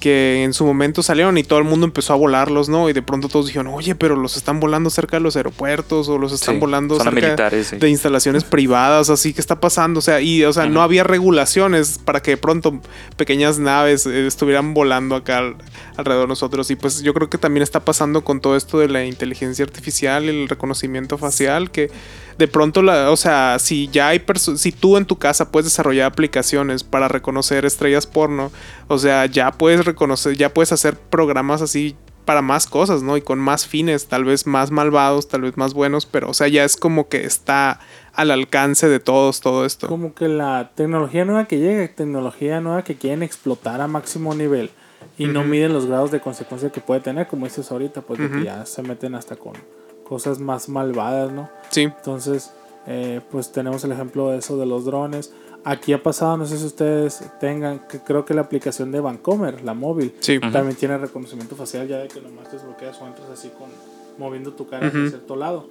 [0.00, 2.88] que en su momento salieron y todo el mundo empezó a volarlos, ¿no?
[2.88, 6.18] Y de pronto todos dijeron, oye, pero los están volando cerca de los aeropuertos o
[6.18, 7.78] los están Sí, volando cerca militares, sí.
[7.78, 11.98] de instalaciones privadas, así que está pasando, o sea, y o sea, no había regulaciones
[11.98, 12.80] para que de pronto
[13.16, 15.56] pequeñas naves eh, estuvieran volando acá al-
[15.96, 18.86] alrededor de nosotros y pues yo creo que también está pasando con todo esto de
[18.88, 21.90] la inteligencia artificial, el reconocimiento facial que
[22.38, 24.22] de pronto la, o sea, si ya hay
[24.56, 28.52] si tú en tu casa puedes desarrollar aplicaciones para reconocer estrellas porno,
[28.86, 33.16] o sea, ya puedes reconocer, ya puedes hacer programas así para más cosas, ¿no?
[33.16, 36.46] Y con más fines, tal vez más malvados, tal vez más buenos, pero o sea,
[36.46, 37.80] ya es como que está
[38.12, 39.88] al alcance de todos todo esto.
[39.88, 44.70] Como que la tecnología nueva que llega, tecnología nueva que quieren explotar a máximo nivel
[45.16, 48.30] y no miden los grados de consecuencia que puede tener, como dices ahorita, pues de
[48.30, 49.54] que ya se meten hasta con
[50.08, 51.48] cosas más malvadas, ¿no?
[51.70, 51.82] Sí.
[51.82, 52.50] Entonces,
[52.86, 55.32] eh, pues tenemos el ejemplo de eso de los drones.
[55.64, 59.62] Aquí ha pasado, no sé si ustedes tengan, que creo que la aplicación de Vancomer,
[59.62, 60.38] la móvil, Sí.
[60.40, 63.68] También tiene reconocimiento facial ya de que nomás desbloqueas o entras así con
[64.18, 64.96] moviendo tu cara Ujú.
[64.98, 65.68] hacia cierto lado.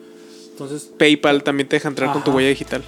[0.51, 2.84] Entonces, PayPal también te deja entrar con tu huella digital.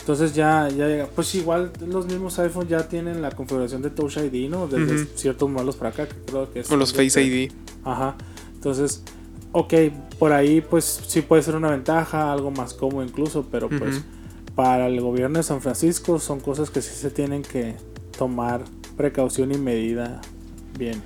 [0.00, 1.06] entonces ya, ya llega.
[1.06, 4.66] Pues igual los mismos iPhone ya tienen la configuración de Touch ID, ¿no?
[4.66, 6.68] Desde ciertos modelos para acá, que creo que es.
[6.68, 7.52] Con los Face ID.
[7.84, 8.16] Ajá.
[8.54, 9.02] Entonces,
[9.52, 9.74] ok,
[10.18, 14.02] por ahí pues sí puede ser una ventaja, algo más cómodo incluso, pero pues
[14.54, 17.76] para el gobierno de San Francisco son cosas que sí se tienen que
[18.16, 18.64] tomar
[18.96, 20.20] precaución y medida
[20.78, 21.02] bien.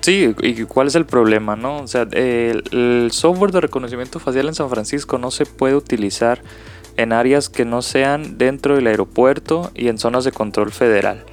[0.00, 1.78] Sí, ¿y cuál es el problema, no?
[1.78, 6.42] O sea, el, el software de reconocimiento facial en San Francisco no se puede utilizar
[6.96, 11.24] en áreas que no sean dentro del aeropuerto y en zonas de control federal.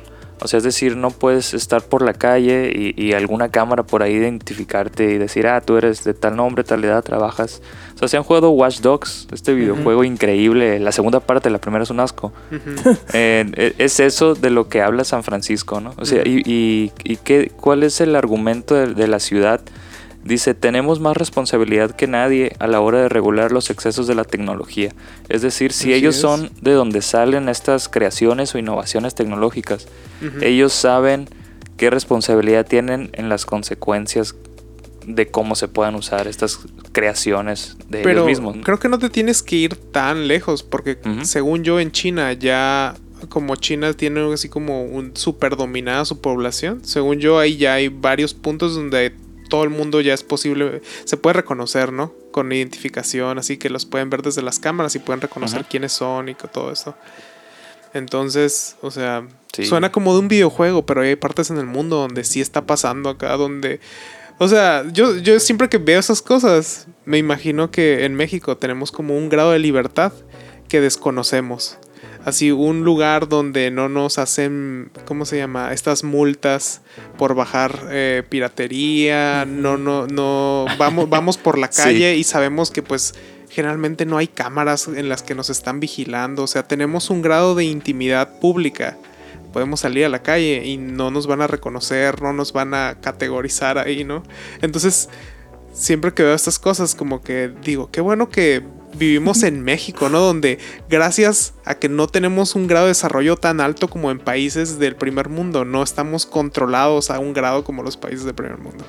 [0.42, 4.02] O sea, es decir, no puedes estar por la calle y, y alguna cámara por
[4.04, 7.62] ahí identificarte y decir, ah, tú eres de tal nombre, tal edad, trabajas.
[7.96, 11.84] O sea, si han jugado Watch Dogs, este videojuego increíble, la segunda parte, la primera
[11.84, 12.32] es un asco.
[13.14, 15.94] Eh, e- es eso de lo que habla San Francisco, ¿no?
[15.98, 19.62] O sea, y, y, y qué, cuál es el argumento de, de la ciudad?
[20.24, 24.24] Dice, tenemos más responsabilidad que nadie a la hora de regular los excesos de la
[24.24, 24.94] tecnología.
[25.30, 26.22] Es decir, si Así ellos es.
[26.22, 29.88] son de donde salen estas creaciones o innovaciones tecnológicas,
[30.42, 31.28] ellos saben
[31.78, 34.36] qué responsabilidad tienen en las consecuencias
[35.08, 36.60] de cómo se puedan usar estas
[36.92, 38.58] creaciones de Pero ellos mismos.
[38.64, 42.94] creo que no te tienes que ir tan lejos, porque según yo en China ya,
[43.30, 47.88] como China tiene así como un super dominada su población, según yo ahí ya hay
[47.88, 49.14] varios puntos donde
[49.52, 52.14] todo el mundo ya es posible, se puede reconocer, ¿no?
[52.32, 55.68] Con identificación, así que los pueden ver desde las cámaras y pueden reconocer Ajá.
[55.70, 56.96] quiénes son y todo eso.
[57.94, 59.66] Entonces, o sea, Sí.
[59.66, 63.10] suena como de un videojuego, pero hay partes en el mundo donde sí está pasando
[63.10, 63.82] acá, donde...
[64.38, 68.90] O sea, yo, yo siempre que veo esas cosas, me imagino que en México tenemos
[68.92, 70.14] como un grado de libertad
[70.70, 71.78] que desconocemos.
[72.26, 75.74] Así, un lugar donde no nos hacen, ¿cómo se llama?
[75.74, 76.82] Estas multas
[77.18, 81.82] por bajar eh, piratería, no, no, no, vamos, vamos por la Sí.
[81.82, 83.16] calle y sabemos que pues
[83.50, 87.56] generalmente no hay cámaras en las que nos están vigilando, o sea, tenemos un grado
[87.56, 88.98] de intimidad pública
[89.52, 92.96] podemos salir a la calle y no nos van a reconocer, no nos van a
[93.02, 94.24] categorizar ahí, ¿no?
[94.62, 95.10] Entonces,
[95.74, 98.64] siempre que veo estas cosas, como que digo, qué bueno que
[98.96, 100.20] vivimos en México, ¿no?
[100.20, 100.60] Donde
[100.90, 104.96] gracias a que no tenemos un grado de desarrollo tan alto como en países del
[104.96, 108.84] primer mundo, no estamos controlados a un grado como los países del primer mundo.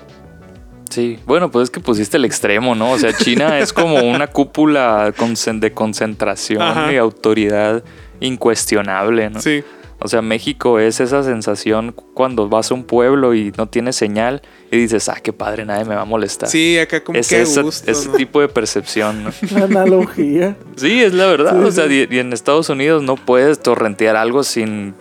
[0.90, 2.90] Sí, bueno, pues es que pusiste el extremo, ¿no?
[2.90, 6.92] O sea, China es como una cúpula de concentración Ajá.
[6.92, 7.82] y autoridad
[8.20, 9.40] incuestionable, ¿no?
[9.40, 9.64] Sí,
[10.04, 14.42] O sea, México es esa sensación cuando vas a un pueblo y no tienes señal
[14.70, 16.48] y dices, ah, qué padre, nadie me va a molestar.
[16.48, 18.14] sí, acá como es que esa- gusto, ese ¿no?
[18.16, 19.30] tipo de percepción, ¿no?
[19.58, 20.56] La analogía.
[20.76, 21.52] Sí, es la verdad.
[21.58, 22.06] Sí, o sea, sí.
[22.10, 24.94] y, y en Estados Unidos no puedes torrentear algo sin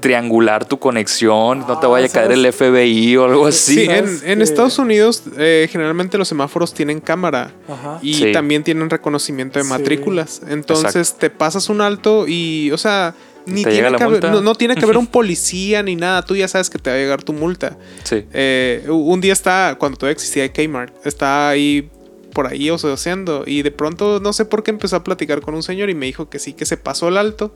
[0.00, 3.74] Triangular tu conexión, no te Ah, vaya a caer el FBI o algo así.
[3.74, 4.44] Sí, en, ¿Sabes en qué?
[4.44, 7.98] Estados Unidos eh, generalmente los semáforos tienen cámara Ajá.
[8.02, 8.32] y Sí.
[8.32, 9.70] también tienen reconocimiento de Sí.
[9.70, 10.42] matrículas.
[10.48, 13.14] Entonces te pasas un alto y, o sea,
[13.46, 14.30] ni ¿Te tiene llega la que haber, multa?
[14.32, 16.22] no, no tiene que haber un policía ni nada.
[16.24, 17.78] Tú ya sabes que te va a llegar tu multa.
[18.02, 18.24] Sí.
[18.32, 21.88] Eh, un día está, cuando todavía existía Kmart, está ahí
[22.32, 25.62] por ahí oceando y de pronto no sé por qué empezó a platicar con un
[25.62, 27.54] señor y me dijo que sí, que se pasó el alto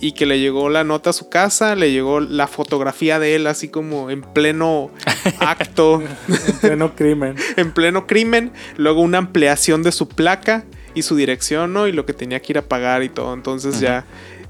[0.00, 3.46] y que le llegó la nota a su casa, le llegó la fotografía de él
[3.46, 4.90] así como en pleno
[5.40, 7.34] acto, En pleno crimen.
[7.56, 10.64] en pleno crimen, luego una ampliación de su placa
[10.94, 11.86] y su dirección, ¿no?
[11.88, 14.04] Y lo que tenía que ir a pagar y todo, entonces ya...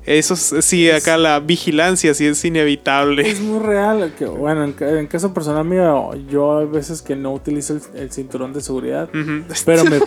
[0.05, 3.29] Eso es- sí, acá la vigilancia sí es inevitable.
[3.29, 4.13] Es muy real.
[4.17, 7.81] Que, bueno, en, ca- en caso personal mío, yo hay veces que no utilizo el,
[8.03, 9.09] el cinturón de seguridad.
[9.65, 9.99] Pero me,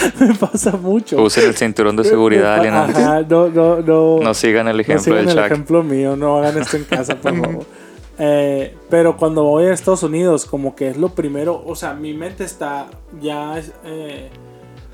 [0.20, 1.22] me pasa mucho.
[1.22, 3.04] Usen el cinturón de seguridad, alienantes.
[3.04, 4.18] Ajá, no, no, no.
[4.20, 5.52] No sigan el No ejemplo sigan del el Chuck.
[5.52, 7.64] ejemplo mío, no hagan esto en casa, por favor.
[8.18, 12.12] Eh, pero cuando voy a Estados Unidos, como que es lo primero, o sea, mi
[12.12, 12.86] mente está
[13.20, 14.28] ya eh,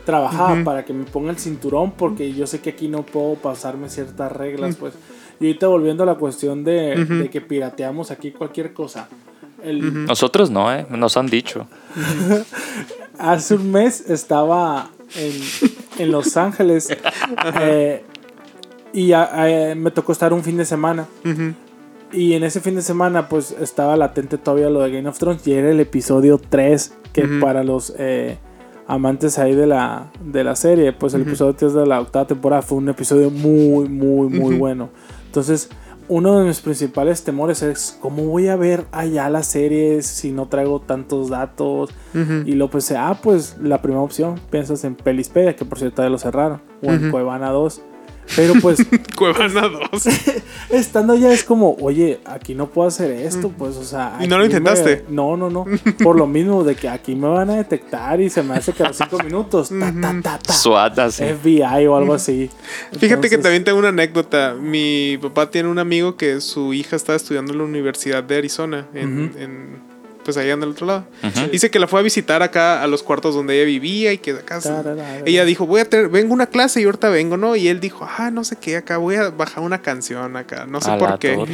[0.05, 3.89] trabajada para que me ponga el cinturón, porque yo sé que aquí no puedo pasarme
[3.89, 4.95] ciertas reglas, pues.
[5.41, 9.09] Y ahorita volviendo a la cuestión de, que pirateamos aquí cualquier cosa.
[9.63, 10.87] El, Nosotros no, ¿eh?
[10.89, 11.67] Nos han dicho.
[13.19, 15.33] Hace un mes estaba en,
[15.99, 16.89] en Los Ángeles.
[17.61, 18.03] Eh,
[18.93, 21.07] y a- a- me tocó estar un fin de semana.
[22.13, 25.47] Y en ese fin de semana, pues estaba latente todavía lo de Game of Thrones.
[25.47, 28.39] Y era el episodio 3, que para los eh,
[28.87, 32.63] amantes ahí de la, de la serie, pues el episodio 3 de la octava temporada
[32.63, 34.91] fue un episodio muy, muy, muy bueno.
[35.27, 35.69] Entonces,
[36.09, 40.47] uno de mis principales temores es cómo voy a ver allá la serie si no
[40.49, 41.91] traigo tantos datos.
[42.15, 46.09] Y luego pues, ah, pues la primera opción, piensas en Pelispedia, que por cierto ya
[46.09, 47.11] lo cerraron, o en Ujú.
[47.11, 47.83] Cuevana 2.
[48.35, 48.79] Pero pues
[49.17, 50.07] Cuevana 2.
[50.71, 54.19] estando allá es como, oye, aquí no puedo hacer esto, pues, o sea.
[54.21, 55.05] ¿Y no lo me- intentaste?
[55.09, 55.65] No, no, no.
[56.03, 58.83] Por lo mismo de que aquí me van a detectar y se me hace que
[58.83, 61.23] a los cinco minutos, ta, ta, ta, ta, SWAT así.
[61.25, 62.51] FBI o algo así.
[62.99, 64.55] Fíjate que también tengo una anécdota.
[64.55, 68.87] Mi papá tiene un amigo que su hija estaba estudiando en la Universidad de Arizona,
[68.95, 69.39] en, Ujú.
[69.39, 69.86] en-
[70.27, 71.05] pues allá en el otro lado.
[71.53, 74.33] Dice que la fue a visitar acá a los cuartos donde ella vivía y que
[74.33, 75.21] acá tararara.
[75.25, 77.57] ella dijo, voy a tener, vengo a una clase y ahorita vengo, ¿no?
[77.57, 80.81] Y él dijo, ah, no sé qué, acá voy a bajar una canción acá, no
[80.81, 81.35] sé A por qué.
[81.35, 81.53] torre.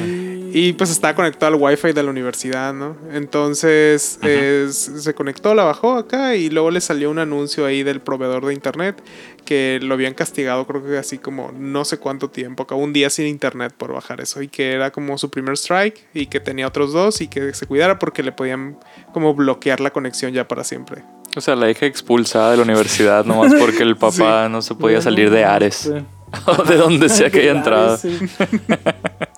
[0.54, 2.96] Y pues estaba conectado al wifi de la universidad, ¿no?
[3.12, 8.00] Entonces es- se conectó, la bajó acá y luego le salió un anuncio ahí del
[8.00, 9.02] proveedor de internet
[9.46, 13.10] que lo habían castigado creo que así como no sé cuánto tiempo, acá un día
[13.10, 16.68] sin internet por bajar eso y que era como su primer strike y que tenía
[16.68, 18.76] otros dos y que se cuidara porque le podían
[19.12, 21.02] como bloquear la conexión ya para siempre.
[21.34, 25.00] O sea, la hija expulsada de la universidad nomás porque el papá no se podía
[25.00, 25.74] salir de Ares.
[25.76, 25.92] Sí.
[26.46, 27.94] o de donde sea que haya entrado.
[27.94, 28.18] Ares, sí.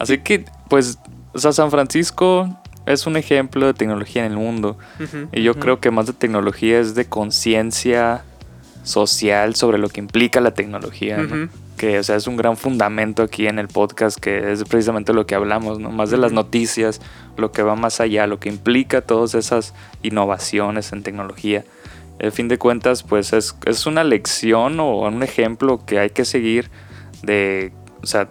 [0.00, 0.98] Así que, pues,
[1.34, 2.48] o sea, San Francisco
[2.86, 4.78] es un ejemplo de tecnología en el mundo.
[5.30, 8.24] Y yo creo que más de tecnología es de conciencia
[8.82, 11.18] social sobre lo que implica la tecnología.
[11.76, 15.26] Que, o sea, es un gran fundamento aquí en el podcast, que es precisamente lo
[15.26, 15.90] que hablamos, ¿no?
[15.90, 17.02] Más de las noticias,
[17.36, 21.64] lo que va más allá, lo que implica todas esas innovaciones en tecnología.
[22.22, 26.24] Al fin de cuentas, pues es, es una lección o un ejemplo que hay que
[26.24, 26.70] seguir
[27.22, 27.72] de,
[28.02, 28.30] o sea,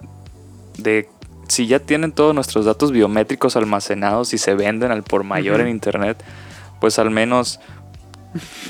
[0.80, 1.08] de
[1.50, 5.68] si ya tienen todos nuestros datos biométricos almacenados y se venden al por mayor en
[5.68, 6.24] internet,
[6.80, 7.60] pues al menos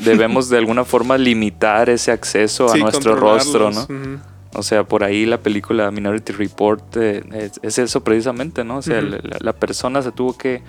[0.03, 3.88] debemos de alguna forma limitar ese acceso a nuestro rostro, ¿no?
[4.53, 8.77] O sea, por ahí la película Minority Report eh, es, es eso precisamente, ¿no?
[8.77, 10.64] O sea, la, la persona se tuvo que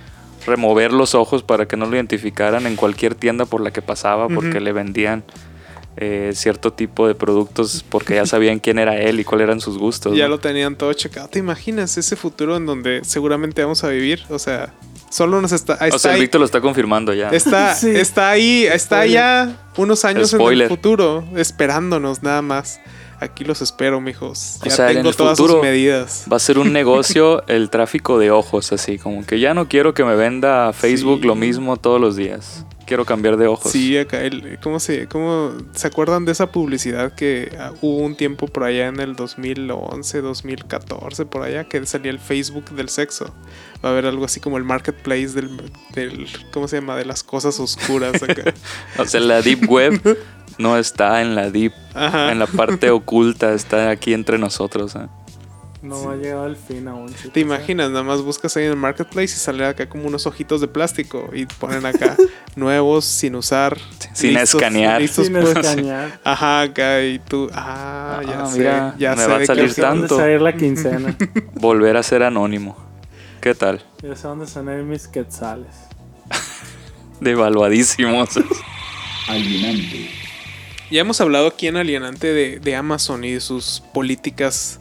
[0.47, 4.29] remover los ojos para que no lo identificaran en cualquier tienda por la que pasaba
[4.29, 5.25] porque le vendían
[5.97, 9.77] eh, cierto tipo de productos porque ya sabían quién era él y cuáles eran sus
[9.79, 10.17] gustos.
[10.17, 10.31] Ya ¿no?
[10.31, 11.29] lo tenían todo checado.
[11.29, 14.23] ¿Te imaginas ese futuro en donde seguramente vamos a vivir?
[14.31, 14.73] O sea,
[15.11, 15.79] solo nos está.
[15.93, 17.29] o sea, el ahí- Víctor lo está confirmando ya.
[17.31, 17.91] Está, Sí.
[17.91, 19.11] está ahí, está Spoiler.
[19.13, 22.81] ya unos años en el futuro, esperándonos nada más.
[23.23, 24.57] Aquí los espero, mijos.
[24.63, 26.25] O Ya sea, en tengo el todas futuro- sus medidas.
[26.33, 29.93] Va a ser un negocio el tráfico de ojos, así como que ya no quiero
[29.93, 31.27] que me venda Facebook Sí.
[31.27, 32.65] lo mismo todos los días.
[32.91, 33.71] Quiero cambiar de ojos.
[33.71, 38.17] Sí, acá, el, ¿cómo, se, ¿cómo se acuerdan de esa publicidad que ah, hubo un
[38.17, 43.33] tiempo por allá en el 2011, 2014, por allá, que salía el Facebook del sexo?
[43.85, 46.97] Va a haber algo así como el marketplace del, del ¿cómo se llama?
[46.97, 48.53] De las cosas oscuras acá.
[48.99, 50.19] O sea, la deep web
[50.59, 52.33] no está en la deep, Ajá.
[52.33, 54.97] en la parte oculta, está aquí entre nosotros.
[54.97, 55.07] ¿eh?
[55.83, 57.11] No ha llegado al fin aún.
[57.33, 57.91] ¿Te imaginas?
[57.91, 61.31] Nada más buscas ahí en el marketplace y sale acá como unos ojitos de plástico
[61.33, 62.17] y ponen acá
[62.55, 63.79] nuevos, sin usar.
[64.13, 65.01] Sin escanear.
[65.01, 65.57] listos Sin pues.
[65.57, 66.21] escanear.
[66.25, 67.49] Ajá, acá y tú.
[67.55, 68.59] Ah, ya Ah, sé.
[68.59, 70.17] mira, ya me sé va a salir opción- ¿Dónde tanto.
[70.19, 71.17] salir la quincena?
[71.55, 72.77] Volver a ser anónimo.
[73.41, 73.83] ¿Qué tal?
[74.03, 75.75] ya sé dónde salir mis quetzales.
[77.21, 78.31] Devaluadísimos.
[79.29, 80.11] alienante,
[80.91, 84.81] Ya hemos hablado aquí en Alienante de, de Amazon y de sus políticas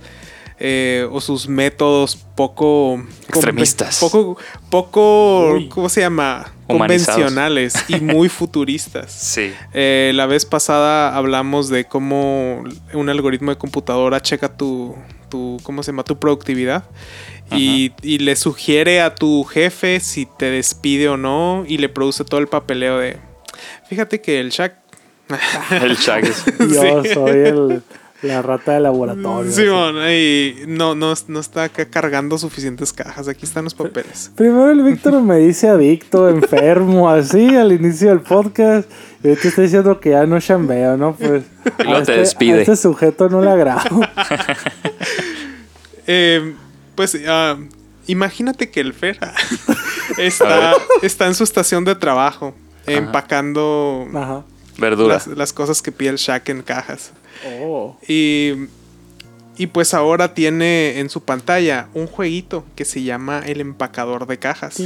[0.60, 4.00] eh, o sus métodos poco Extremistas.
[4.00, 4.38] Poco,
[4.70, 5.70] poco Uy.
[5.70, 6.52] ¿cómo se llama?
[6.68, 9.12] Convencionales y muy futuristas.
[9.12, 9.54] Sí.
[9.74, 12.64] Eh, la vez pasada hablamos de cómo
[12.94, 14.96] un algoritmo de computadora checa tu,
[15.30, 16.04] tu ¿cómo se llama?
[16.04, 16.84] Tu productividad.
[17.52, 21.64] Y, y le sugiere a tu jefe si te despide o no.
[21.68, 23.18] Y le produce todo el papeleo de.
[23.88, 24.76] Fíjate que el Shaq.
[25.72, 26.44] El Chagas.
[26.60, 27.84] Yo soy el,
[28.22, 29.50] la rata de laboratorio.
[29.52, 29.62] así.
[29.64, 33.28] Simón, y no, no, no está acá cargando suficientes cajas.
[33.28, 34.32] Aquí están los papeles.
[34.36, 38.90] Primero el Víctor me dice adicto, enfermo, así al inicio del podcast.
[39.24, 41.16] Y ahorita está diciendo que ya no chambeo, ¿no?
[41.16, 41.44] Pues.
[41.80, 42.60] Y luego a te este- despide.
[42.60, 44.02] A este sujeto no le agrado.
[46.12, 46.56] Eh,
[46.96, 47.56] pues ah,
[48.08, 49.20] imagínate que el Fer
[50.18, 50.74] está,
[51.04, 52.56] está en su estación de trabajo.
[52.88, 54.44] Empacando Ajá.
[54.80, 55.14] Verdura.
[55.16, 57.12] las, las cosas que pide el Shaq en cajas.
[57.46, 57.98] Oh.
[58.08, 58.54] Y,
[59.58, 64.40] y pues ahora tiene en su pantalla un jueguito que se llama el empacador de
[64.40, 64.80] cajas.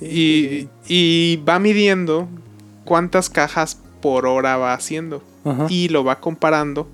[0.00, 2.28] Y, y va midiendo
[2.84, 5.22] cuántas cajas por hora va haciendo.
[5.44, 5.66] Ajá.
[5.68, 6.88] Y lo va comparando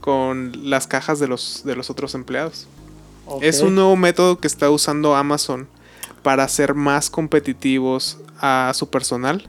[0.00, 2.66] con las cajas de los, de los otros empleados.
[3.40, 5.68] Es un nuevo método que está usando Amazon
[6.22, 9.48] para hacer más competitivos a su personal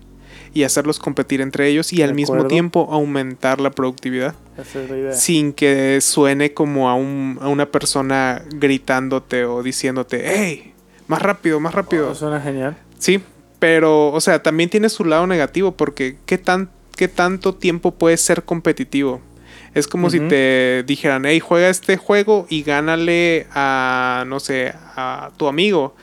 [0.53, 4.89] y hacerlos competir entre ellos y De al mismo tiempo aumentar la productividad Esa es
[4.89, 5.11] la idea.
[5.13, 10.73] sin que suene como a, un- a una persona gritándote o diciéndote, hey,
[11.07, 12.11] más rápido, más rápido.
[12.11, 12.77] Oh, suena genial.
[12.99, 13.21] Sí,
[13.59, 18.21] pero, o sea, también tiene su lado negativo porque ¿qué, tan, qué tanto tiempo puedes
[18.21, 19.21] ser competitivo?
[19.73, 25.31] Es como si te dijeran, hey, juega este juego y gánale a, no sé, a
[25.37, 25.95] tu amigo,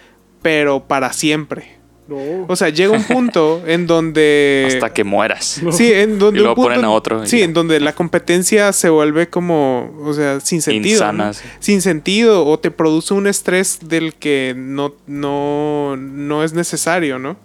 [0.43, 1.79] pero para siempre.
[2.11, 2.45] No.
[2.49, 4.65] O sea, llega un punto en donde...
[4.67, 5.61] Hasta que mueras.
[5.71, 7.45] Sí, en donde Y luego un punto- ponen a otro Sí, ya.
[7.45, 10.95] en donde la competencia se vuelve como, o sea, sin sentido.
[10.97, 11.33] Insana, ¿no?
[11.35, 11.45] sí.
[11.61, 17.37] Sin sentido o te produce un estrés del que no, no, no es necesario, ¿no?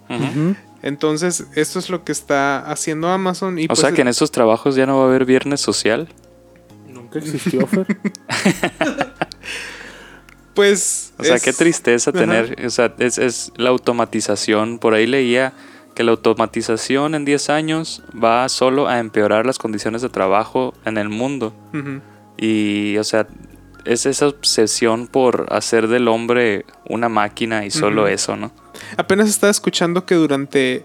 [0.82, 4.30] Entonces, esto es lo que está haciendo Amazon y O pues, sea que en estos
[4.30, 6.08] trabajos ya no va a haber viernes social.
[6.88, 7.86] Nunca existió, Fer.
[10.56, 12.18] pues O sea, es- qué tristeza Ajá.
[12.18, 14.80] tener, o sea, es, es la automatización.
[14.80, 15.52] Por ahí leía
[15.94, 20.98] que la automatización en 10 años va solo a empeorar las condiciones de trabajo en
[20.98, 21.54] el mundo.
[22.36, 23.28] Y, o sea,
[23.84, 28.50] es esa obsesión por hacer del hombre una máquina y solo eso, ¿no?
[28.96, 30.84] Apenas estaba escuchando que durante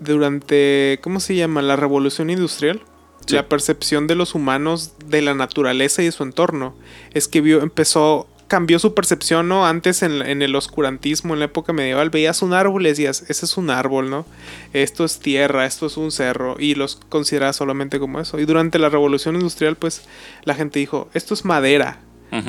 [0.00, 1.62] durante ¿cómo se llama?
[1.62, 2.80] la revolución industrial,
[3.26, 3.34] Sí.
[3.36, 6.74] la percepción de los humanos de la naturaleza y de su entorno
[7.12, 9.64] es que vio empezó cambió su percepción, ¿no?
[9.64, 13.46] Antes en, en el oscurantismo, en la época medieval, veías un árbol y decías, ese
[13.46, 14.26] es un árbol, ¿no?
[14.72, 18.40] Esto es tierra, esto es un cerro, y los considerabas solamente como eso.
[18.40, 20.02] Y durante la revolución industrial, pues,
[20.42, 22.00] la gente dijo, esto es madera.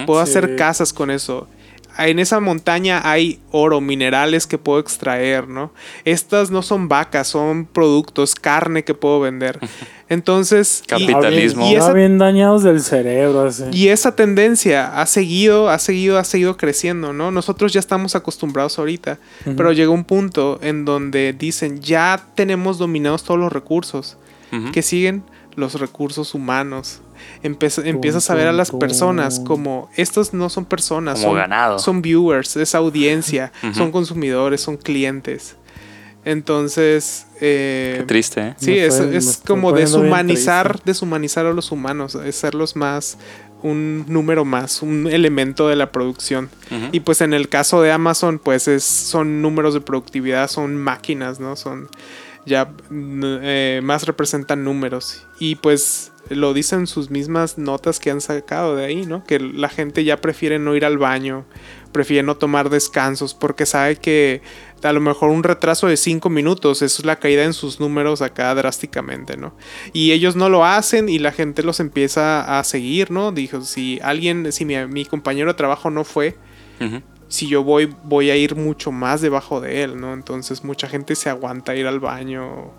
[0.07, 0.31] Puedo Sí.
[0.31, 1.47] hacer casas con eso.
[1.97, 5.71] En esa montaña hay oro, minerales que puedo extraer, ¿no?
[6.05, 9.59] Estas no son vacas, son productos, carne que puedo vender.
[10.09, 11.65] Entonces, y- Capitalismo.
[11.67, 13.63] Y, Ya esa, bien dañados del cerebro, así.
[13.71, 17.31] y esa tendencia ha seguido, ha seguido, ha seguido creciendo, ¿no?
[17.31, 19.19] Nosotros ya estamos acostumbrados ahorita,
[19.55, 24.17] pero llega un punto en donde dicen, ya tenemos dominados todos los recursos.
[24.53, 24.73] Ujú.
[24.73, 25.23] que siguen
[25.55, 26.99] los recursos humanos.
[27.43, 31.79] Empieza- empiezas a ver a las personas como estos no son personas, Como son, ganado.
[31.79, 35.55] son viewers, es audiencia, son consumidores, son clientes.
[36.23, 38.53] Entonces, eh, Qué triste, ¿eh?
[38.57, 43.17] sí, Me es, es como deshumanizar, deshumanizar a los humanos, es serlos más
[43.63, 46.49] un número más, un elemento de la producción.
[46.91, 51.39] Y pues en el caso de Amazon, pues es, son números de productividad, son máquinas,
[51.39, 51.55] ¿no?
[51.55, 51.87] Son
[52.45, 55.27] ya eh, más representan números.
[55.39, 59.23] Y pues lo dicen sus mismas notas que han sacado de ahí, ¿no?
[59.23, 61.45] Que la gente ya prefiere no ir al baño,
[61.91, 64.41] prefiere no tomar descansos porque sabe que
[64.83, 68.53] a lo mejor un retraso de 5 minutos es la caída en sus números acá
[68.55, 69.55] drásticamente, ¿no?
[69.93, 73.31] Y ellos no lo hacen y la gente los empieza a seguir, ¿no?
[73.31, 76.35] Dijo, si alguien, si mi, compañero de trabajo no fue.
[77.31, 80.13] Si yo voy, voy a ir mucho más debajo de él, ¿no?
[80.13, 82.71] Entonces mucha gente se aguanta ir al baño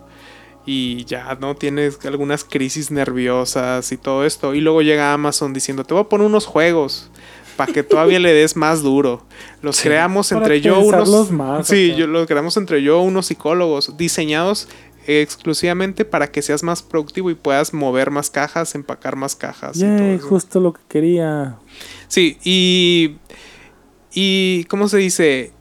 [0.66, 1.56] y ya, ¿no?
[1.56, 4.54] Tienes algunas crisis nerviosas y todo esto.
[4.54, 7.10] Y luego llega Amazon diciendo, te voy a poner unos juegos
[7.56, 9.24] para que todavía le des más duro.
[9.62, 9.84] Los Sí.
[9.84, 11.30] creamos entre yo unos...
[11.30, 14.68] más, sí, yo los creamos entre yo unos psicólogos diseñados
[15.06, 19.78] exclusivamente para que seas más productivo y puedas mover más cajas, empacar más cajas.
[19.78, 21.56] y todo justo lo que quería.
[22.08, 23.16] Sí, y.
[24.14, 24.64] Y.
[24.68, 25.52] ¿Cómo se dice?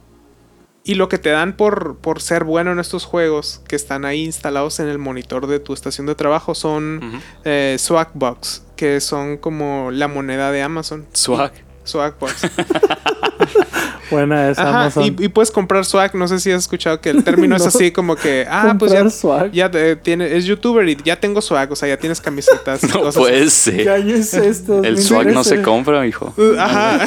[0.84, 4.24] Y lo que te dan por, por ser bueno en estos juegos que están ahí
[4.24, 9.90] instalados en el monitor de tu estación de trabajo son eh, Swagbucks, que son como
[9.92, 11.06] la moneda de Amazon.
[11.12, 11.52] Swag.
[11.84, 12.46] Swagbucks.
[14.10, 15.04] Buena esa Ajá, Amazon.
[15.04, 16.14] y, y puedes comprar swag.
[16.14, 19.08] No sé si has escuchado que el término es así como que, ah, pues ya,
[19.08, 19.50] swag.
[19.52, 22.84] ya te- tiene, es youtuber y ya tengo swag, o sea, ya tienes camisetas.
[22.84, 23.88] y No cosas puede ¿Qué ser.
[24.10, 24.82] es esto?
[24.84, 25.62] El swag no se 2013.
[25.62, 26.34] compra, hijo.
[26.36, 27.00] Uh, Ajá.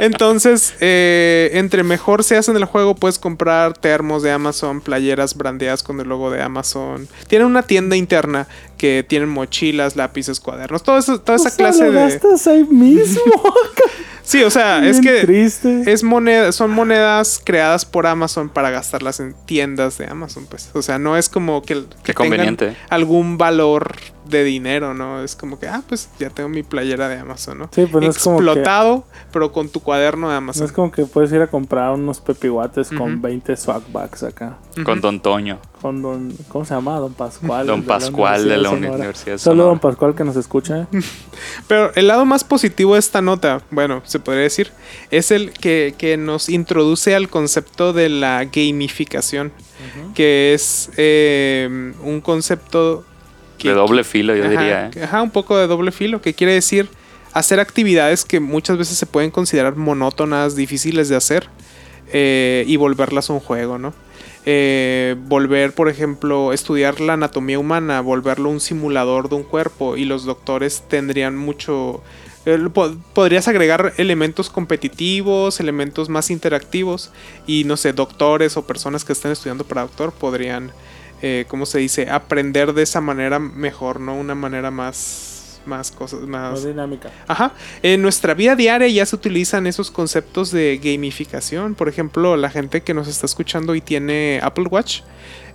[0.00, 5.82] Entonces, eh, entre mejor seas en el juego, puedes comprar termos de Amazon, playeras brandeadas
[5.82, 7.06] con el logo de Amazon.
[7.28, 8.46] Tienen una tienda interna
[8.76, 11.98] que tienen mochilas, lápices, cuadernos, todo eso, toda esa O sea, clase lo de.
[12.00, 13.22] gastas ahí mismo.
[14.24, 15.82] Sí, o sea, es que triste.
[15.92, 20.70] es moneda, son monedas creadas por Amazon para gastarlas en tiendas de Amazon, pues.
[20.72, 22.66] O sea, no es como que, que Qué conveniente.
[22.68, 23.92] tengan algún valor
[24.24, 25.22] de dinero, ¿no?
[25.22, 27.68] Es como que, ah, pues ya tengo mi playera de Amazon, ¿no?
[27.74, 30.64] Sí, pues no es como que- Explotado, pero con tu cuaderno de No Amazon.
[30.64, 33.20] es como que puedes ir a comprar unos pepiguates con Ujú.
[33.20, 34.56] 20 swagbacks acá.
[34.82, 35.58] Con Don Toño.
[35.82, 36.98] Con don, ¿cómo se llama?
[36.98, 37.66] Don Pascual.
[37.66, 38.70] Don de la Pascual de la.
[38.70, 39.64] Universidad de Solo.
[39.66, 40.78] Don Pascual que nos escucha.
[40.80, 40.86] ¿eh?
[41.68, 44.70] Pero el lado más positivo de esta nota, bueno, se podría decir,
[45.10, 49.52] es el que, que nos introduce al concepto de la gamificación,
[50.14, 53.04] que es eh, un concepto
[53.58, 54.90] que, De doble filo, yo Ajá, diría.
[54.94, 55.02] ¿eh?
[55.02, 56.88] Ajá, un poco de doble filo, que quiere decir
[57.32, 61.48] hacer actividades que muchas veces se pueden considerar monótonas, difíciles de hacer,
[62.12, 63.92] eh, y volverlas un juego, ¿no?
[64.46, 70.04] Eh, volver, por ejemplo, estudiar la anatomía humana, volverlo un simulador de un cuerpo, y
[70.04, 72.02] los doctores tendrían mucho...
[72.72, 77.10] po- podrías agregar elementos competitivos, elementos más interactivos,
[77.46, 80.72] y no sé, doctores o personas que estén estudiando para doctor podrían
[81.22, 82.10] eh, ¿cómo se dice?
[82.10, 84.14] Aprender de esa manera mejor, ¿no?
[84.14, 85.33] Una manera más,
[85.66, 86.52] más cosas, más...
[86.52, 87.10] Más dinámica.
[87.28, 87.52] Ajá.
[87.82, 91.74] En nuestra vida diaria ya se utilizan esos conceptos de gamificación.
[91.74, 95.00] Por ejemplo, la gente que nos está escuchando y tiene Apple Watch,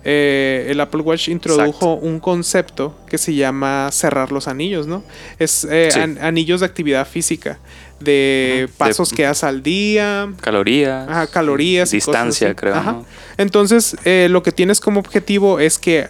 [0.02, 5.02] eh, el Apple Watch introdujo un concepto que se llama cerrar los anillos, ¿no?
[5.38, 6.00] Es eh, Sí.
[6.00, 7.58] an- anillos de actividad física,
[8.00, 11.06] de pasos De- que das al día, Calorías.
[11.06, 12.60] Ajá, calorías y Distancia, cosas así.
[12.60, 12.74] creo.
[12.76, 12.92] Ajá.
[12.92, 13.06] ¿no?
[13.36, 16.08] Entonces, eh, lo que tienes como objetivo es que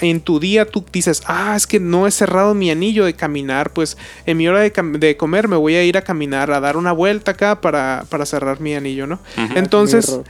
[0.00, 3.72] en tu día tú dices, ah, es que no he cerrado mi anillo de caminar,
[3.72, 3.96] pues
[4.26, 7.32] en mi hora de, comer me voy a ir a caminar, a dar una vuelta
[7.32, 9.20] acá para, para cerrar mi anillo, ¿no?
[9.54, 10.20] Entonces,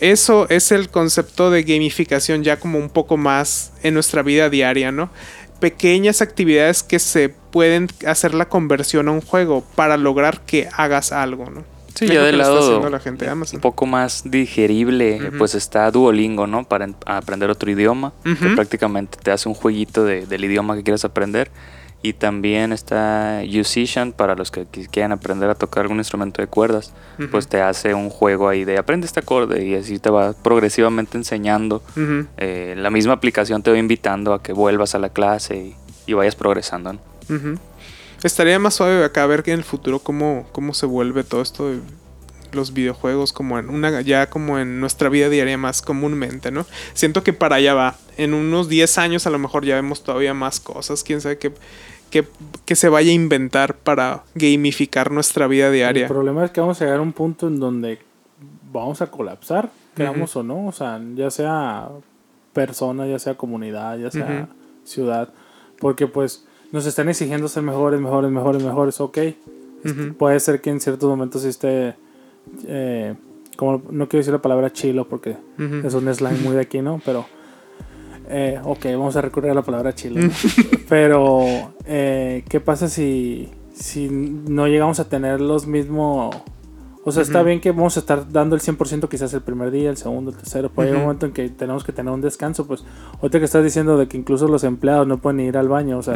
[0.00, 4.92] eso es el concepto de gamificación ya como un poco más en nuestra vida diaria,
[4.92, 5.10] ¿no?
[5.60, 11.12] Pequeñas actividades que se pueden hacer la conversión a un juego para lograr que hagas
[11.12, 11.73] algo, ¿no?
[11.94, 13.56] Sí, ya del lado haciendo la gente de Amazon.
[13.58, 16.64] un poco más digerible, pues está Duolingo, ¿no?
[16.64, 20.82] Para en- aprender otro idioma, que prácticamente te hace un jueguito de- del idioma que
[20.82, 21.50] quieras aprender.
[22.02, 26.48] Y también está Musician para los que qui- quieran aprender a tocar algún instrumento de
[26.48, 26.92] cuerdas.
[27.30, 31.16] Pues te hace un juego ahí de aprende este acorde y así te va progresivamente
[31.16, 31.82] enseñando.
[32.36, 35.76] Eh, la misma aplicación te va invitando a que vuelvas a la clase y,
[36.06, 36.92] y vayas progresando.
[36.94, 36.98] ¿no?
[38.24, 41.70] Estaría más suave acá ver que en el futuro cómo, cómo se vuelve todo esto
[41.70, 41.78] de
[42.52, 46.66] los videojuegos como en una ya como en nuestra vida diaria más comúnmente, ¿no?
[46.94, 47.96] Siento que para allá va.
[48.16, 51.52] En unos 10 años a lo mejor ya vemos todavía más cosas, quién sabe qué
[52.10, 52.24] que,
[52.64, 56.02] que se vaya a inventar para gamificar nuestra vida diaria.
[56.02, 57.98] El problema es que vamos a llegar a un punto en donde
[58.70, 60.68] vamos a colapsar, queramos o no.
[60.68, 61.88] O sea, ya sea
[62.52, 64.48] persona, ya sea comunidad, ya sea
[64.84, 65.30] ciudad.
[65.80, 69.00] Porque pues nos están exigiendo ser mejores, mejores, mejores, mejores.
[69.00, 69.18] Ok.
[69.84, 70.14] Ujú.
[70.18, 71.94] Puede ser que en ciertos momentos sí esté...
[72.66, 73.14] eh,
[73.56, 75.36] como no quiero decir la palabra chilo porque
[75.84, 77.00] es un slang muy de aquí, ¿no?
[77.04, 77.26] Pero...
[78.28, 80.20] eh, ok, vamos a recurrir a la palabra chilo.
[80.20, 80.30] ¿no?
[80.88, 81.44] Pero,
[81.86, 86.34] eh, ¿qué pasa si, si no llegamos a tener los mismos...
[87.06, 89.90] O sea, está bien que vamos a estar dando el 100% quizás el primer día,
[89.90, 92.66] el segundo, el tercero, pero hay un momento en que tenemos que tener un descanso,
[92.66, 92.82] pues.
[93.20, 96.02] Ahorita que estás diciendo de que incluso los empleados no pueden ir al baño, o
[96.02, 96.14] sea.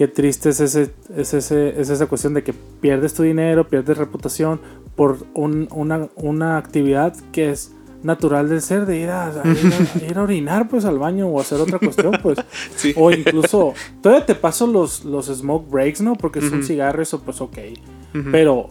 [0.00, 3.98] Qué triste es, ese, es, ese, es esa cuestión de que pierdes tu dinero, pierdes
[3.98, 4.58] reputación
[4.96, 7.72] por un- una, una actividad que es
[8.02, 9.72] natural del ser, de ir a, a ir,
[10.02, 12.38] a, ir a orinar pues al baño o hacer otra cuestión, pues.
[12.76, 12.94] Sí.
[12.96, 16.14] O incluso, todavía te paso los, los smoke breaks, ¿no?
[16.14, 16.66] Porque es un Ujú.
[16.68, 17.58] cigarro, eso pues ok.
[18.32, 18.70] Pero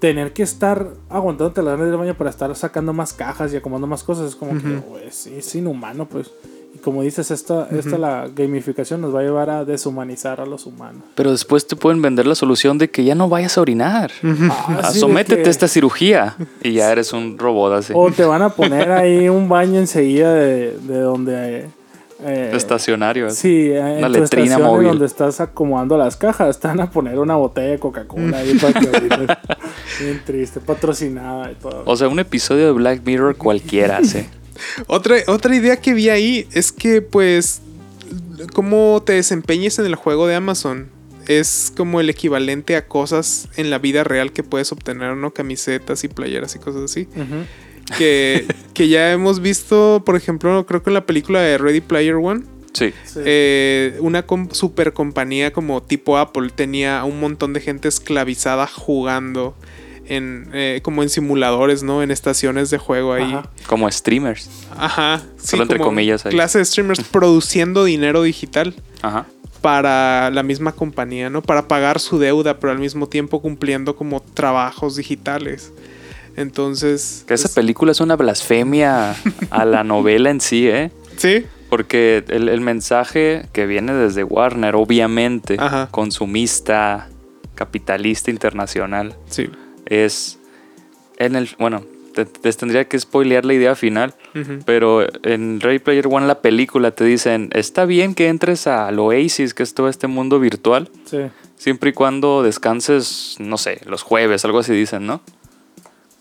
[0.00, 3.86] tener que estar aguantándote la ganas del baño para estar sacando más cajas y acomodando
[3.86, 4.82] más cosas es como que Ujú.
[4.90, 6.32] pues, es inhumano, pues.
[6.82, 11.02] Como dices, esta, esta la gamificación nos va a llevar a deshumanizar a los humanos.
[11.14, 14.10] Pero después te pueden vender la solución de que ya no vayas a orinar.
[14.22, 17.92] Ah, sí, de Sométete que- a esta cirugía y ya eres un robot así.
[17.96, 21.66] O te van a poner ahí un baño enseguida de, de donde...
[22.24, 23.30] eh, Estacionario.
[23.30, 24.88] Sí, eh, en Una tu letrina en móvil.
[24.88, 28.88] donde estás acomodando las cajas, están a poner una botella de Coca-Cola ahí para que.
[30.04, 31.82] Bien triste, patrocinada y todo.
[31.86, 34.28] O sea, un episodio de Black Mirror cualquiera hace.
[34.86, 37.60] Otra, otra idea que vi ahí es que, pues,
[38.54, 40.88] cómo te desempeñes en el juego de Amazon
[41.26, 45.32] es como el equivalente a cosas en la vida real que puedes obtener, ¿no?
[45.32, 47.06] Camisetas y playeras y cosas así.
[47.98, 52.14] Que, que ya hemos visto, por ejemplo, creo que en la película de Ready Player
[52.14, 52.92] One, Sí.
[53.04, 53.20] Sí.
[53.24, 58.66] eh, una com- super compañía como tipo Apple tenía a un montón de gente esclavizada
[58.66, 59.54] jugando
[60.08, 62.02] en, eh, como en simuladores, ¿no?
[62.02, 63.24] En estaciones de juego ahí.
[63.24, 63.48] Ajá.
[63.66, 64.48] Como streamers.
[64.76, 65.22] Ajá.
[65.42, 66.32] Solo entre como comillas ahí.
[66.32, 69.26] Clase de streamers produciendo dinero digital Ajá.
[69.60, 71.42] para la misma compañía, ¿no?
[71.42, 75.72] Para pagar su deuda, pero al mismo tiempo cumpliendo como trabajos digitales.
[76.36, 77.24] Entonces.
[77.26, 79.14] Que esa es- película es una blasfemia
[79.50, 80.90] a la novela en sí, ¿eh?
[81.16, 81.44] Sí.
[81.68, 85.88] Porque el, el mensaje que viene desde Warner, obviamente, Ajá.
[85.90, 87.08] consumista,
[87.54, 89.50] capitalista internacional, Sí.
[89.88, 90.38] Es
[91.18, 91.82] en el bueno
[92.14, 94.14] te, te tendría que spoilear la idea final
[94.64, 99.52] pero en Ready Player One la película te dicen está bien que entres al Oasis
[99.54, 101.18] que es todo este mundo virtual Sí.
[101.56, 105.20] siempre y cuando descanses no sé los jueves algo así dicen no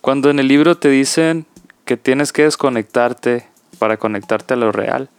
[0.02, 1.46] cuando en el libro te dicen
[1.86, 3.46] que tienes que desconectarte
[3.80, 5.10] para conectarte a lo real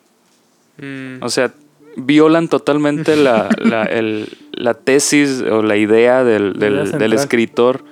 [0.80, 1.24] Mm.
[1.24, 1.52] o sea
[1.96, 7.82] violan totalmente la, la, el- la tesis o la idea del, del escritor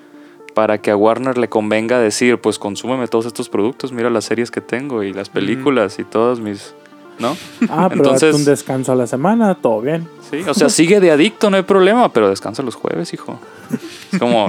[0.57, 4.51] para que a Warner le convenga decir, pues consúmeme todos estos productos, mira las series
[4.51, 6.73] que tengo y las películas y todos mis...
[7.19, 7.37] ¿No?
[7.69, 10.09] Ah, pero Entonces- un descanso a la semana, todo bien.
[10.31, 13.39] Sí, o sea, sigue de adicto, no hay problema, pero descansa los jueves, hijo.
[14.13, 14.49] Es como,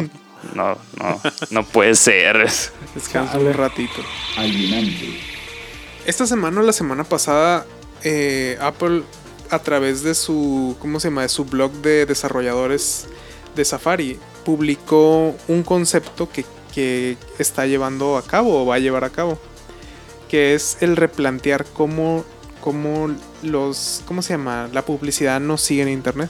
[0.56, 2.48] no, no, no puede ser.
[2.96, 4.02] Descansa un ratito.
[6.06, 7.66] Esta semana o la semana pasada,
[8.06, 9.04] eh, Apple
[9.50, 11.24] a través de su, ¿cómo se llama?
[11.24, 13.10] De su blog de desarrolladores
[13.58, 19.04] de Safari publicó un concepto que, que está llevando a cabo o va a llevar
[19.04, 19.38] a cabo,
[20.30, 22.24] que es el replantear cómo,
[22.62, 23.14] cómo
[23.44, 24.70] los, ¿cómo se llama?
[24.72, 26.30] La publicidad no sigue en Internet.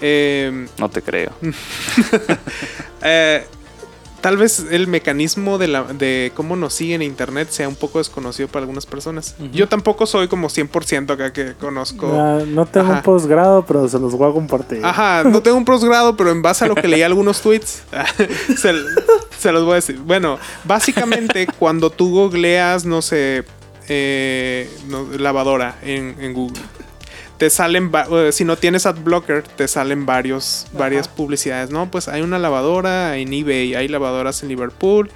[0.00, 1.32] Eh, No te creo.
[3.02, 3.46] eh,
[4.22, 7.98] tal vez el mecanismo de, la, de cómo nos sigue en internet sea un poco
[7.98, 9.34] desconocido para algunas personas.
[9.52, 12.10] Yo tampoco soy como 100% acá que conozco.
[12.14, 12.96] Ya, no tengo Ajá.
[12.98, 14.80] un posgrado, pero se los voy a compartir.
[14.84, 17.82] Ajá, no tengo un posgrado, pero en base a lo que leí algunos tweets,
[18.56, 18.72] se,
[19.38, 19.98] se los voy a decir.
[19.98, 23.44] Bueno, básicamente cuando tú googleas, no sé,
[23.88, 26.62] eh, no, lavadora en, en Google,
[27.42, 27.90] te salen,
[28.30, 31.90] si no tienes AdBlocker, te salen varios, varias publicidades, ¿no?
[31.90, 35.10] Pues hay una lavadora en eBay, hay lavadoras en Liverpool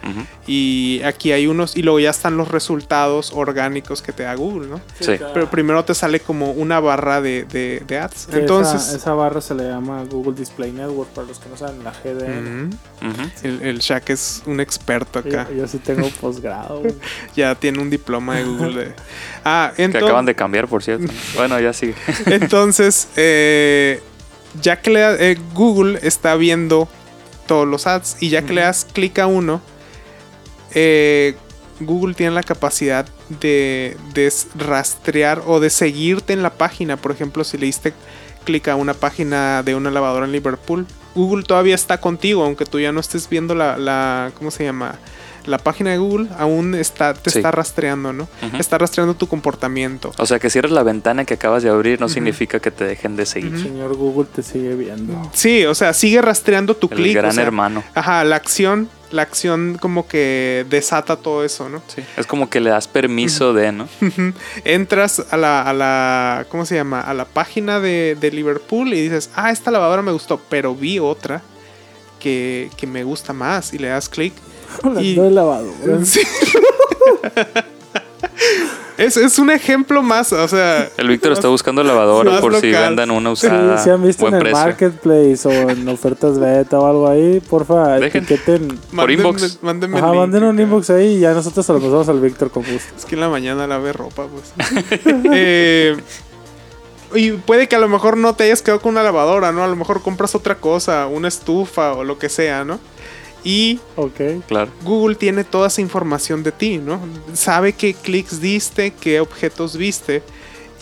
[0.44, 4.66] y aquí hay unos, y luego ya están los resultados orgánicos que te da Google,
[4.66, 4.80] ¿no?
[4.98, 5.12] Sí.
[5.34, 8.26] Pero primero te sale como una barra de, de- de ads.
[8.26, 8.88] Que Entonces...
[8.88, 11.92] esa, esa barra se le llama Google Display Network, para los que no saben, la
[11.92, 12.70] GDN.
[13.02, 13.30] Ujú.
[13.44, 15.46] El, el Shaq es un experto acá.
[15.50, 16.82] Yo, yo sí tengo posgrado.
[17.36, 18.74] Ya tiene un diploma de Google.
[18.86, 18.94] de-
[19.44, 21.12] Ah, Que ento- acaban de cambiar, por cierto.
[21.36, 21.94] Bueno, ya sigue.
[22.26, 24.00] Entonces, eh,
[24.62, 26.88] ya que le eh, Google está viendo
[27.46, 29.60] todos los ads y ya que le das clic a uno,
[30.74, 31.36] eh,
[31.80, 36.96] Google tiene la capacidad de, de rastrear o de seguirte en la página.
[36.96, 37.92] Por ejemplo, si le diste
[38.44, 42.78] clic a una página de una lavadora en Liverpool, Google todavía está contigo, aunque tú
[42.80, 44.98] ya no estés viendo la, la ¿cómo se llama?
[45.46, 47.38] La página de Google aún está, te Sí.
[47.38, 48.28] está rastreando, ¿no?
[48.58, 50.12] Está rastreando tu comportamiento.
[50.18, 53.14] O sea, que cierres la ventana que acabas de abrir no significa que te dejen
[53.16, 53.56] de seguir.
[53.60, 55.30] Señor Google te sigue viendo.
[55.32, 57.16] Sí, o sea, sigue rastreando tu El clic.
[57.16, 57.84] o gran sea, hermano.
[57.94, 61.80] Ajá, la acción, la acción como que desata todo eso, ¿no?
[61.86, 62.02] Sí.
[62.16, 63.88] Es como que le das permiso de, ¿no?
[64.64, 67.00] Entras a la, a la, ¿cómo se llama?
[67.00, 70.98] A la página de, de Liverpool y dices, ah, esta lavadora me gustó, pero vi
[70.98, 71.42] otra
[72.18, 74.32] que, que me gusta más y le das clic.
[74.82, 76.04] Hablando Y- de lavadora.
[76.04, 76.20] Sí.
[78.98, 80.88] es, es un ejemplo más, o sea...
[80.96, 83.78] El Víctor está buscando lavadora por si vendan una Sí, usada.
[83.78, 84.58] si han visto buen en el precio.
[84.66, 88.24] marketplace o en ofertas beta o algo ahí, porfa, Dejen.
[88.24, 88.68] etiqueten.
[88.68, 88.78] Por
[89.08, 89.58] mándenme- inbox.
[89.62, 92.50] Mándenme Ajá, link manden un inbox ahí y ya nosotros se lo pasamos al Víctor
[92.50, 92.94] con gusto.
[92.96, 94.52] Es que en la mañana lave ropa, pues.
[95.32, 95.96] Eh,
[97.14, 99.62] y puede que a lo mejor no te hayas quedado con una lavadora, ¿no?
[99.62, 102.80] A lo mejor compras otra cosa, una estufa o lo que sea, ¿no?
[103.48, 103.78] Y.
[104.48, 104.72] Claro.
[104.82, 106.98] Google tiene toda esa información de ti, ¿no?
[107.32, 110.22] Sabe qué clics diste, qué objetos viste.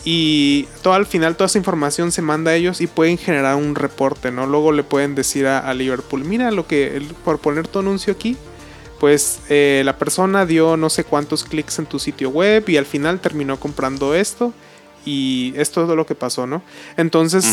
[0.06, 3.74] Y todo al final toda esa información se manda a ellos y pueden generar un
[3.74, 4.46] reporte, ¿no?
[4.46, 8.12] Luego le pueden decir a, a Liverpool, mira lo que, el- por poner tu anuncio
[8.12, 8.36] aquí,
[9.00, 12.86] pues eh, la persona dio no sé cuántos clics en tu sitio web y al
[12.86, 14.52] final terminó comprando esto
[15.06, 16.62] y esto es lo que pasó, ¿no?
[16.96, 17.44] Entonces.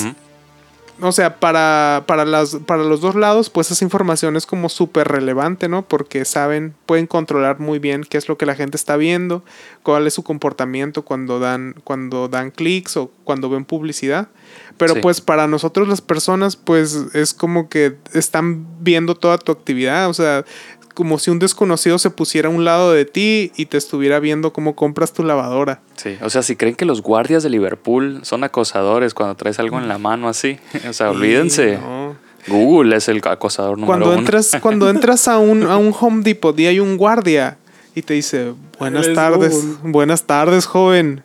[1.02, 5.08] O sea, para, para, las, para los dos lados, pues esa información es como súper
[5.08, 5.82] relevante, ¿no?
[5.88, 9.44] Porque saben, pueden controlar muy bien qué es lo que la gente está viendo,
[9.84, 14.30] cuál es su comportamiento cuando dan, cuando dan clics o cuando ven publicidad.
[14.78, 15.00] Pero Sí.
[15.02, 20.14] pues para nosotros las personas, pues es como que están viendo toda tu actividad, o
[20.14, 20.44] sea,
[20.94, 24.54] como si un desconocido se pusiera a un lado de ti y te estuviera viendo
[24.54, 25.82] cómo compras tu lavadora.
[25.96, 29.78] Sí, o sea, si creen que los guardias de Liverpool son acosadores cuando traes algo
[29.80, 30.58] en la mano así,
[30.90, 31.78] o sea, olvídense.
[31.78, 32.16] No.
[32.48, 34.20] Google es el acosador número cuando uno.
[34.20, 37.58] entras cuando entras a un, a un Home Depot y hay un guardia
[37.94, 39.92] y te dice buenas tardes Google.
[39.92, 41.24] buenas tardes joven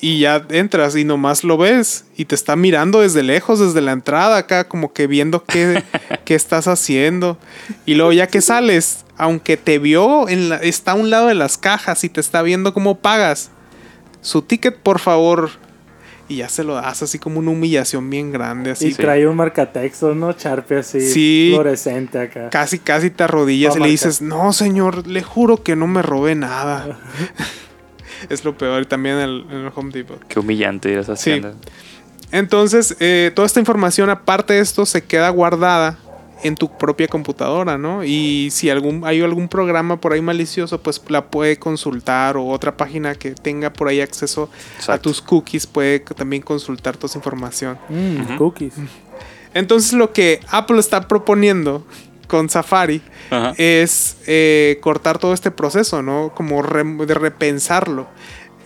[0.00, 3.92] y ya entras y nomás lo ves y te está mirando desde lejos desde la
[3.92, 5.82] entrada acá como que viendo qué,
[6.24, 7.38] qué estás haciendo
[7.86, 11.34] y luego ya que sales aunque te vio en la- está a un lado de
[11.34, 13.50] las cajas y te está viendo cómo pagas
[14.20, 15.50] su ticket por favor
[16.28, 19.36] y ya se lo das así como una humillación bien grande así y trae un
[19.36, 20.32] marcatexto, ¿no?
[20.32, 21.50] Charpe así, Sí.
[21.54, 22.50] fluorescente acá.
[22.50, 26.02] casi, casi te arrodillas Va y le dices, no, señor, le juro que no me
[26.02, 26.98] robé nada.
[28.30, 30.22] es lo peor y también en el, en el Home Depot.
[30.28, 31.30] Qué humillante ir a esas Sí.
[31.32, 31.54] tiendas.
[32.32, 35.98] Entonces, eh, toda esta información, aparte de esto, se queda guardada
[36.42, 38.04] en tu propia computadora, ¿no?
[38.04, 42.76] Y si algún, hay algún programa por ahí malicioso, pues la puede consultar o otra
[42.76, 44.50] página que tenga por ahí acceso
[44.86, 47.78] a tus cookies puede también consultar toda esa información.
[47.88, 48.36] Mm.
[48.36, 48.74] Cookies.
[49.54, 51.86] Entonces lo que Apple está proponiendo
[52.26, 53.00] con Safari
[53.30, 53.54] Ajá.
[53.56, 56.32] es eh, cortar todo este proceso, ¿no?
[56.34, 58.08] Como re- de repensarlo.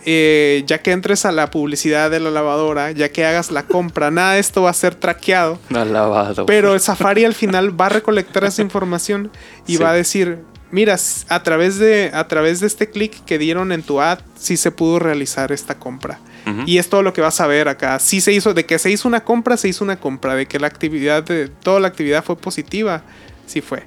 [0.03, 4.09] Eh, ya que entres a la publicidad de la lavadora, ya que hagas la compra,
[4.09, 5.59] nada de esto va a ser traqueado.
[5.75, 6.47] Al lavado.
[6.47, 9.29] Pero el Safari al final va a recolectar esa información
[9.67, 9.83] y Sí.
[9.83, 10.39] va a decir,
[10.71, 10.97] mira,
[11.29, 14.71] a través de, a través de este clic que dieron en tu ad, sí se
[14.71, 16.19] pudo realizar esta compra.
[16.47, 16.63] Ujú.
[16.65, 17.99] Y es todo lo que vas a ver acá.
[17.99, 20.33] Sí se hizo, de que se hizo una compra, se hizo una compra.
[20.33, 23.03] De que la actividad, de, toda la actividad fue positiva,
[23.51, 23.83] sí fue.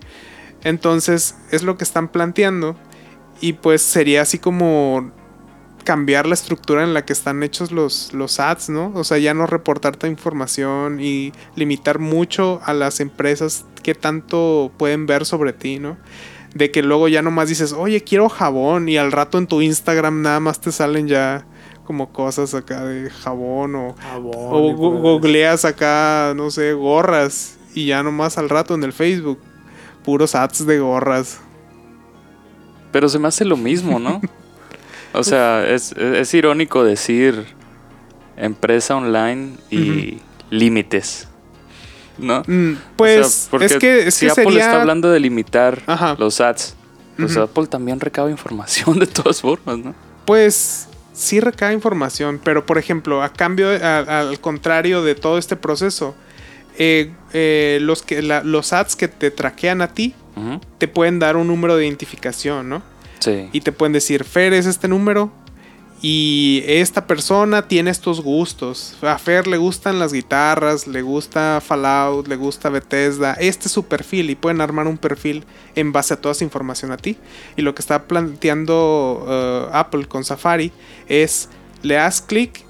[0.62, 2.77] Entonces, es lo que están planteando.
[3.41, 5.12] Y pues sería así como
[5.85, 8.91] cambiar la estructura en la que están hechos los, los ads, ¿no?
[8.95, 14.73] O sea, ya no reportar tanta información y limitar mucho a las empresas que tanto
[14.77, 15.97] pueden ver sobre ti, ¿no?
[16.55, 20.23] De que luego ya nomás dices, oye, quiero jabón y al rato en tu Instagram
[20.23, 21.47] nada más te salen ya
[21.85, 28.03] como cosas acá de jabón o, Jabón o googleas acá, no sé, gorras y ya
[28.03, 29.39] nomás al rato en el Facebook,
[30.05, 31.40] puros ads de gorras.
[32.93, 34.20] Pero se me hace lo mismo, ¿no?
[35.12, 37.47] O sea, es, es irónico decir
[38.36, 40.18] empresa online y
[40.51, 41.28] límites,
[42.18, 42.43] ¿no?
[42.47, 44.64] Mm, O pues sea, porque es que, es si que Apple sería...
[44.66, 46.16] está hablando de limitar Ajá.
[46.18, 46.74] los ads,
[47.16, 47.36] pues.
[47.36, 49.94] Apple también recaba información de todas formas, ¿no?
[50.24, 55.55] Pues sí recae información, pero por ejemplo, a cambio, a- al contrario de todo este
[55.55, 56.14] proceso,
[56.78, 60.14] eh, eh, los, que, la- los ads que te traquean a ti
[60.78, 62.82] te pueden dar un número de identificación, ¿no?
[63.20, 63.48] Sí.
[63.52, 65.30] Y te pueden decir, Fer es este número
[66.02, 68.96] y esta persona tiene estos gustos.
[69.02, 73.34] A Fer le gustan las guitarras, le gusta Fallout, le gusta Bethesda.
[73.34, 75.44] Este es su perfil y pueden armar un perfil
[75.76, 77.16] en base a toda esa información a ti.
[77.56, 80.72] Y lo que está planteando eh, Apple con Safari
[81.09, 81.48] es,
[81.82, 82.64] le das clic.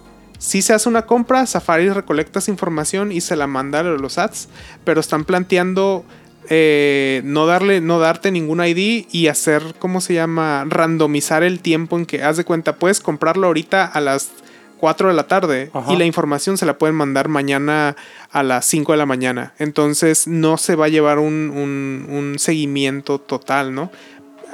[0.45, 4.19] Si se hace una compra, Safari recolecta esa información y se la manda a los
[4.19, 4.49] ads.
[4.85, 6.05] Pero están planteando
[6.51, 10.67] eh, no darle, no darte ningún ID y hacer, ¿cómo se llama?
[10.69, 14.33] Randomizar el tiempo en que, haz de cuenta, puedes comprarlo ahorita a las
[14.81, 15.91] 4 de la tarde Ajá.
[15.91, 17.97] y la información se la pueden mandar mañana
[18.31, 19.55] a las 5 de la mañana.
[19.59, 23.91] Entonces no se va a llevar un, un- un seguimiento total, ¿no?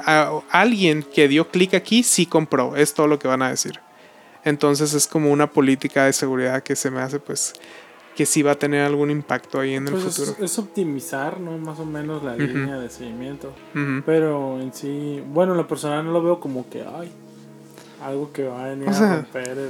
[0.05, 3.81] A- alguien que dio clic aquí sí compró, es todo lo que van a decir.
[4.43, 7.53] Entonces es como una política de seguridad que se me hace pues
[8.15, 10.45] que sí va a tener algún impacto ahí en el Pues es, futuro.
[10.45, 11.57] es optimizar, ¿no?
[11.57, 13.53] Más o menos la línea de seguimiento.
[14.05, 17.09] Pero en sí, bueno, en lo personal no lo veo como que, ay,
[18.03, 19.69] algo que va a venir O sea- a romper el...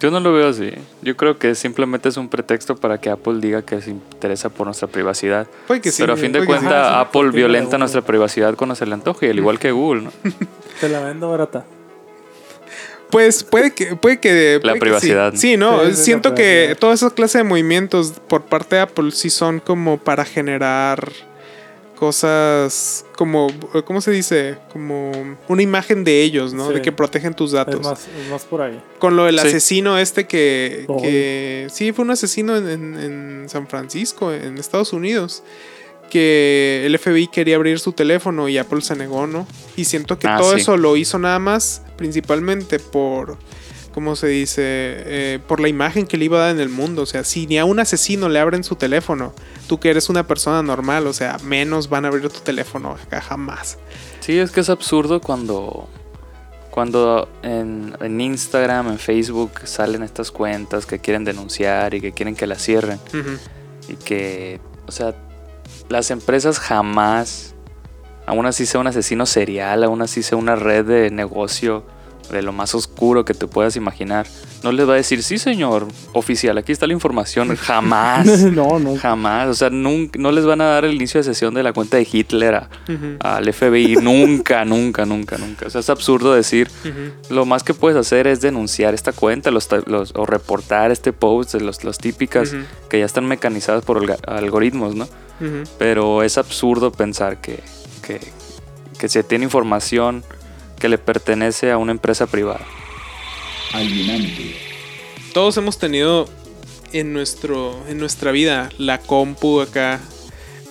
[0.00, 0.72] Yo no lo veo así.
[1.02, 4.66] Yo creo que simplemente es un pretexto para que Apple diga que se interesa por
[4.66, 5.46] nuestra privacidad.
[5.68, 6.02] Puede que sí.
[6.02, 9.38] Pero a fin de cuentas, sí, Apple violenta nuestra privacidad cuando se le antoje, al
[9.38, 10.12] igual que Google, ¿no?
[10.80, 11.64] Te la vendo barata.
[13.10, 15.32] Pues puede que, puede que puede que privacidad.
[15.32, 15.38] Sí.
[15.52, 19.10] Sí, no, Sí, siento la que toda esa clase de movimientos por parte de Apple
[19.12, 21.12] sí son como para generar
[21.94, 23.48] cosas como,
[23.86, 24.58] ¿cómo se dice?
[24.72, 25.12] Como
[25.48, 26.68] una imagen de ellos, ¿no?
[26.68, 26.74] Sí.
[26.74, 27.76] De que protegen tus datos.
[27.76, 28.78] Es más, es más por ahí.
[28.98, 29.46] Con lo del Sí.
[29.48, 32.98] asesino este que, que sí fue un asesino en, en-
[33.42, 35.42] en San Francisco, en Estados Unidos,
[36.06, 39.46] que el FBI quería abrir su teléfono y Apple se negó, ¿no?
[39.76, 40.60] Y siento que Ah, todo sí.
[40.60, 43.36] eso lo hizo nada más principalmente por,
[43.94, 44.62] ¿cómo se dice?
[44.64, 47.02] Eh, por la imagen que le iba a dar en el mundo.
[47.02, 49.34] O sea, si ni a un asesino le abren su teléfono,
[49.68, 53.78] tú que eres una persona normal, o sea, menos van a abrir tu teléfono jamás.
[54.20, 55.88] Sí, es que es absurdo cuando,
[56.70, 62.34] cuando en, en Instagram, en Facebook salen estas cuentas que quieren denunciar y que quieren
[62.36, 62.98] que las cierren.
[63.88, 65.14] Y que, o sea,
[65.88, 67.54] las empresas jamás,
[68.26, 71.84] aún así sea un asesino serial, aún así sea una red de negocio
[72.30, 74.26] de lo más oscuro que te puedas imaginar,
[74.62, 78.26] no les va a decir, sí señor oficial, aquí está la información, jamás.
[78.26, 78.96] no, no.
[78.96, 81.72] Jamás, o sea, nunca, no les van a dar el inicio de sesión de la
[81.72, 82.70] cuenta de Hitler a-
[83.20, 85.66] al FBI, nunca, nunca, nunca, nunca.
[85.66, 86.70] O sea, es absurdo decir,
[87.30, 91.52] lo más que puedes hacer es denunciar esta cuenta los, los- o reportar este post,
[91.52, 92.54] de los, los típicas
[92.88, 95.08] que ya están mecanizadas por algoritmos, ¿no?
[95.78, 97.60] Pero es absurdo pensar que,
[98.02, 98.20] que,
[98.98, 100.24] que se tiene información
[100.78, 102.64] que le pertenece a una empresa privada.
[103.72, 104.54] alienante,
[105.32, 106.28] todos hemos tenido
[106.92, 110.00] en nuestro en nuestra vida la compu acá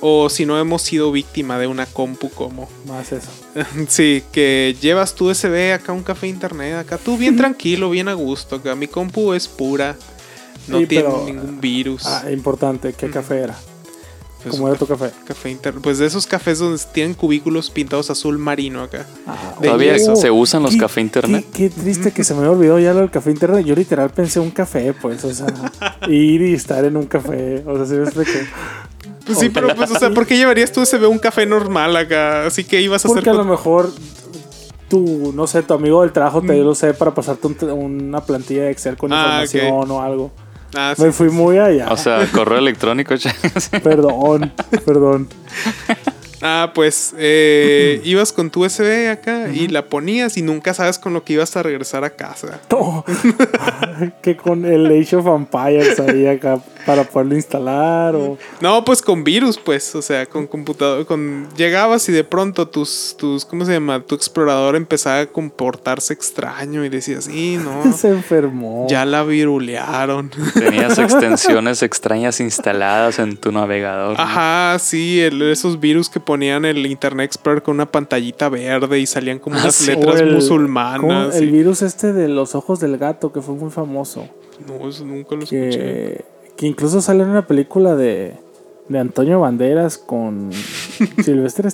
[0.01, 3.29] o si no hemos sido víctima de una compu como Más eso.
[3.87, 8.13] sí que llevas tu USB acá un café internet acá tú bien tranquilo bien a
[8.13, 9.95] gusto acá mi compu es pura
[10.67, 12.93] no Sí, tiene pero- ningún virus Ah, importante.
[12.93, 13.55] ¿Qué café era?
[14.49, 15.11] Pues, ¿Cómo era tu café?
[15.25, 19.97] café internet pues de esos cafés donde tienen cubículos pintados azul marino acá Ah, Todavía
[19.99, 21.45] se usan los qué- café internet.
[21.53, 23.65] Qué, qué triste que se me olvidó ya lo del café internet.
[23.65, 25.47] Yo literal pensé un café, pues, o sea,
[26.07, 27.63] ir y estar en un café.
[27.65, 28.45] O sea, ¿sí me expliqué?
[29.25, 31.95] pues sí pero pues o sea ¿por qué llevarías tu USB a un café normal
[31.97, 33.91] acá así que ibas a hacer Porque a lo mejor
[34.87, 38.21] tu, no sé, tu amigo del trabajo te dio el USB para pasarte un- una
[38.23, 39.13] plantilla de Excel con Mm.
[39.13, 40.31] Ah, información o algo.
[40.75, 41.87] Ah, sí, Me fui muy allá.
[41.91, 43.15] O sea, correo electrónico.
[43.83, 44.51] Perdón,
[44.85, 45.29] perdón.
[46.41, 51.13] Ah, pues eh, ibas con tu USB acá y la ponías y nunca sabes con
[51.13, 52.59] lo que ibas a regresar a casa.
[54.21, 58.37] Que con el Age of Empires ahí acá para poderlo instalar o...
[58.61, 63.15] No, pues con virus, pues, o sea, con computador, con llegabas y de pronto tus,
[63.17, 64.01] tus, ¿cómo se llama?
[64.03, 68.85] Tu explorador empezaba a comportarse extraño y decías, sí, no, Se enfermó.
[68.89, 70.29] ya la virulearon.
[70.53, 74.17] Tenías extensiones extrañas instaladas en tu navegador.
[74.17, 74.23] ¿no?
[74.23, 79.05] Ajá, sí, el- esos virus que ponían el Internet Explorer con una pantallita verde y
[79.05, 79.87] salían como unas sí.
[79.87, 81.35] letras musulmanas.
[81.35, 84.27] El virus este de los ojos del gato que fue muy famoso.
[84.67, 86.23] No, eso nunca lo escuché.
[86.57, 88.33] Que, incluso sale en una película de,
[88.89, 90.51] de Antonio Banderas con
[91.23, 91.67] Silvestre.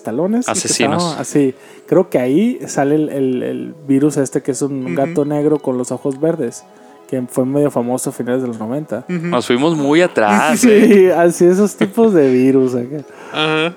[0.45, 1.03] Que Asesinos.
[1.03, 1.53] estaba- Así,
[1.88, 5.78] creo que ahí sale el, el- el virus este que es un gato negro con
[5.78, 6.64] los ojos verdes.
[7.08, 9.06] Que fue medio famoso a finales de los 90.
[9.10, 9.28] Ujú.
[9.28, 10.64] Nos fuimos muy atrás.
[10.66, 10.88] ¿eh?
[10.88, 12.74] Sí, así esos tipos de virus.
[12.76, 13.03] acá.
[13.34, 13.76] Ajá.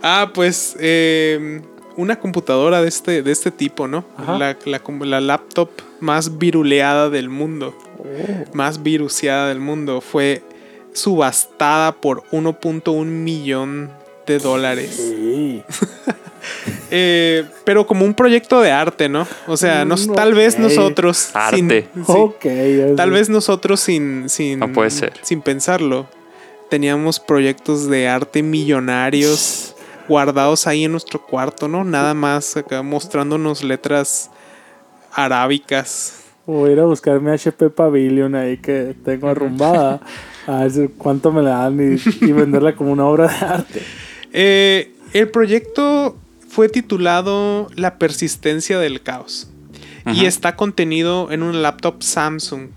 [0.00, 1.60] Ah, pues eh,
[1.96, 4.04] una computadora de este, de este tipo, ¿no?
[4.38, 4.56] La,
[5.04, 5.70] la laptop
[6.00, 7.74] más viruleada del mundo,
[8.52, 10.42] más viruseada del mundo, fue
[10.92, 13.90] subastada por 1.1 millón
[14.26, 14.94] de dólares.
[14.96, 15.62] Sí.
[16.90, 19.26] Eh, pero como un proyecto de arte, ¿no?
[19.46, 21.30] O sea, nos, Mm, tal vez nosotros...
[21.34, 21.56] Arte.
[21.56, 21.70] sin-
[22.06, 22.94] sí.
[22.96, 25.12] Tal vez nosotros sin, sin, No puede ser.
[25.22, 26.08] sin pensarlo
[26.70, 29.74] teníamos proyectos de arte millonarios
[30.08, 31.84] guardados ahí en nuestro cuarto, ¿no?
[31.84, 34.30] Nada más acá mostrándonos letras
[35.12, 36.24] arábicas.
[36.46, 40.00] Voy a ir a buscar mi HP Pavilion ahí que tengo arrumbada.
[40.46, 43.82] A ver cuánto me la dan y, y venderla como una obra de arte.
[44.32, 46.16] Eh, el proyecto
[46.48, 49.50] fue titulado La persistencia del caos
[50.14, 52.68] y está contenido en un laptop Samsung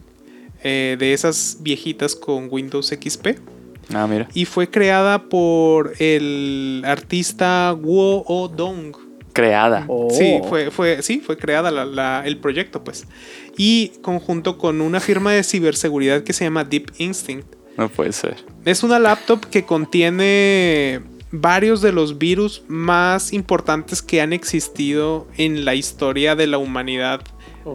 [0.63, 3.39] eh, de esas viejitas con Windows XP.
[3.93, 4.27] Ah, mira.
[4.33, 8.95] y fue creada por el artista Guo Odong.
[9.33, 9.85] Creada.
[9.87, 10.09] Oh.
[10.11, 13.05] Sí, fue, fue, sí, fue creada la- la- el proyecto, pues.
[13.57, 17.47] Y conjunto con una firma de ciberseguridad que se llama Deep Instinct.
[17.77, 18.35] No puede ser.
[18.65, 21.01] Es una laptop que contiene
[21.31, 27.21] varios de los virus más importantes que han existido en la historia de la humanidad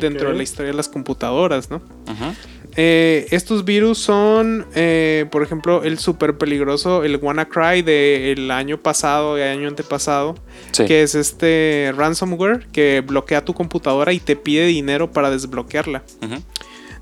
[0.01, 1.81] dentro de la historia de las computadoras, ¿no?
[2.07, 2.35] Ajá.
[2.79, 9.39] Eh, estos virus son, eh, por ejemplo, el súper peligroso, el WannaCry del año pasado
[9.39, 10.35] y año antepasado,
[10.73, 10.85] Sí.
[10.85, 16.03] que es este ransomware que bloquea tu computadora y te pide dinero para desbloquearla.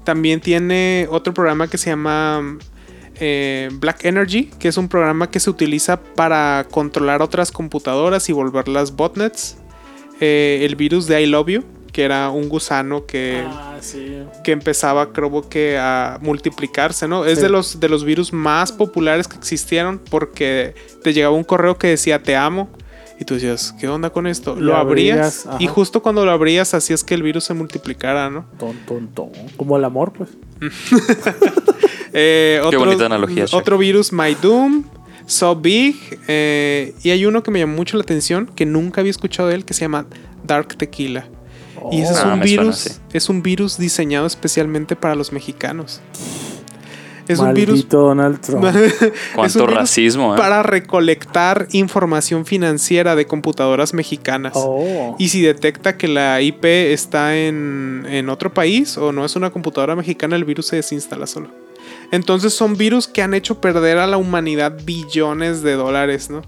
[0.05, 2.59] También tiene otro programa que se llama
[3.21, 8.33] eh, Black Energy, que es un programa que se utiliza para controlar otras computadoras y
[8.33, 9.57] volverlas botnets.
[10.21, 11.65] El virus de I Love You,
[11.95, 14.19] que era un gusano que, Ah, sí.
[14.43, 17.25] que empezaba, creo que, a multiplicarse, ¿no?
[17.25, 21.79] Es de los, de los virus más populares que existieron porque te llegaba un correo
[21.79, 22.69] que decía te amo.
[23.21, 24.57] Y tú decías, ¿qué onda con esto?
[24.57, 28.45] Lo abrías, y justo cuando lo abrías hacías que el virus se multiplicara, ¿no?
[28.59, 29.31] Ton, ton, ton.
[29.57, 30.31] Como el amor, pues.
[32.17, 33.45] Eh, Qué bonita analogía.
[33.53, 34.85] Otro virus, My Doom,
[35.27, 35.97] So Big.
[36.29, 39.57] eh, y hay uno que me llamó mucho la atención, que nunca había escuchado de
[39.57, 40.07] él, que se llama
[40.45, 41.27] Dark Tequila.
[41.93, 42.91] Y ese es Ah, un suena, virus, sí.
[43.13, 46.01] es un virus diseñado especialmente para los mexicanos.
[47.27, 48.65] Es un virus Maldito Donald Trump.
[48.75, 50.39] es un Cuánto virus racismo, ¿eh?
[50.39, 54.53] para recolectar información financiera de computadoras mexicanas.
[54.57, 55.17] Oh.
[55.19, 59.51] Y si detecta que la IP está en, en otro país o no es una
[59.51, 61.49] computadora mexicana, el virus se desinstala solo.
[62.11, 66.43] Entonces son virus que han hecho perder a la humanidad billones de dólares, ¿no?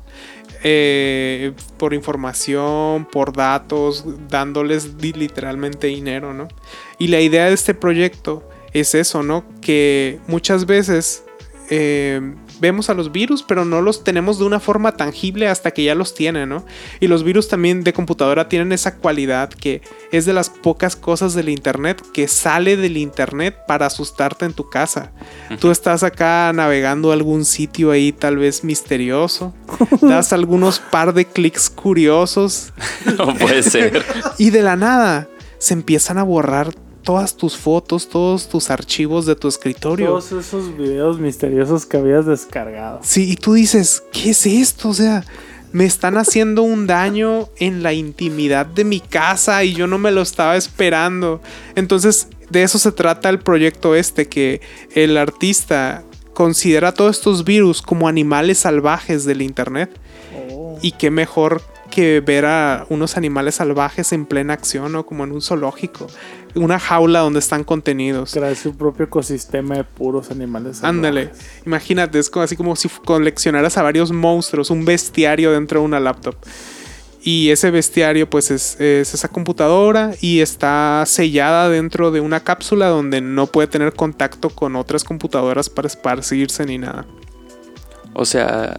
[0.63, 6.49] Eh, por información, por datos, dándoles literalmente dinero, ¿no?
[6.99, 9.45] Y la idea de este proyecto es eso, ¿no?
[9.61, 11.25] Que muchas veces
[11.71, 12.21] eh,
[12.61, 15.95] vemos a los virus, pero no los tenemos de una forma tangible hasta que ya
[15.95, 16.65] los tienen, ¿no?
[17.01, 21.35] Y los virus también de computadora tienen esa cualidad que es de las pocas cosas
[21.35, 25.13] del Internet que sale del Internet para asustarte en tu casa.
[25.61, 29.55] Tú estás acá navegando algún sitio ahí tal vez misterioso,
[30.01, 32.73] das algunos par de clics curiosos
[33.19, 34.05] No puede ser.
[34.39, 35.29] y de la nada
[35.59, 36.75] se empiezan a borrar
[37.07, 40.09] todas tus fotos, todos tus archivos de tu escritorio.
[40.09, 42.99] Todos esos videos misteriosos que habías descargado.
[43.05, 44.89] Sí, y tú dices, ¿qué es esto?
[44.89, 45.25] O sea,
[45.71, 50.11] me están haciendo un daño en la intimidad de mi casa y yo no me
[50.11, 51.41] lo estaba esperando.
[51.77, 54.61] Entonces, de eso se trata el proyecto este, que
[54.93, 56.03] el artista
[56.35, 59.97] considera todos estos virus como animales salvajes del Internet.
[60.51, 60.77] Oh.
[60.83, 65.07] Y qué mejor que ver a unos animales salvajes en plena acción, ¿no?
[65.07, 66.09] Como en un zoológico.
[66.57, 68.33] Una jaula donde están contenidos.
[68.33, 70.83] Crear su propio ecosistema de puros animales.
[70.83, 71.31] Ándale,
[71.65, 76.01] imagínate, es como, así como si coleccionaras a varios monstruos, un bestiario dentro de una
[76.01, 76.35] laptop.
[77.23, 82.87] Y ese bestiario pues es, es esa computadora y está sellada dentro de una cápsula
[82.89, 87.05] donde no puede tener contacto con otras computadoras para esparcirse ni nada.
[88.15, 88.79] O sea,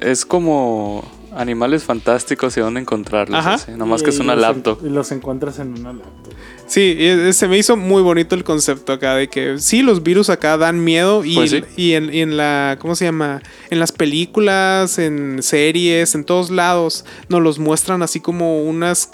[0.00, 1.04] es como
[1.36, 3.38] animales fantásticos y dónde encontrarlos.
[3.38, 3.54] Ajá.
[3.54, 4.78] así, Nomás Y- que es una en- laptop.
[4.84, 6.32] Y los encuentras en una laptop.
[6.66, 10.02] Sí, y, eh, se me hizo muy bonito el concepto acá de que sí, los
[10.02, 11.62] virus acá dan miedo y, Pues sí.
[11.76, 13.42] y en, y en la, ¿cómo se llama?
[13.70, 19.10] En las películas, en series, en todos lados, nos los muestran así como unas,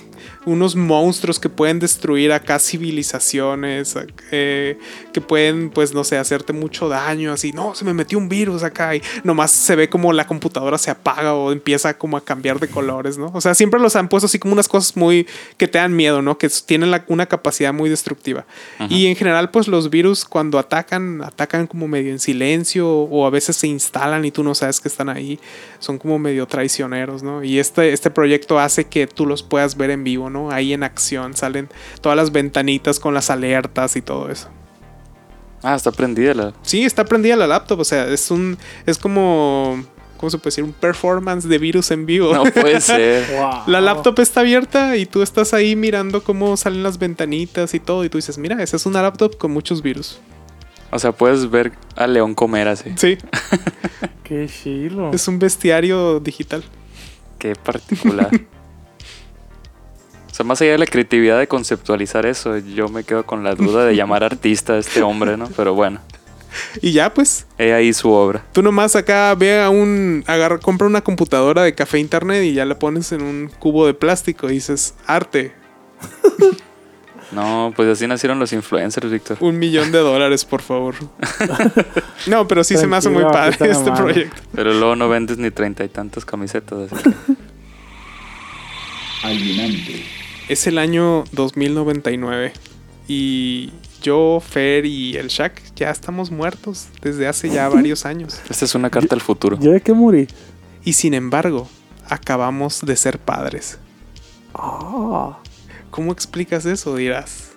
[0.49, 3.97] unos monstruos que pueden destruir acá civilizaciones,
[4.31, 4.79] eh,
[5.12, 8.62] que pueden, pues, no sé, hacerte mucho daño, así, no, se me metió un virus
[8.62, 12.61] acá y nomás se ve como la computadora se apaga o empieza como a cambiar
[12.61, 13.31] de colores, ¿no?
[13.35, 15.27] O sea, siempre los han puesto así como unas cosas muy
[15.57, 16.39] que te dan miedo, ¿no?
[16.39, 18.45] Que tienen la- una capacidad muy destructiva.
[18.91, 23.31] Y en general, pues los virus cuando atacan, atacan como medio en silencio o a
[23.31, 25.39] veces se instalan y tú no sabes que están ahí.
[25.79, 27.43] Son como medio traicioneros, ¿no?
[27.45, 30.38] Y este, este proyecto hace que tú los puedas ver en vivo, ¿no?
[30.51, 31.69] Ahí en acción salen
[32.01, 34.48] todas las ventanitas con las alertas y todo eso.
[35.62, 36.52] Ah, está prendida la.
[36.62, 38.56] Sí, está prendida la laptop, o sea, es un
[38.86, 39.82] es como
[40.16, 40.65] ¿cómo se puede decir?
[40.65, 42.32] Un performance de virus en vivo.
[42.35, 43.24] No puede ser.
[43.36, 43.62] Wow.
[43.66, 48.05] La laptop está abierta y tú estás ahí mirando cómo salen las ventanitas y todo
[48.05, 50.20] y tú dices, mira, esa es una laptop con muchos virus.
[50.90, 52.93] O sea, puedes ver al león comer así.
[52.97, 53.19] Sí,
[54.24, 55.10] Qué chilo.
[55.12, 56.65] es un bestiario digital.
[57.39, 58.31] Qué particular.
[60.39, 63.56] O sea, más allá de la creatividad de conceptualizar eso, yo me quedo con la
[63.56, 65.48] duda de llamar artista a este hombre, ¿no?
[65.56, 65.98] Pero bueno,
[66.81, 68.44] Y ya pues, he ahí su obra.
[68.52, 72.65] tú nomás acá ve a un agarra, compra una computadora de café internet y ya
[72.66, 75.52] la pones en un cubo de plástico y dices, arte,
[77.32, 79.39] No, pues así nacieron los influencers, Víctor.
[79.40, 80.94] un millón de dólares, por favor.
[82.28, 84.40] no, pero sí se me hace muy padre este proyecto.
[84.55, 86.93] Pero luego no vendes ni treinta y tantas camisetas.
[86.93, 87.16] así que-
[89.27, 90.05] alienante,
[90.49, 92.55] Es el año 2099
[93.07, 93.70] y
[94.01, 98.41] yo, Fer y el Shaq ya estamos muertos desde hace ya varios años.
[98.49, 99.59] Esta es una carta al futuro.
[99.61, 100.27] ¿Yo de qué morí?
[100.85, 101.69] Y sin embargo,
[102.09, 103.79] acabamos de ser padres.
[104.55, 105.39] Ah.
[105.91, 106.97] ¿Cómo explicas eso?
[106.97, 107.51] Dirás.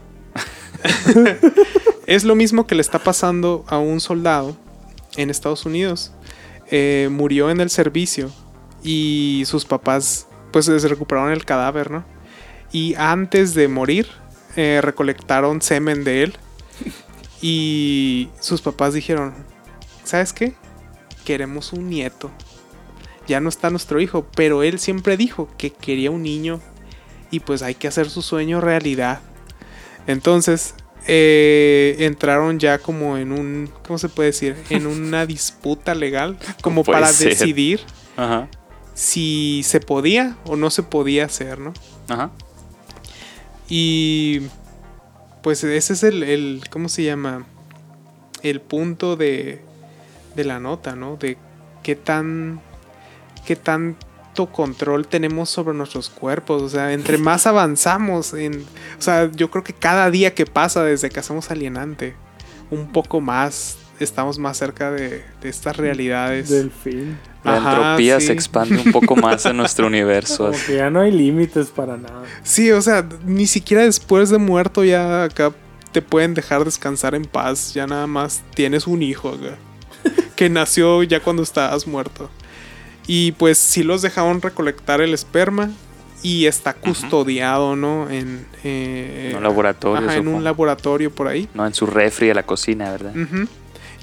[2.08, 4.58] es lo mismo que le está pasando a un soldado
[5.16, 6.12] en Estados Unidos.
[6.70, 8.30] Eh, murió en el servicio
[8.84, 12.11] y sus papás pues se recuperaron el cadáver, ¿no?
[12.72, 14.08] Y antes de morir
[14.56, 16.34] eh, recolectaron semen de él
[17.42, 19.34] y sus papás dijeron,
[20.04, 20.54] ¿sabes qué?
[21.26, 22.32] Queremos un nieto.
[23.28, 26.60] Ya no está nuestro hijo, pero él siempre dijo que quería un niño
[27.30, 29.22] y pues hay que hacer su sueño realidad.
[30.08, 30.76] Entonces
[31.08, 34.56] eh, entraron ya como en un, ¿cómo se puede decir?
[34.70, 37.30] En una disputa legal, como para ser.
[37.30, 37.82] decidir
[38.18, 38.50] Ajá.
[38.94, 41.74] si se podía o no se podía hacer, ¿no?
[42.08, 42.32] Ajá.
[43.74, 44.42] Y
[45.42, 47.46] pues ese es el, el ¿cómo se llama?
[48.44, 49.62] El punto de,
[50.36, 51.16] de la nota, ¿no?
[51.16, 51.38] De
[51.82, 52.60] qué tan,
[53.46, 56.62] qué tanto control tenemos sobre nuestros cuerpos.
[56.62, 58.66] O sea, entre más avanzamos en...
[59.00, 62.14] O sea, yo creo que cada día que pasa desde que hacemos alienante,
[62.72, 66.50] un poco más estamos más cerca de, de estas realidades.
[66.50, 67.18] Del fin.
[67.44, 68.28] La Ajá, entropía sí.
[68.28, 70.52] se expande un poco más en nuestro universo.
[70.52, 72.24] Como que ya no hay límites para nada.
[72.44, 75.52] Sí, o sea, ni siquiera después de muerto ya acá
[75.92, 77.74] te pueden dejar descansar en paz.
[77.74, 79.58] Ya nada más tienes un hijo acá,
[80.36, 82.30] que nació ya cuando estabas muerto.
[83.08, 85.72] Y pues sí los dejaron recolectar el esperma
[86.24, 88.08] y está custodiado, ¿no?
[88.12, 91.50] En, eh, En un laboratorio, Ajá, en un laboratorio por ahí.
[91.56, 93.14] No en su refri de la cocina, ¿verdad?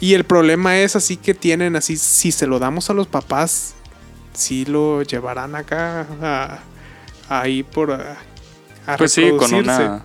[0.00, 3.74] Y el problema es así que tienen así, si se lo damos a los papás,
[4.32, 6.60] sí lo llevarán acá a,
[7.28, 8.16] ahí por a,
[8.86, 10.04] a Pues sí, con una,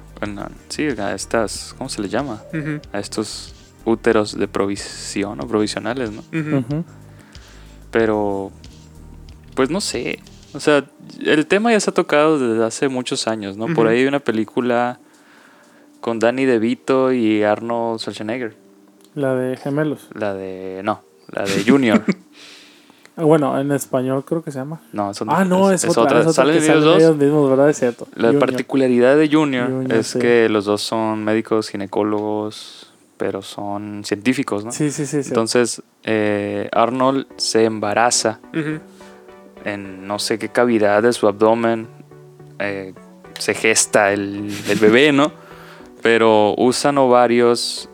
[0.70, 1.76] Sí, a estas.
[1.78, 2.42] ¿Cómo se les llama?
[2.92, 3.54] A estos
[3.86, 6.24] úteros de provisión o provisionales, ¿no?
[7.92, 8.52] Pero.
[9.56, 10.20] Pues no sé.
[10.54, 10.86] O sea,
[11.20, 13.68] el tema ya se ha tocado desde hace muchos años, ¿no?
[13.74, 15.00] Por ahí hay una película
[16.00, 18.63] con Danny DeVito y Arnold Schwarzenegger.
[19.16, 20.08] La de gemelos.
[20.14, 20.82] La de.
[20.84, 22.04] No, la de Junior.
[23.16, 24.82] Ah, Bueno, en español creo que se llama.
[24.92, 26.22] No, eso Ah, no, es, otra.
[26.22, 26.98] Es otra ¿Salen que ellos salen dos?
[26.98, 27.70] ellos mismos, ¿verdad?
[27.70, 28.08] Es cierto.
[28.16, 28.40] La Junior.
[28.40, 30.18] particularidad de Junior, Junior, es sí.
[30.18, 34.72] que los dos son médicos ginecólogos, pero son científicos, ¿no?
[34.72, 35.22] Sí, sí, sí.
[35.22, 35.30] sí.
[35.30, 38.40] Entonces, eh, Arnold se embaraza
[39.64, 41.88] en no sé qué cavidad de su abdomen,
[42.58, 42.96] eh,
[43.38, 45.32] se gesta el, el bebé, ¿no?
[46.02, 47.92] Pero usan ovarios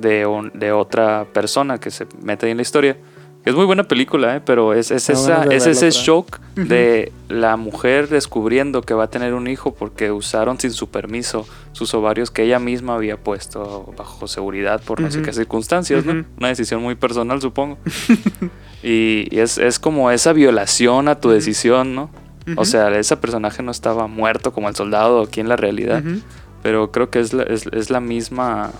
[0.00, 2.96] de, un- de otra persona que se mete ahí en la historia.
[3.44, 4.40] Es muy buena película, ¿eh?
[4.44, 9.34] pero es, es, esa, es ese shock de la mujer descubriendo que va a tener
[9.34, 14.26] un hijo porque usaron sin su permiso sus ovarios que ella misma había puesto bajo
[14.26, 16.04] seguridad por no sé qué circunstancias.
[16.04, 16.24] ¿no?
[16.38, 17.78] Una decisión muy personal, supongo.
[18.82, 22.10] y y es, es como esa violación a tu decisión, ¿no?
[22.56, 26.02] O sea, ese personaje no estaba muerto como el soldado aquí en la realidad,
[26.62, 28.70] pero creo que es la, es, es la misma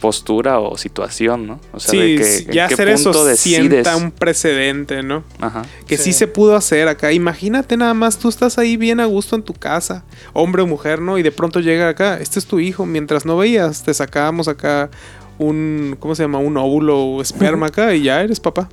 [0.00, 1.60] postura o situación, ¿no?
[1.72, 3.68] O sea, sí, de que ya qué hacer eso punto decides.
[3.68, 5.22] sienta un precedente, ¿no?
[5.40, 5.62] Ajá.
[5.86, 6.04] Que sí.
[6.04, 6.12] Sí.
[6.14, 7.12] se pudo hacer acá.
[7.12, 11.00] Imagínate nada más, tú estás ahí bien a gusto en tu casa, hombre o mujer,
[11.00, 11.18] ¿no?
[11.18, 12.86] Y de pronto llega acá, este es tu hijo.
[12.86, 14.90] Mientras no veías, te sacábamos acá
[15.38, 16.38] un, ¿cómo se llama?
[16.38, 18.68] Un óvulo o esperma acá y ya eres papá.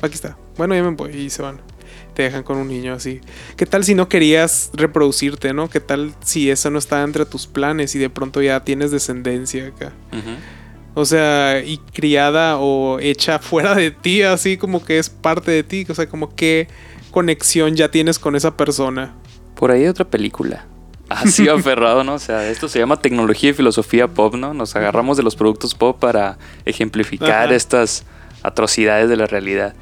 [0.00, 0.36] Aquí está.
[0.56, 1.60] Bueno, ya me voy y se van.
[2.14, 3.20] Te dejan con un niño así.
[3.56, 5.70] ¿Qué tal si no querías reproducirte, no?
[5.70, 9.68] ¿Qué tal si eso no está entre tus planes y de pronto ya tienes descendencia
[9.68, 9.92] acá?
[10.12, 10.36] Ujú.
[10.94, 15.62] O sea, y criada o hecha fuera de ti, así como que es parte de
[15.62, 15.86] ti.
[15.88, 16.68] O sea, como qué
[17.10, 19.14] conexión ya tienes con esa persona.
[19.54, 20.66] Por ahí hay otra película.
[21.08, 22.14] Así aferrado, ¿no?
[22.14, 24.54] O sea, esto se llama tecnología y filosofía pop, ¿no?
[24.54, 27.54] Nos agarramos de los productos pop para ejemplificar Ajá.
[27.54, 28.04] estas
[28.42, 29.74] atrocidades de la realidad.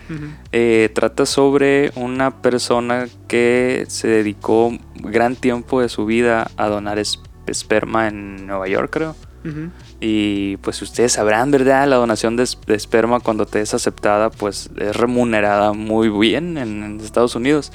[0.50, 6.98] Eh, trata sobre una persona que se dedicó gran tiempo de su vida a donar
[6.98, 9.14] es- esperma en Nueva York, creo.
[9.44, 9.70] Ujú.
[10.02, 11.86] Y pues ustedes sabrán, ¿verdad?
[11.86, 16.56] La donación de, es- de esperma cuando te es aceptada, pues es remunerada muy bien
[16.56, 17.70] en, en Estados Unidos.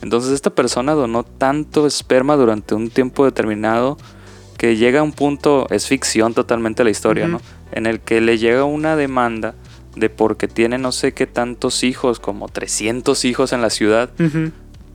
[0.00, 3.98] Entonces esta persona donó tanto esperma durante un tiempo determinado
[4.56, 7.26] que llega a un punto, es ficción totalmente la historia.
[7.26, 7.40] ¿no?
[7.72, 9.54] En el que le llega una demanda
[9.96, 14.10] de porque tiene no sé qué tantos hijos, como 300 hijos en la ciudad,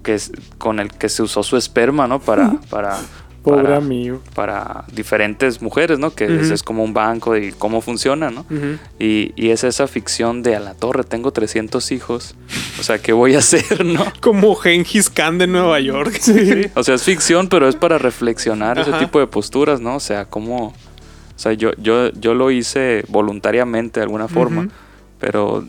[0.04, 2.20] que es, con el que se usó su esperma, ¿no?
[2.20, 2.98] Para, para,
[3.44, 4.22] Pobre para, amigo.
[4.36, 6.14] para diferentes mujeres, ¿no?
[6.14, 8.46] Que es, como un banco y cómo funciona, ¿no?
[9.00, 12.36] Y, y es esa ficción de a la torre, tengo 300 hijos,
[12.80, 14.06] o sea, ¿qué voy a hacer, no?
[14.22, 16.18] Como Gengis Khan de Nueva York.
[16.20, 19.96] Sí, o sea, es ficción, pero es para reflexionar ese tipo de posturas, ¿no?
[19.96, 20.74] O sea, cómo O
[21.36, 24.68] sea, yo, yo, yo lo hice voluntariamente de alguna forma,
[25.20, 25.66] pero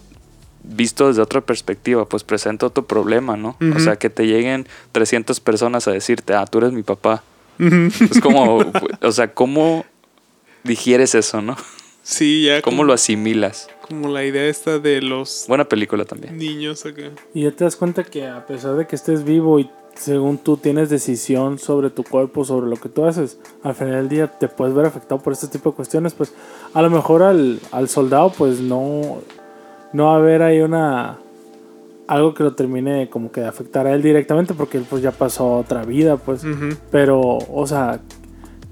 [0.63, 3.57] visto desde otra perspectiva, pues presenta otro problema, ¿no?
[3.75, 7.23] O sea, que te lleguen 300 personas a decirte, ah, tú eres mi papá.
[8.11, 8.65] Es como,
[9.03, 9.85] o sea, ¿cómo
[10.65, 11.57] digieres eso, no?
[12.03, 12.63] Sí, ya.
[12.63, 13.69] ¿Cómo como, lo asimilas?
[13.87, 16.39] como la idea esta de los Buena película también.
[16.39, 17.11] niños acá.
[17.35, 20.57] Y ya te das cuenta que a pesar de que estés vivo y según tú
[20.57, 24.49] tienes decisión sobre tu cuerpo, sobre lo que tú haces, al final del día te
[24.49, 26.33] puedes ver afectado por este tipo de cuestiones, pues
[26.73, 29.21] a lo mejor al, al soldado pues no,
[29.93, 31.19] no va a haber ahí una
[32.11, 35.13] algo que lo termine como que de afectar a él directamente porque él pues ya
[35.13, 36.43] pasó otra vida pues.
[36.91, 38.01] Pero o sea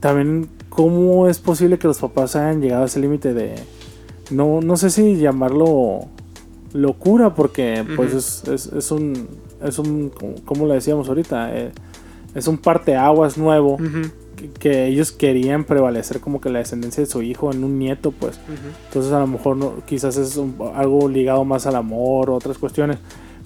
[0.01, 3.55] también cómo es posible que los papás hayan llegado a ese límite de
[4.31, 6.01] no no sé si llamarlo
[6.73, 9.29] locura porque pues es, es, es un
[9.65, 10.11] es un
[10.45, 11.71] como le decíamos ahorita eh,
[12.35, 14.11] es un parteaguas nuevo Ujú.
[14.37, 18.13] que, que ellos querían prevalecer como que la descendencia de su hijo en un nieto
[18.13, 18.39] pues.
[18.89, 22.59] Entonces a lo mejor no, quizás es un- algo ligado más al amor o otras
[22.59, 22.99] cuestiones.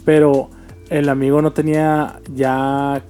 [0.04, 0.50] Pero
[0.90, 3.02] el amigo no tenía ya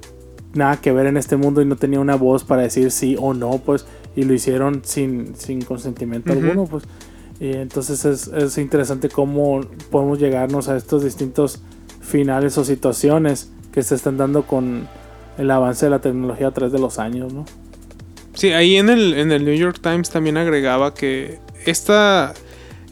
[0.54, 3.34] nada que ver en este mundo y no tenía una voz para decir sí o
[3.34, 3.86] no, pues.
[4.14, 6.84] Y lo hicieron sin, sin consentimiento alguno, pues.
[7.40, 11.60] Y entonces es, es interesante cómo podemos llegarnos a estos distintos
[12.00, 14.86] finales o situaciones que se están dando con
[15.38, 17.44] el avance de la tecnología a través de los años, ¿no?
[18.34, 22.34] Sí, ahí en el, en el New York Times también agregaba que esta,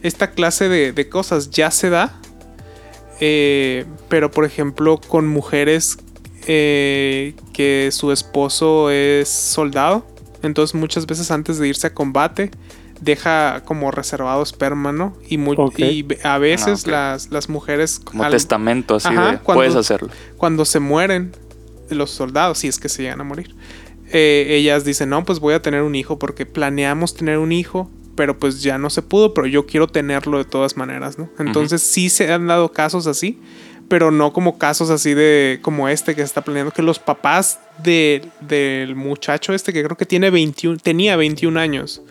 [0.01, 2.19] esta clase de, de cosas ya se da,
[3.21, 5.97] eh, pero por ejemplo con mujeres
[6.47, 10.05] eh, que su esposo es soldado,
[10.43, 12.51] entonces muchas veces antes de irse a combate
[12.99, 15.15] deja como reservado esperma, ¿no?
[15.27, 15.37] Y,
[16.23, 20.09] a veces Ah, las, las mujeres Como al- testamento así Ajá, de, cuando- puedes hacerlo.
[20.37, 21.31] cuando se mueren
[21.89, 23.55] los soldados, si es que se llegan a morir,
[24.13, 27.89] eh, ellas dicen, no, pues voy a tener un hijo porque planeamos tener un hijo,
[28.21, 31.27] pero pues ya no se pudo, pero yo quiero tenerlo de todas maneras, ¿no?
[31.39, 33.39] Entonces sí se han dado casos así,
[33.87, 37.59] pero no como casos así de como este que se está planeando, que los papás
[37.83, 42.03] de- del muchacho este que creo que tiene 21, tenía 21 años.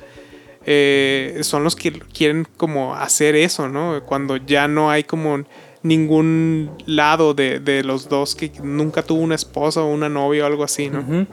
[0.66, 4.02] eh, son los que quieren como hacer eso, ¿no?
[4.04, 5.44] Cuando ya no hay como
[5.82, 10.46] ningún lado de, de los dos que nunca tuvo una esposa o una novia o
[10.46, 11.26] algo así, ¿no?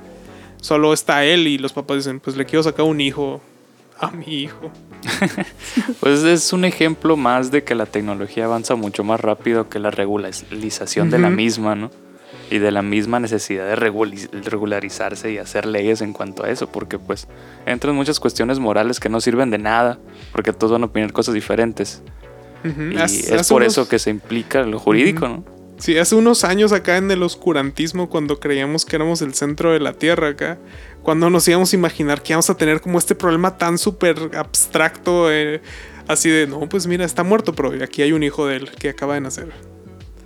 [0.62, 3.42] Solo está él y los papás dicen, pues le quiero sacar un hijo
[4.00, 4.72] a mi hijo.
[6.00, 9.92] Pues es un ejemplo más de que la tecnología avanza mucho más rápido que la
[9.92, 11.92] regularización de la misma, ¿no?
[12.50, 16.98] Y de la misma necesidad de regularizarse y hacer leyes en cuanto a eso, porque
[16.98, 17.28] pues
[17.66, 20.00] entran muchas cuestiones morales que no sirven de nada,
[20.32, 22.02] porque todos van a opinar cosas diferentes.
[22.64, 25.57] Y es por eso que se implica lo jurídico, ¿no?
[25.78, 29.80] Sí, hace unos años acá en el oscurantismo, cuando creíamos que éramos el centro de
[29.80, 30.58] la Tierra acá,
[31.04, 35.32] cuando nos íbamos a imaginar que íbamos a tener como este problema tan súper abstracto,
[35.32, 35.62] eh,
[36.08, 38.90] así de, no, pues mira, está muerto, pero aquí hay un hijo de él que
[38.90, 39.50] acaba de nacer.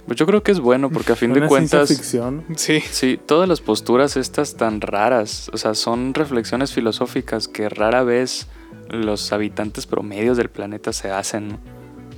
[0.07, 1.89] Pues yo creo que es bueno, porque a fin de cuentas...
[1.89, 2.43] ficción.
[2.55, 8.03] Sí, Sí, todas las posturas estas tan raras, o sea, son reflexiones filosóficas que rara
[8.03, 8.47] vez
[8.89, 11.59] los habitantes promedios del planeta se hacen.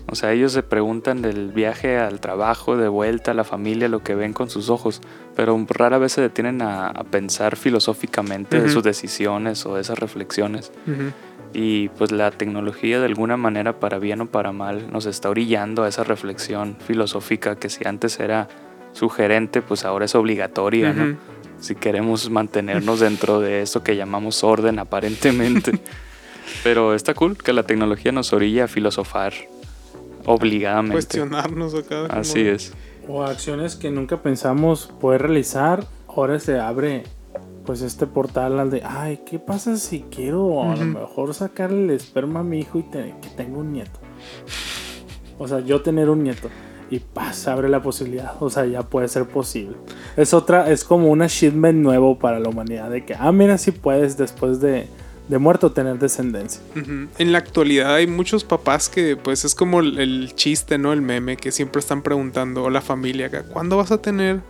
[0.06, 0.14] ¿No?
[0.14, 4.04] O sea, ellos se preguntan del viaje al trabajo, de vuelta a la familia, lo
[4.04, 5.02] que ven con sus ojos,
[5.36, 8.74] pero rara vez se detienen a, a pensar filosóficamente de Ujú.
[8.74, 10.72] sus decisiones o de esas reflexiones.
[10.88, 11.12] Ujú.
[11.56, 15.84] Y pues la tecnología de alguna manera, para bien o para mal, nos está orillando
[15.84, 18.48] a esa reflexión filosófica que si antes era
[18.94, 21.04] sugerente, pues ahora es obligatoria, ¿no?
[21.12, 21.16] Ujú.
[21.60, 25.80] Si queremos mantenernos dentro de eso que llamamos orden aparentemente.
[26.64, 29.34] Pero está cool que la tecnología nos orilla a filosofar
[30.26, 30.94] obligadamente.
[30.94, 32.06] cuestionarnos acá.
[32.08, 32.74] Así es.
[33.08, 37.04] O acciones que nunca pensamos poder realizar, ahora se abre
[37.66, 41.90] pues este portal al de, ay, ¿qué pasa si quiero a lo mejor sacarle el
[41.92, 44.00] esperma a mi hijo y te- que tenga un nieto?
[45.40, 46.50] O sea, yo tener un nieto.
[46.90, 48.34] Y paz, abre la posibilidad.
[48.42, 49.76] O sea, ya puede ser posible.
[50.16, 52.90] Es otra, es como un achievement nuevo para la humanidad.
[52.90, 54.88] De que, ah, mira, si puedes después de,
[55.28, 56.62] de muerto tener descendencia.
[57.18, 60.92] En la actualidad hay muchos papás que pues es como el, el chiste, ¿no?
[60.94, 64.42] El meme que siempre están preguntando, o la familia acá, ¿cuándo vas a tener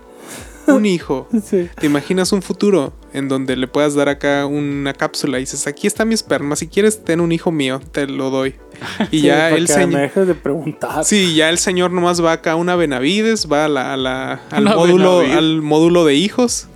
[0.67, 1.27] un hijo?
[1.45, 1.69] Sí.
[1.79, 5.85] ¿Te imaginas un futuro en donde le puedas dar acá una cápsula y dices, aquí
[5.85, 8.55] está mi esperma, si quieres tener un hijo mío, te lo doy?
[9.11, 10.01] Y Sí, ya el señor...
[10.01, 11.05] dejes de preguntar.
[11.05, 14.41] Sí, ya el señor nomás va acá a una Benavides, va a la, a la-
[14.49, 15.37] al, Una módulo, Benavides.
[15.37, 16.67] al módulo de hijos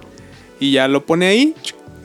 [0.60, 1.56] y ya lo pone ahí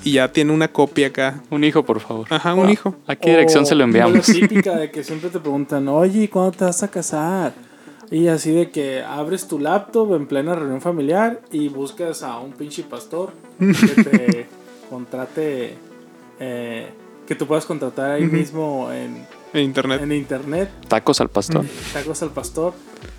[0.05, 1.43] y ya tiene una copia acá.
[1.51, 2.27] Un hijo, por favor.
[2.31, 2.95] Ajá, un hijo.
[3.07, 4.29] ¿A qué dirección O se lo enviamos?
[4.29, 7.53] La típica de que siempre te preguntan, oye, ¿y ¿cuándo te vas a casar?
[8.11, 12.53] Y así de que abres tu laptop en plena reunión familiar y buscas a un
[12.53, 14.47] pinche pastor que te
[14.91, 15.75] contrate,
[16.39, 16.89] eh,
[17.27, 20.03] que tú puedas contratar ahí mismo en, En internet.
[20.03, 21.65] en internet, Tacos al pastor.
[21.95, 22.75] tacos al pastor,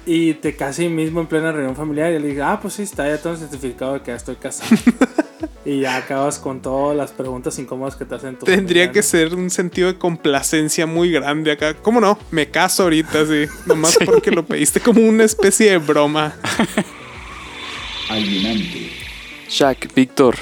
[0.06, 3.08] y te casi mismo en plena reunión familiar y le digas, ah, pues sí, está
[3.08, 4.70] ya todo el certificado de que ya estoy casado.
[5.66, 9.00] y ya acabas con todas las preguntas incómodas que te hacen tu Tendría familia, que
[9.00, 9.04] ¿no?
[9.04, 11.74] ser un sentido de complacencia muy grande acá.
[11.76, 12.18] ¿Cómo no?
[12.32, 13.46] Me caso ahorita, sí.
[13.66, 16.36] Nomás porque lo pediste como una especie de broma.
[18.10, 18.92] alienante,
[19.50, 20.36] Shaq, Víctor.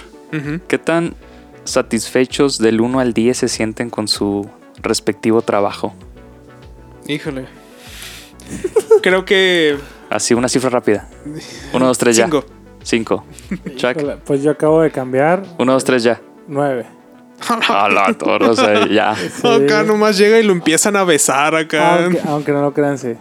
[0.70, 1.14] ¿qué tan
[1.66, 4.50] satisfechos del 1 al 10 se sienten con su
[4.82, 5.94] respectivo trabajo?
[7.08, 7.48] Híjole.
[9.02, 9.78] Creo que.
[10.10, 11.10] Así, una cifra rápida.
[11.74, 12.26] 1, 2, 3 ya.
[12.26, 12.46] Cinco.
[12.84, 13.24] 5.
[13.76, 16.22] Shaq, Híjole, Pues yo acabo de cambiar 1, 2, 3 ya.
[16.48, 16.86] nueve.
[17.70, 19.16] A la torre, o sea, ya.
[19.16, 19.48] Sí.
[19.48, 22.04] Acá nomás llega y lo empiezan a besar acá.
[22.04, 23.14] Aunque, aunque no lo crean, sí.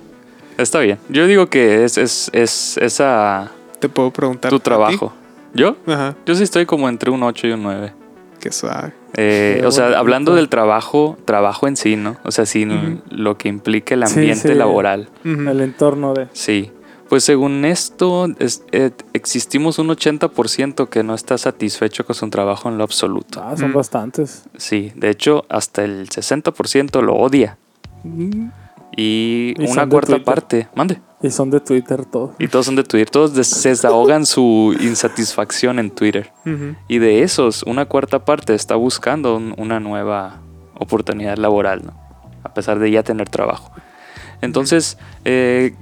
[0.59, 0.99] Está bien.
[1.09, 4.51] Yo digo que es, es, es esa Te puedo preguntar.
[4.51, 5.13] tu trabajo.
[5.55, 5.77] ¿Yo?
[5.87, 6.15] Ajá.
[6.27, 7.93] Yo sí estoy como entre un 8 y un 9.
[8.41, 8.93] Qué suave.
[9.17, 9.99] Eh, Qué o sea, bonito.
[10.01, 12.17] hablando del trabajo, trabajo en sí, ¿no?
[12.25, 14.55] O sea, sin lo que implica el ambiente sí.
[14.55, 15.09] laboral.
[15.25, 16.29] El entorno de...
[16.33, 16.71] Sí.
[17.11, 22.69] Pues según esto, es- eh, existimos un 80% que no está satisfecho con su trabajo
[22.71, 23.43] en lo absoluto.
[23.45, 23.75] Ah, son Mm.
[23.75, 24.45] bastantes.
[24.57, 27.59] Sí, de hecho, hasta el 60% lo odia.
[28.97, 31.01] Y, Y una cuarta parte, mande.
[31.23, 32.31] Y son de Twitter todos.
[32.39, 36.33] Y todos son de Twitter, todos des- se desahogan su insatisfacción en Twitter.
[36.89, 40.41] Y de esos, una cuarta parte está buscando un- una nueva
[40.79, 41.93] oportunidad laboral, ¿no?
[42.43, 43.71] A pesar de ya tener trabajo.
[44.43, 45.75] Entonces, eh,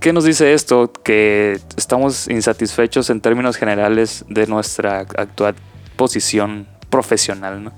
[0.00, 0.92] ¿qué nos dice esto?
[1.04, 5.54] Que estamos insatisfechos en términos generales de nuestra actual
[5.96, 7.72] posición profesional, ¿no?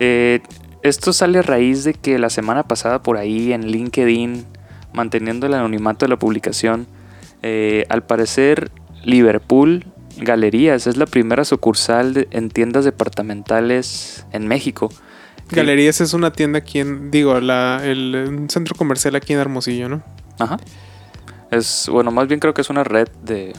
[0.00, 0.40] Eh,
[0.82, 4.44] esto sale a raíz de que la semana pasada por ahí en LinkedIn,
[4.92, 6.86] manteniendo el anonimato de la publicación,
[7.42, 8.70] eh, al parecer
[9.04, 9.84] Liverpool
[10.16, 14.90] Galerías es la primera sucursal de- en tiendas departamentales en México.
[15.50, 17.10] Galerías es una tienda aquí en.
[17.10, 20.02] Digo, la, el, un centro comercial aquí en Hermosillo, ¿no?
[20.38, 20.58] Ajá.
[21.50, 23.52] Es, bueno, más bien creo que es una red de,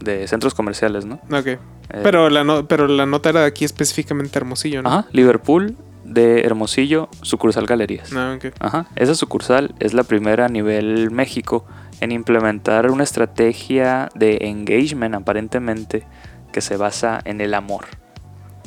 [0.00, 1.14] de centros comerciales, ¿no?
[1.30, 1.46] Ok.
[1.46, 1.58] Eh,
[2.02, 4.88] Pero, la no- pero la nota era de aquí específicamente Hermosillo, ¿no?
[4.88, 8.12] Ajá, Liverpool de Hermosillo, sucursal Galerías.
[8.12, 8.46] No, ok.
[8.60, 11.64] Ajá, esa sucursal es la primera a nivel México
[12.00, 16.06] en implementar una estrategia de engagement aparentemente
[16.52, 17.86] que se basa en el amor.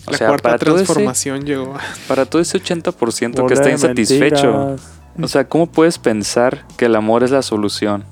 [0.05, 1.75] O la sea, cuarta para todo, ese, transformación llegó.
[2.07, 4.93] para todo ese 80% que está insatisfecho, mentiras.
[5.21, 8.05] o sea, ¿cómo puedes pensar que el amor es la solución?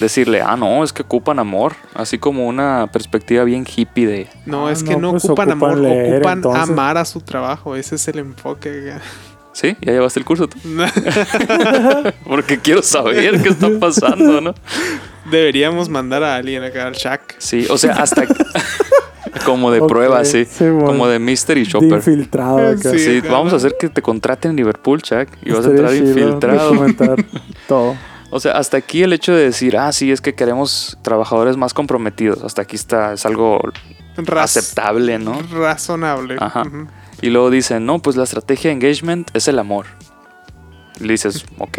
[0.00, 4.66] Decirle, ah, no, es que ocupan amor, así como una perspectiva bien hippie de, No,
[4.66, 6.62] Ah, es que no, no pues ocupan ocupan amor, leer, ocupan entonces.
[6.62, 7.76] amar a su trabajo.
[7.76, 8.94] Ese es el enfoque.
[9.52, 9.76] ¿sí?
[9.80, 10.58] ¿Ya llevaste el curso tú?
[12.24, 14.54] Porque quiero saber qué está pasando, ¿no?
[15.30, 17.36] Deberíamos mandar a alguien acá al Shaq.
[17.38, 18.24] Sí, o sea, hasta
[19.46, 20.44] como de prueba, sí.
[20.44, 20.86] sí, bueno.
[20.86, 21.92] como de Mystery De Shopper.
[21.94, 22.90] infiltrado acá.
[22.98, 23.20] Sí.
[23.20, 26.74] Vamos a hacer que te contraten en Liverpool, Chuck, y vas a entrar infiltrado.
[27.68, 27.94] todo.
[28.36, 31.72] O sea, hasta aquí el hecho de decir, ah, sí, es que queremos trabajadores más
[31.72, 32.42] comprometidos.
[32.42, 33.60] Hasta aquí está, es algo
[34.16, 35.40] Raz- aceptable, ¿no?
[35.52, 36.36] Razonable.
[36.40, 36.64] Ajá.
[37.22, 39.86] Y luego dicen, no, pues la estrategia de engagement es el amor.
[41.00, 41.78] Y le dices, ok.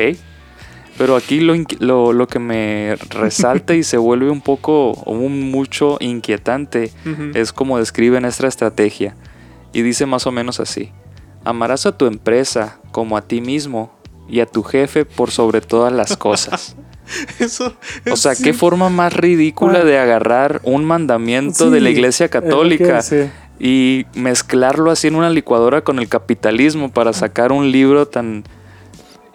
[0.98, 5.98] Pero aquí lo, lo, lo que me resalta y se vuelve un poco, un mucho
[6.00, 6.90] inquietante,
[7.34, 9.14] es como describen esta estrategia.
[9.74, 10.94] Y dice más o menos así.
[11.44, 13.92] Amarás a tu empresa como a ti mismo
[14.28, 16.76] y a tu jefe por sobre todas las cosas.
[17.40, 17.76] Eso.
[18.12, 18.44] O sea, sí.
[18.44, 23.30] qué forma más ridícula de agarrar un mandamiento de la Iglesia que- Católica sí.
[23.60, 28.44] y mezclarlo así en una licuadora con el capitalismo para sacar un libro tan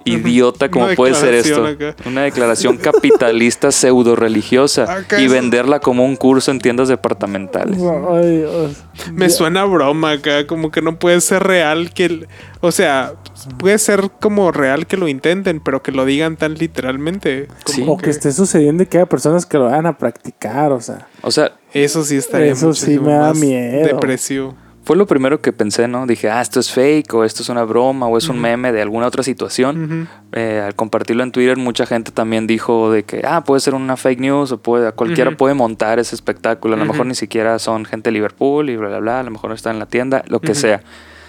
[0.05, 1.64] idiota como puede ser esto.
[1.66, 1.94] acá.
[2.06, 7.78] Una declaración capitalista pseudo religiosa y venderla como un curso en tiendas departamentales.
[8.10, 8.77] Ay, Dios.
[9.12, 12.05] Me suena a broma acá, como que no puede ser real que...
[12.06, 12.28] el-
[12.62, 13.14] o sea,
[13.59, 17.48] puede ser como real que lo intenten, pero que lo digan tan literalmente.
[17.64, 17.85] como Sí.
[17.89, 21.06] O que esté sucediendo y que haya personas que lo vayan a practicar, o sea.
[21.22, 23.86] O sea, Eso sí estaría Eso sí me da más miedo.
[23.86, 24.55] Depresivo.
[24.91, 26.05] Fue lo primero que pensé, ¿no?
[26.05, 28.83] Dije, ah, esto es fake o esto es una broma o es un meme de
[28.83, 30.09] alguna otra situación.
[30.33, 33.97] Eh, al compartirlo en Twitter, mucha gente también dijo de que, ah, puede ser una
[33.97, 36.75] fake news o puede, cualquiera puede montar ese espectáculo.
[36.75, 39.21] A lo mejor ni siquiera son gente de Liverpool y bla, bla, bla.
[39.21, 40.83] A lo mejor está en la tienda, lo que sea.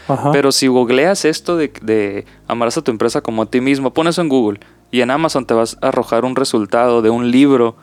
[0.07, 0.31] Ajá.
[0.31, 4.17] Pero si googleas esto de, de amarás a tu empresa como a ti mismo, pones
[4.17, 4.59] en Google
[4.89, 7.75] y en Amazon te vas a arrojar un resultado de un libro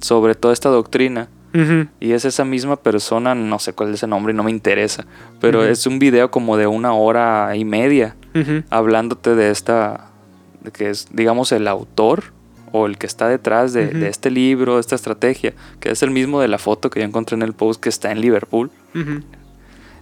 [0.00, 1.28] sobre toda esta doctrina.
[2.00, 5.06] Y es esa misma persona, no sé cuál es el nombre y no me interesa,
[5.40, 8.16] pero es un video como de una hora y media
[8.70, 10.08] hablándote de esta,
[10.62, 12.24] de que es, digamos, el autor
[12.72, 16.10] o el que está detrás de, de este libro, de esta estrategia, que es el
[16.10, 18.72] mismo de la foto que yo encontré en el post que está en Liverpool.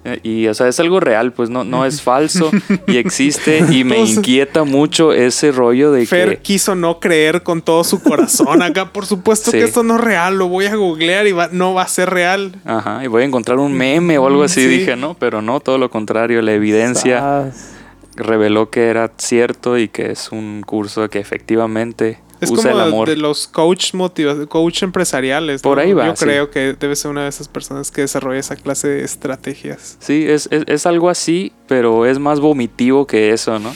[0.04, 2.50] Eh, Y, o sea, es algo real, pues no, no es falso
[2.88, 6.42] y existe y me inquieta mucho ese rollo de Fer que...
[6.42, 8.92] quiso no creer con todo su corazón acá.
[8.92, 9.58] Por supuesto Sí.
[9.58, 10.36] que esto no es real.
[10.38, 12.52] Lo voy a googlear y va- no va a ser real.
[12.64, 14.66] Ajá, y voy a encontrar un meme o algo así, Sí.
[14.68, 17.68] dije, no, pero no, todo lo contrario, la evidencia Sas.
[18.16, 22.88] reveló que era cierto y que es un curso que efectivamente Es usa como el
[22.88, 23.08] amor.
[23.08, 25.62] de los coach motiva coach empresariales.
[25.62, 26.24] Por ahí va, Yo sí.
[26.24, 29.96] creo que debe ser una de esas personas que desarrolla esa clase de estrategias.
[30.00, 33.74] Sí, es, es, es algo así, pero es más vomitivo que eso, ¿no?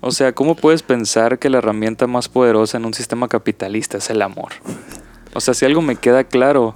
[0.00, 4.08] O sea, ¿cómo puedes pensar que la herramienta más poderosa en un sistema capitalista es
[4.10, 4.52] el amor?
[5.34, 6.74] O sea, si algo me queda claro,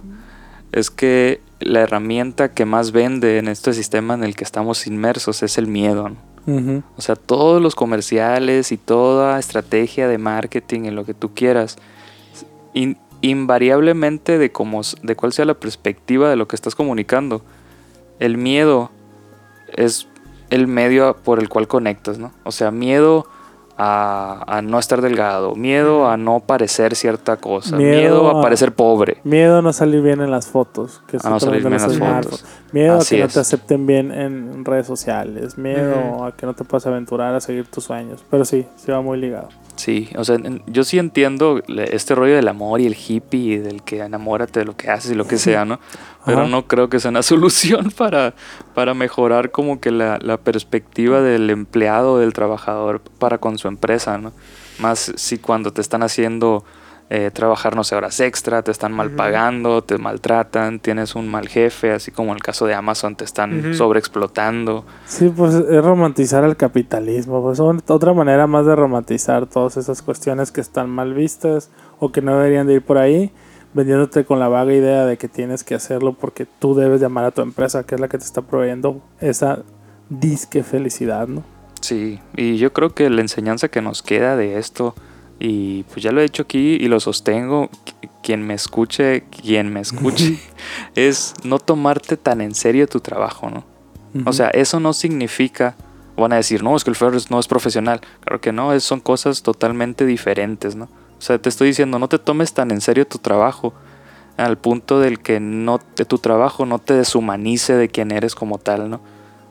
[0.73, 5.43] es que la herramienta que más vende en este sistema en el que estamos inmersos
[5.43, 6.36] es el miedo, ¿no?
[6.97, 11.77] O sea, todos los comerciales y toda estrategia de marketing en lo que tú quieras,
[12.73, 17.43] in- invariablemente de, cómo, de cuál sea la perspectiva de lo que estás comunicando,
[18.21, 18.91] el miedo
[19.75, 20.07] es
[20.51, 22.33] el medio por el cual conectas, ¿no?
[22.45, 23.27] O sea, miedo
[23.79, 28.43] a, a no estar delgado, miedo a no parecer cierta cosa, Miedo miedo, a a-
[28.43, 29.19] parecer pobre.
[29.25, 31.03] Miedo a no salir bien en las fotos.
[31.07, 32.45] Que A no salir bien en las fotos.
[32.73, 35.59] Miedo Así a que no te acepten bien en redes sociales.
[35.59, 38.25] Miedo a que no te puedas aventurar a seguir tus sueños.
[38.31, 39.49] Pero sí, sí va muy ligado.
[39.77, 43.83] Sí, o sea, yo sí entiendo este rollo del amor y el hippie y del
[43.83, 45.79] que enamórate de lo que haces y lo que sea, ¿no?
[46.25, 46.49] Pero Ajá.
[46.49, 48.35] no creo que sea una solución para,
[48.75, 54.19] para mejorar como que la, la perspectiva del empleado, del trabajador para con su empresa,
[54.19, 54.33] ¿no?
[54.79, 56.65] Más si cuando te están haciendo
[57.09, 61.47] eh, trabajar, no sé, horas extra, te están mal pagando, te maltratan, tienes un mal
[61.49, 64.85] jefe, así como en el caso de Amazon, te están sobreexplotando.
[65.07, 67.43] Sí, pues es romantizar el capitalismo.
[67.43, 71.71] Pues otra manera más de romantizar todas esas cuestiones que están mal vistas
[72.01, 73.31] o que no deberían de ir por ahí,
[73.73, 77.31] vendiéndote con la vaga idea de que tienes que hacerlo porque tú debes llamar a
[77.31, 79.61] tu empresa, que es la que te está proveyendo esa
[80.09, 81.45] disque felicidad, ¿no?
[81.81, 84.95] Sí, y yo creo que la enseñanza que nos queda de esto,
[85.39, 89.73] y pues ya lo he dicho aquí y lo sostengo, qui- quien me escuche, quien
[89.73, 90.39] me escuche,
[90.95, 93.65] es no tomarte tan en serio tu trabajo, ¿no?
[94.25, 95.75] O sea, eso no significa,
[96.17, 98.01] van a decir, no, es que el Ferris no es profesional.
[98.21, 100.85] Claro que no, es- son cosas totalmente diferentes, ¿no?
[101.19, 103.75] O sea, te estoy diciendo, no te tomes tan en serio tu trabajo,
[104.39, 108.57] al punto del que no de tu trabajo no te deshumanice de quién eres como
[108.59, 109.01] tal, ¿no?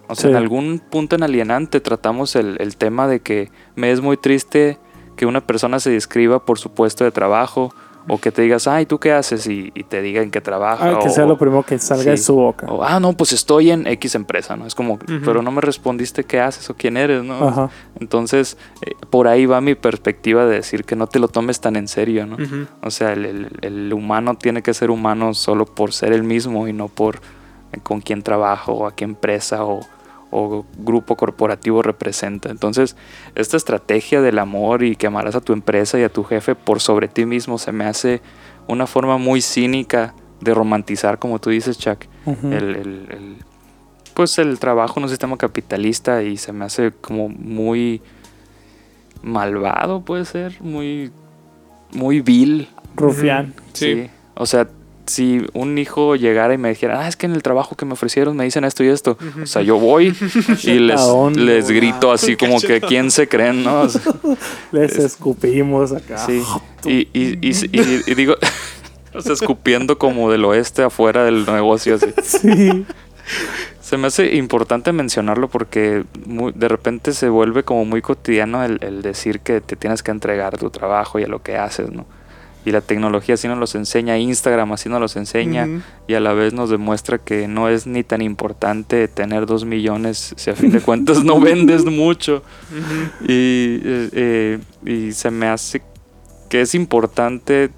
[0.08, 0.28] O sea, Sí.
[0.30, 4.78] en algún punto en Alienante tratamos el, el tema de que me es muy triste
[5.16, 7.74] que una persona se describa por su puesto de trabajo
[8.08, 9.48] o que te digas, ay, ¿tú qué haces?
[9.48, 10.90] Y, y te diga en qué trabaja.
[10.92, 12.68] Ah, que o- sea lo primero que salga de su boca.
[12.70, 14.68] o, ah, no, pues estoy en X empresa, ¿no?
[14.68, 17.72] Es como, pero no me respondiste qué haces o quién eres, ¿no?
[18.00, 21.76] Entonces, eh, por ahí va mi perspectiva de decir que no te lo tomes tan
[21.78, 22.38] en serio, ¿no?
[22.84, 26.68] O sea, el, el- el humano tiene que ser humano solo por ser el mismo
[26.68, 27.16] y no por
[27.74, 29.80] eh, con quién trabaja o a qué empresa o,
[30.32, 32.50] o grupo corporativo representa.
[32.50, 32.96] Entonces,
[33.36, 36.82] esta estrategia del amor y que amarás a tu empresa y a tu jefe por
[36.82, 38.22] sobre ti mismo se me hace
[38.68, 43.38] una forma muy cínica de romantizar, como tú dices, Chuck, el, el- el-
[44.14, 48.02] pues el trabajo en un sistema capitalista y se me hace como muy
[49.22, 51.12] malvado, puede ser, muy,
[51.94, 52.68] muy vil.
[52.96, 53.54] Rufián.
[53.74, 53.94] Sí.
[54.06, 54.10] Sí.
[54.36, 54.68] O sea,
[55.08, 57.94] si un hijo llegara y me dijera, ah, es que en el trabajo que me
[57.94, 59.18] ofrecieron me dicen esto y esto.
[59.42, 60.16] O sea, yo voy
[60.64, 61.02] y les,
[61.36, 63.82] les grito así como que quién se creen, ¿no?
[63.82, 64.02] O sea,
[64.72, 66.18] Les escupimos acá.
[66.18, 66.42] sí.
[66.88, 68.36] Y, y, y, y- y digo,
[69.16, 72.14] o sea, escupiendo como del oeste afuera del negocio así.
[72.22, 72.86] Sí.
[73.82, 78.78] Se me hace importante mencionarlo porque muy- de repente se vuelve como muy cotidiano el,
[78.82, 82.06] el decir que te tienes que entregar tu trabajo y a lo que haces, ¿no?
[82.66, 85.68] Y la tecnología así nos los enseña, Instagram así nos los enseña
[86.08, 90.34] y a la vez nos demuestra que no es ni tan importante tener dos millones
[90.36, 92.42] si a fin de cuentas no vendes mucho.
[93.22, 95.84] Y, eh, eh, y se me hace
[96.50, 97.70] que es importante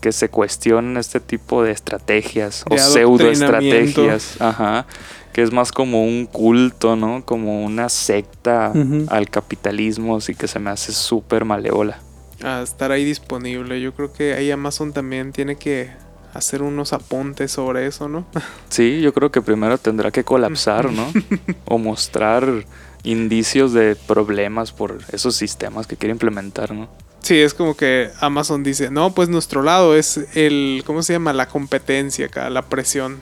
[0.00, 4.02] que se cuestionen este tipo de estrategias o De pseudo adoctrinamiento.
[4.02, 4.86] estrategias, ajá,
[5.32, 7.24] que es más como un culto, ¿no?
[7.24, 8.72] Como una secta
[9.08, 11.98] al capitalismo, así que se me hace súper malévola.
[12.42, 13.80] A estar ahí disponible.
[13.80, 15.90] Yo creo que ahí Amazon también tiene que
[16.34, 18.26] hacer unos apuntes sobre eso, ¿no?
[18.68, 21.06] Sí, yo creo que primero tendrá que colapsar, ¿no?
[21.64, 22.64] o mostrar
[23.04, 26.88] indicios de problemas por esos sistemas que quiere implementar, ¿no?
[27.20, 31.32] Sí, es como que Amazon dice, no, pues nuestro lado es el, ¿cómo se llama?
[31.32, 33.20] La competencia acá, la presión.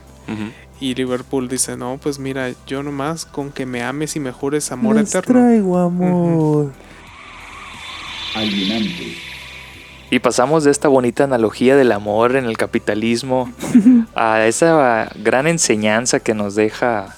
[0.81, 4.73] Y Liverpool dice, no, pues mira, yo nomás con que me ames y me jures
[4.73, 5.41] amor Les eterno.
[5.41, 6.73] traigo amor.
[8.35, 9.17] Alienante,
[10.11, 13.53] Y pasamos de esta bonita analogía del amor en el capitalismo
[14.15, 17.17] a esa gran enseñanza que nos deja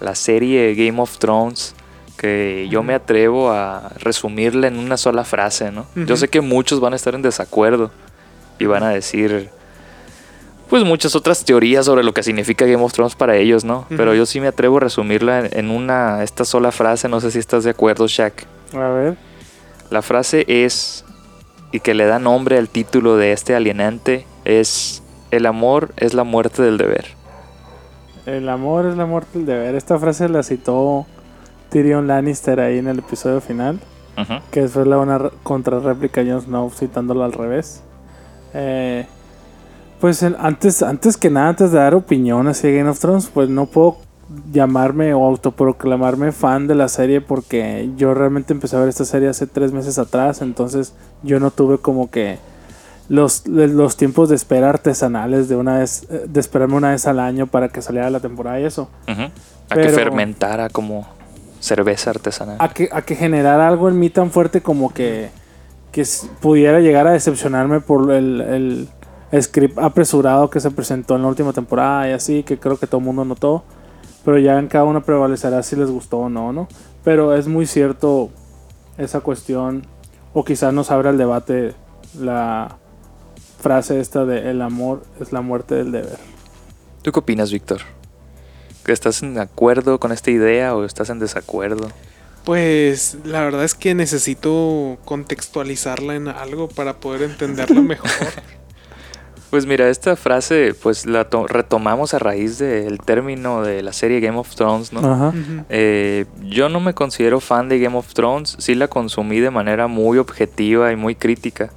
[0.00, 1.74] la serie Game of Thrones,
[2.16, 5.86] que yo me atrevo a resumirla en una sola frase, ¿no?
[5.94, 7.90] Yo sé que muchos van a estar en desacuerdo
[8.58, 9.50] y van a decir,
[10.68, 13.86] pues muchas otras teorías sobre lo que significa Game of Thrones para ellos, ¿no?
[13.96, 17.30] Pero yo sí me atrevo a resumirla en- en una, esta sola frase, no sé
[17.30, 18.44] si estás de acuerdo, Shaq.
[18.74, 19.16] A ver.
[19.90, 21.04] La frase es,
[21.72, 26.24] y que le da nombre al título de este alienante, es, el amor es la
[26.24, 27.06] muerte del deber.
[28.26, 29.74] El amor es la muerte del deber.
[29.74, 31.06] Esta frase la citó
[31.70, 33.80] Tyrion Lannister ahí en el episodio final.
[34.50, 37.82] Que fue la una contrarréplica Jon Snow citándolo al revés.
[38.52, 39.06] Eh,
[40.00, 43.48] pues el- antes, antes que nada, antes de dar opinión hacia Game of Thrones, pues
[43.48, 43.98] no puedo
[44.52, 49.28] llamarme o autoproclamarme fan de la serie porque yo realmente empecé a ver esta serie
[49.28, 50.92] hace tres meses atrás, entonces
[51.22, 52.38] yo no tuve como que
[53.08, 57.20] los, los tiempos de espera artesanales de una vez, eh, de esperarme una vez al
[57.20, 58.90] año para que saliera la temporada y eso.
[59.06, 61.06] A Pero- que fermentara como
[61.60, 62.56] cerveza artesanal.
[62.60, 65.30] a que, a que generara algo en mí tan fuerte como que,
[65.90, 66.04] que
[66.40, 68.86] pudiera llegar a decepcionarme por el,
[69.32, 72.86] el script apresurado que se presentó en la última temporada y así, que creo que
[72.86, 73.64] todo el mundo notó.
[74.28, 76.68] Pero ya en cada uno prevalecerá si les gustó o no, ¿no?
[77.02, 78.28] Pero es muy cierto
[78.98, 79.86] esa cuestión,
[80.34, 81.72] o quizás nos abra el debate
[82.20, 82.76] la
[83.58, 86.18] frase esta de el amor es la muerte del deber.
[87.00, 87.80] ¿Tú qué opinas, Víctor?
[88.84, 91.88] ¿Que ¿Estás en acuerdo con esta idea o estás en desacuerdo?
[92.44, 98.10] Pues la verdad es que necesito contextualizarla en algo para poder entenderla mejor.
[99.50, 104.20] Pues mira, esta frase pues la to- retomamos a raíz del término de la serie
[104.20, 105.00] Game of Thrones, ¿no?
[105.00, 105.32] Ajá.
[105.70, 109.86] Eh, yo no me considero fan de Game of Thrones, sí la consumí de manera
[109.86, 111.70] muy objetiva y muy crítica.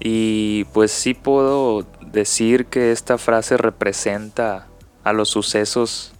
[0.00, 4.66] Y pues sí puedo decir que esta frase representa
[5.04, 6.12] a los sucesos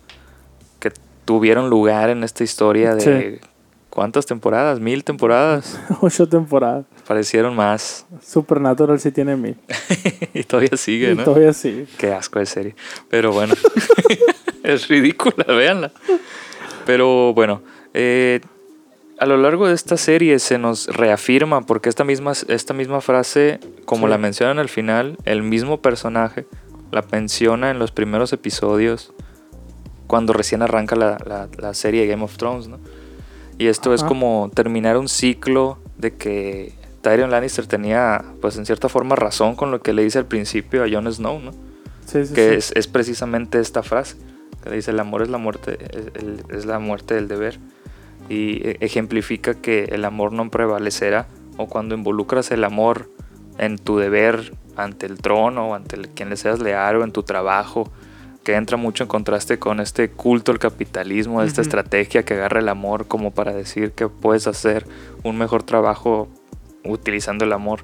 [0.78, 0.90] que
[1.24, 3.40] tuvieron lugar en esta historia de...
[3.92, 4.80] ¿Cuántas temporadas?
[4.80, 5.78] ¿Mil temporadas?
[6.00, 6.86] Ocho temporadas.
[7.06, 8.06] Parecieron más.
[8.26, 9.56] Supernatural sí tiene mil.
[10.34, 11.24] y todavía sigue, Y ¿no?
[11.24, 11.86] todavía sí.
[11.98, 12.74] Qué asco de serie.
[13.10, 13.54] Pero bueno,
[14.62, 15.92] es ridícula, véanla.
[16.86, 17.60] Pero bueno,
[17.92, 18.40] eh,
[19.18, 23.60] a lo largo de esta serie se nos reafirma, porque esta misma, esta misma frase,
[23.84, 24.10] como Sí.
[24.10, 26.46] la mencionan al final, el mismo personaje
[26.92, 29.12] la menciona en los primeros episodios,
[30.06, 32.78] cuando recién arranca la, la- la serie Game of Thrones, ¿no?
[33.58, 36.72] Y esto es como terminar un ciclo de que
[37.02, 40.84] Tyrion Lannister tenía, pues en cierta forma, razón con lo que le dice al principio
[40.84, 41.52] a Jon Snow, ¿no?
[42.06, 42.54] Sí, sí, que sí.
[42.56, 44.16] es, es precisamente esta frase
[44.62, 47.58] que le dice el amor es la muerte es, el- es la muerte del deber
[48.28, 51.26] y e- ejemplifica que el amor no prevalecerá
[51.56, 53.08] o cuando involucras el amor
[53.58, 57.12] en tu deber ante el trono o ante el- quien le seas leal o en
[57.12, 57.90] tu trabajo
[58.44, 62.68] que entra mucho en contraste con este culto al capitalismo, esta estrategia que agarra el
[62.68, 64.84] amor como para decir que puedes hacer
[65.22, 66.28] un mejor trabajo
[66.84, 67.80] utilizando el amor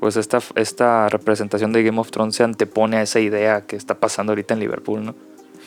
[0.00, 3.94] pues esta, esta representación de Game of Thrones se antepone a esa idea que está
[3.94, 5.14] pasando ahorita en Liverpool, ¿no?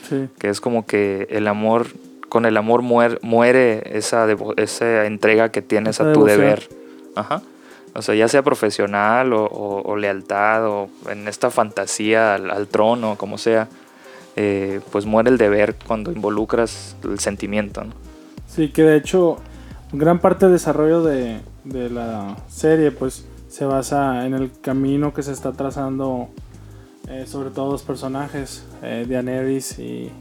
[0.07, 0.27] Sí.
[0.37, 1.87] Que es como que el amor,
[2.29, 6.39] con el amor muere, muere esa, devo- esa entrega que tienes Esa a tu devoción.
[6.41, 6.69] deber.
[7.15, 7.41] Ajá.
[7.95, 12.67] O sea, ya sea profesional o, o- o lealtad o en esta fantasía al, al
[12.67, 13.67] trono, como sea,
[14.37, 17.91] eh, pues muere el deber cuando involucras el sentimiento, ¿no?
[18.47, 19.37] Sí, que de hecho
[19.91, 25.23] gran parte del desarrollo de, de la serie pues se basa en el camino que
[25.23, 26.29] se está trazando
[27.09, 30.11] eh, sobre todo dos personajes, eh, Daenerys y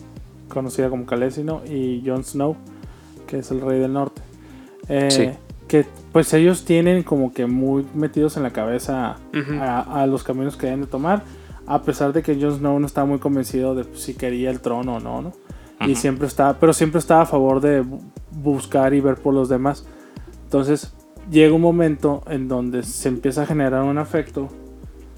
[0.48, 1.62] conocida como Khaleesi, ¿no?
[1.66, 2.56] y Jon Snow,
[3.26, 4.22] que es el rey del norte.
[4.88, 5.30] Eh, Sí.
[5.66, 9.16] Que pues ellos tienen como que muy metidos en la cabeza
[9.60, 11.24] a, a los caminos que deben de tomar,
[11.66, 14.96] a pesar de que Jon Snow no estaba muy convencido de si quería el trono
[14.96, 15.32] o no, ¿no?
[15.86, 18.00] Y siempre estaba, pero siempre estaba a favor de bu-
[18.32, 19.84] buscar y ver por los demás.
[20.44, 20.92] Entonces
[21.30, 24.48] llega un momento en donde se empieza a generar un afecto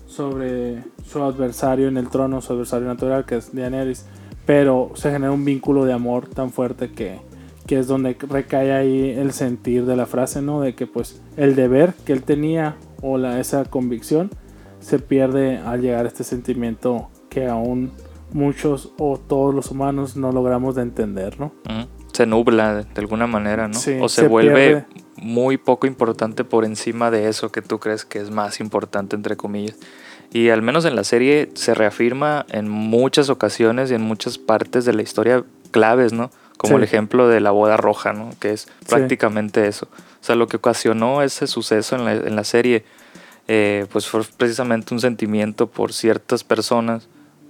[0.06, 4.06] sobre su adversario en el trono, su adversario natural, que es Daenerys.
[4.46, 7.18] Pero se genera un vínculo de amor tan fuerte que,
[7.66, 10.62] que es donde recae ahí el sentir de la frase, ¿no?
[10.62, 14.30] De que pues el deber que él tenía o la, esa convicción
[14.80, 17.92] se pierde al llegar a este sentimiento que aún
[18.32, 21.52] muchos o todos los humanos no logramos de entender, ¿no?
[22.12, 23.74] Se nubla de, de alguna manera, ¿no?
[23.74, 24.86] Sí, o se, se vuelve pierde.
[25.16, 29.36] muy poco importante por encima de eso que tú crees que es más importante, entre
[29.36, 29.76] comillas.
[30.32, 34.84] Y al menos en la serie se reafirma en muchas ocasiones y en muchas partes
[34.84, 36.30] de la historia claves, ¿no?
[36.58, 36.76] Como Sí.
[36.78, 38.30] el ejemplo de la boda roja, ¿no?
[38.40, 39.86] Que es prácticamente eso.
[40.20, 42.84] O sea, lo que ocasionó ese suceso en la, en la serie,
[43.48, 47.08] eh, pues fue precisamente un sentimiento por ciertas personas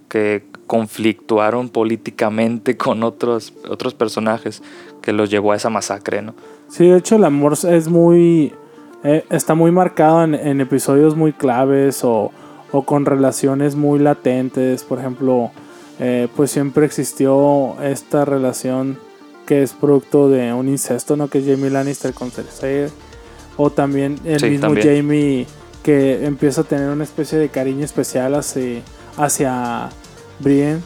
[0.08, 4.62] que conflictuaron políticamente con otros, otros personajes
[5.02, 6.34] que los llevó a esa masacre, ¿no?
[6.68, 8.54] Sí, de hecho el amor es muy...
[9.04, 12.30] eh, está muy marcado en, en episodios muy claves o,
[12.72, 14.84] o con relaciones muy latentes.
[14.84, 15.50] Por ejemplo,
[15.98, 18.98] eh, pues siempre existió esta relación
[19.46, 21.28] que es producto de un incesto, ¿no?
[21.28, 22.88] Que es Jamie Lannister con Cersei.
[23.56, 24.96] O también el Sí, mismo también.
[24.96, 25.46] Jamie
[25.88, 28.82] que empieza a tener una especie de cariño especial hacia,
[29.16, 29.88] hacia
[30.38, 30.82] Brienne,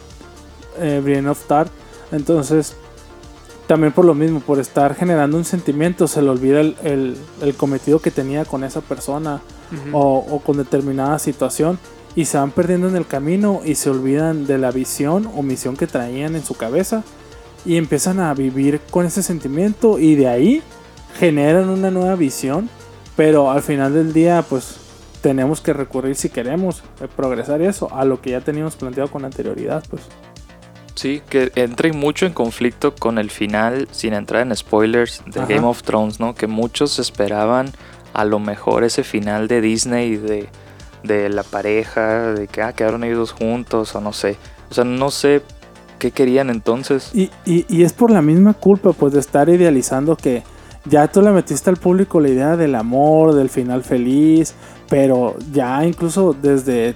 [0.79, 1.69] eh, Brienne of Tart.
[2.13, 2.77] Entonces,
[3.67, 7.53] también por lo mismo, por estar generando un sentimiento, se le olvida el, el- el
[7.55, 9.41] cometido que tenía con esa persona
[9.91, 11.77] o, o con determinada situación
[12.15, 15.75] y se van perdiendo en el camino y se olvidan de la visión o misión
[15.75, 17.03] que traían en su cabeza
[17.65, 20.61] y empiezan a vivir con ese sentimiento y de ahí
[21.19, 22.69] generan una nueva visión,
[23.17, 24.77] pero al final del día pues
[25.23, 29.23] tenemos que recurrir si queremos eh, progresar eso a lo que ya teníamos planteado con
[29.23, 30.03] anterioridad, pues.
[30.95, 35.39] Sí, que entra y mucho en conflicto con el final, sin entrar en spoilers, de
[35.39, 35.49] Ajá.
[35.53, 36.35] Game of Thrones, ¿no?
[36.35, 37.71] Que muchos esperaban
[38.13, 40.49] a lo mejor ese final de Disney de,
[41.03, 44.35] de la pareja, de que ah, quedaron ellos dos juntos o no sé.
[44.69, 45.41] O sea, no sé
[45.99, 47.09] qué querían entonces.
[47.13, 50.43] Y, y- y es por la misma culpa, pues, de estar idealizando que
[50.85, 54.53] ya tú le metiste al público la idea del amor, del final feliz,
[54.93, 56.93] pero ya incluso desde...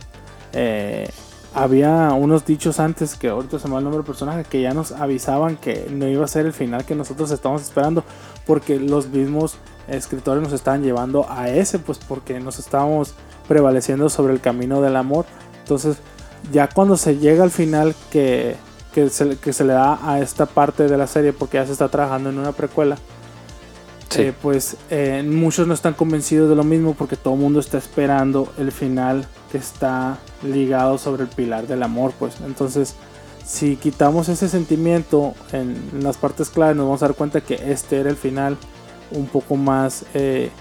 [0.53, 1.09] eh,
[1.55, 4.75] había unos dichos antes, que ahorita se me va el nombre del personaje, que ya
[4.75, 8.03] nos avisaban que no iba a ser el final que nosotros estábamos esperando,
[8.45, 9.57] porque los mismos
[9.87, 13.15] escritores nos estaban llevando a ese, pues porque nos estábamos
[13.47, 15.25] prevaleciendo sobre el camino del amor.
[15.63, 15.97] Entonces,
[16.51, 18.55] ya cuando se llega al final que,
[18.93, 21.71] que, se, que se le da a esta parte de la serie, porque ya se
[21.71, 22.97] está trabajando en una precuela,
[24.15, 27.77] Eh, pues eh, muchos no están convencidos de lo mismo porque todo el mundo está
[27.77, 32.95] esperando el final que está ligado sobre el pilar del amor, pues entonces
[33.45, 37.99] si quitamos ese sentimiento en, las partes claves nos vamos a dar cuenta que este
[37.99, 38.57] era el final
[39.11, 40.51] un poco más eh,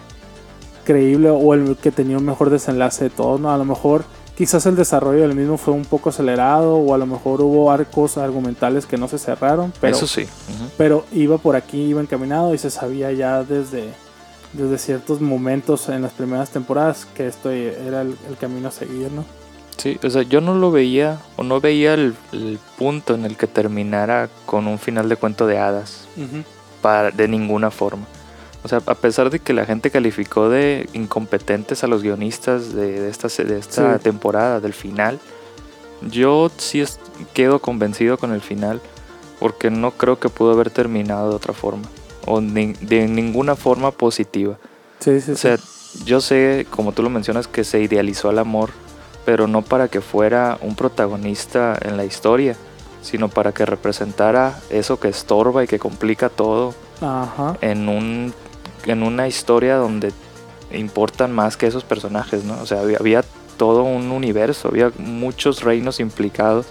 [0.85, 3.51] creíble o el que tenía un mejor desenlace de todos, ¿no?
[3.51, 4.05] A lo mejor
[4.37, 8.19] quizás el desarrollo del mismo fue un poco acelerado o a lo mejor hubo arcos
[8.19, 10.27] argumentales que no se cerraron, pero Eso sí.
[10.77, 13.89] pero iba por aquí, iba encaminado y se sabía ya desde,
[14.53, 19.11] desde ciertos momentos en las primeras temporadas que esto era el, el camino a seguir,
[19.11, 19.25] ¿no?
[19.77, 23.37] Sí, o sea, yo no lo veía o no veía el, el punto en el
[23.37, 26.07] que terminara con un final de cuento de hadas.
[26.81, 28.07] para, de ninguna forma.
[28.67, 33.01] O sea, a pesar de que la gente calificó de incompetentes a los guionistas de,
[33.01, 34.03] de esta, de esta Sí.
[34.03, 35.21] temporada, del final,
[36.11, 36.99] yo sí es-
[37.33, 38.81] quedo convencido con el final
[39.39, 41.85] porque no creo que pudo haber terminado de otra forma
[42.27, 44.57] o ni- de ninguna forma positiva.
[44.99, 45.59] Sí, sí, O sea,
[46.05, 48.71] yo sé, como tú lo mencionas, que se idealizó al amor,
[49.25, 52.57] pero no para que fuera un protagonista en la historia,
[53.01, 57.57] sino para que representara eso que estorba y que complica todo Ajá.
[57.61, 58.35] en un
[58.87, 60.13] en una historia donde
[60.73, 62.61] importan más que esos personajes, ¿no?
[62.61, 63.25] O sea, había, había
[63.57, 66.67] todo un universo, había muchos reinos implicados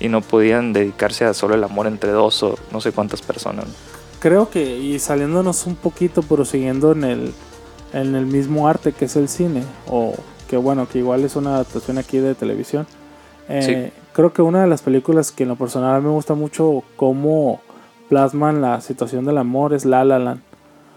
[0.00, 3.66] y no podían dedicarse a solo el amor entre dos o no sé cuántas personas.
[3.66, 3.72] ¿no?
[4.20, 7.34] Creo que, y saliéndonos un poquito, pero siguiendo en el,
[7.92, 10.14] en el mismo arte que es el cine, o
[10.48, 12.86] que bueno, que igual es una adaptación aquí de televisión,
[13.48, 17.60] eh, creo que una de las películas que en lo personal me gusta mucho cómo
[18.08, 20.40] plasman la situación del amor es La La Land.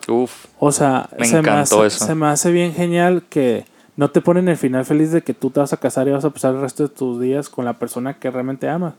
[0.08, 2.06] Uf, O sea, Me se, me encantó hace, eso.
[2.06, 3.66] se me hace bien genial que
[3.98, 6.26] no te ponen el final feliz de que tú te vas a casar y vas
[6.26, 8.94] a pasar el resto de tus días con la persona que realmente amas,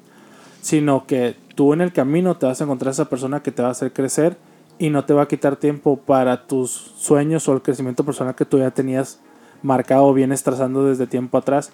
[0.63, 3.63] sino que tú en el camino te vas a encontrar a esa persona que te
[3.63, 4.37] va a hacer crecer
[4.79, 8.45] y no te va a quitar tiempo para tus sueños o el crecimiento personal que
[8.45, 9.21] tú ya tenías
[9.63, 11.71] marcado o vienes trazando desde tiempo atrás.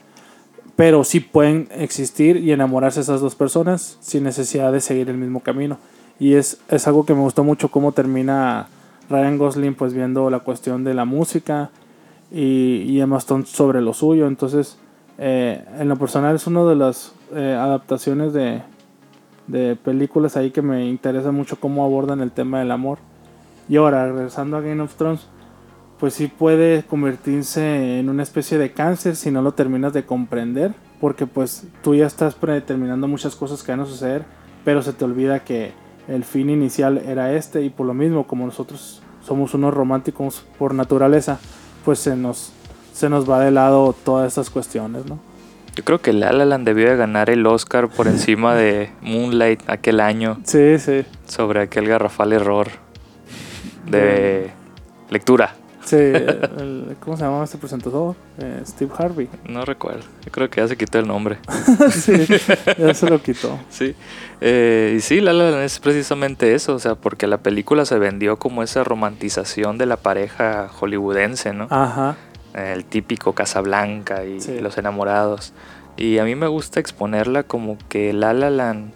[0.77, 5.41] Pero sí pueden existir y enamorarse esas dos personas sin necesidad de seguir el mismo
[5.41, 5.79] camino.
[6.19, 8.69] Y es, es algo que me gustó mucho cómo termina
[9.13, 11.71] Ryan Gosling pues viendo la cuestión de la música
[12.31, 14.27] y, y Emma Stone sobre lo suyo.
[14.27, 14.79] Entonces,
[15.19, 18.63] eh, en lo personal es una de las eh, adaptaciones de,
[19.47, 22.99] de películas ahí que me interesa mucho cómo abordan el tema del amor.
[23.69, 25.29] Y ahora, regresando a Game of Thrones,
[25.99, 30.75] pues sí puede convertirse en una especie de cáncer si no lo terminas de comprender,
[31.01, 34.25] porque pues tú ya estás predeterminando muchas cosas que van a suceder,
[34.65, 35.73] pero se te olvida que
[36.09, 40.75] el fin inicial era este y por lo mismo como nosotros somos unos románticos por
[40.75, 41.39] naturaleza,
[41.85, 42.53] pues se nos
[42.93, 45.19] se nos va de lado todas estas cuestiones, ¿no?
[45.75, 49.63] yo creo que La La Land debió de ganar el Oscar por encima de Moonlight
[49.71, 51.05] aquel año Sí, sí.
[51.27, 52.69] sobre aquel garrafal error
[53.87, 54.51] de
[55.11, 55.55] lectura.
[55.85, 58.15] Sí, el- ¿cómo se llama este presentador?
[58.39, 59.29] Eh, Steve Harvey.
[59.49, 60.03] No recuerdo.
[60.25, 61.39] Yo creo que ya se quitó el nombre.
[61.91, 62.13] sí,
[62.79, 63.59] ya se lo quitó.
[63.69, 63.95] Sí.
[64.41, 66.75] Eh, y sí, La La Land es precisamente eso.
[66.75, 71.67] O sea, porque la película se vendió como esa romantización de la pareja hollywoodense, ¿no?
[71.71, 72.17] Ajá.
[72.55, 74.61] el típico Casablanca y Sí.
[74.61, 75.53] los enamorados.
[75.97, 78.93] Y a mí me gusta exponerla como que La La Land,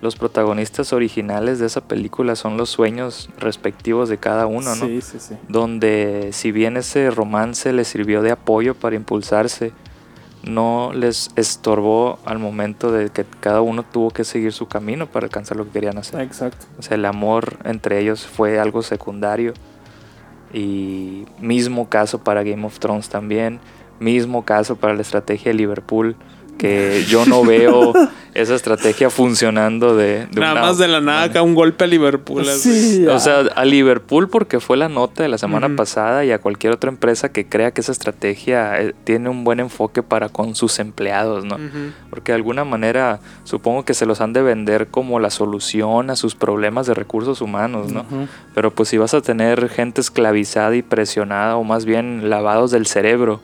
[0.00, 4.86] los protagonistas originales de esa película son los sueños respectivos de cada uno, ¿no?
[4.86, 5.34] Sí, sí, sí.
[5.48, 9.72] Donde si bien ese romance les sirvió de apoyo para impulsarse,
[10.46, 15.26] no les estorbó al momento de que cada uno tuvo que seguir su camino para
[15.26, 16.20] alcanzar lo que querían hacer.
[16.20, 16.66] Exacto.
[16.78, 19.54] O sea, el amor entre ellos fue algo secundario.
[20.52, 23.58] Y mismo caso para Game of Thrones también.
[23.98, 26.16] Mismo caso para la estrategia de Liverpool.
[26.58, 27.92] Que yo no veo
[28.36, 31.86] esa estrategia funcionando de, de Nada una más de la nada acá un golpe a
[31.86, 32.44] Liverpool.
[32.44, 36.38] Sí, O sea, a Liverpool porque fue la nota de la semana pasada y a
[36.38, 40.54] cualquier otra empresa que crea que esa estrategia eh, tiene un buen enfoque para con
[40.54, 41.56] sus empleados, ¿no?
[42.10, 46.16] Porque de alguna manera supongo que se los han de vender como la solución a
[46.16, 48.04] sus problemas de recursos humanos, ¿no?
[48.54, 52.86] Pero pues si vas a tener gente esclavizada y presionada o más bien lavados del
[52.86, 53.40] cerebro,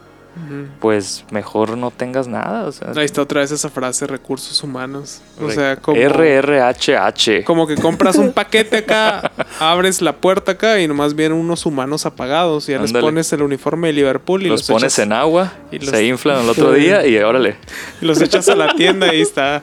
[0.81, 2.65] Pues mejor no tengas nada.
[2.65, 5.21] O sea, Ahí está otra vez esa frase, recursos humanos.
[5.41, 7.45] O re- sea, como, RRHH.
[7.45, 9.31] como que compras un paquete acá,
[9.61, 12.69] abres la puerta acá y nomás vienen unos humanos apagados.
[12.69, 15.53] Y ya les pones el uniforme de Liverpool y los, los, pones echas, en agua,
[15.71, 17.57] y los- se inflan el otro día y órale.
[18.01, 19.63] y los echas a la tienda y ahí está.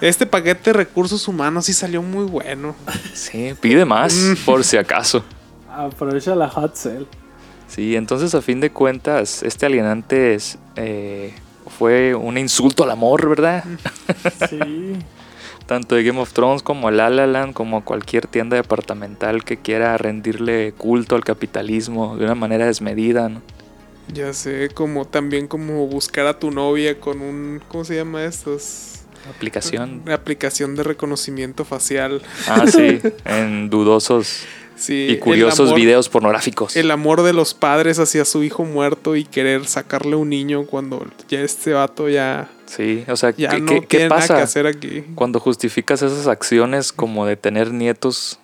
[0.00, 2.74] Este paquete de recursos humanos sí salió muy bueno.
[3.14, 4.44] Sí, pide más Mm.
[4.44, 5.24] por si acaso.
[5.70, 7.06] Aprovecha la hot sale.
[7.74, 11.32] Sí, entonces a fin de cuentas, este alienante es, eh,
[11.78, 13.64] fue un insulto al amor, ¿verdad?
[14.50, 14.58] Sí.
[15.66, 19.42] Tanto de Game of Thrones como a La La Land, como a cualquier tienda departamental
[19.42, 23.40] que quiera rendirle culto al capitalismo de una manera desmedida, ¿no?
[24.12, 29.00] Ya sé, como también como buscar a tu novia con un, ¿cómo se llama estos?
[29.34, 30.02] Aplicación.
[30.04, 32.20] Una aplicación de reconocimiento facial.
[32.48, 34.44] Ah, sí, en dudosos
[34.76, 36.76] Sí, y curiosos amor- videos pornográficos.
[36.76, 41.06] El amor de los padres hacia su hijo muerto y querer sacarle un niño cuando
[41.28, 44.28] ya este vato ya, Sí, o sea, ya ¿qué, no qué- qué tiene nada que
[44.28, 45.04] pasa hacer aquí.
[45.14, 48.38] cuando justificas esas acciones como de tener nietos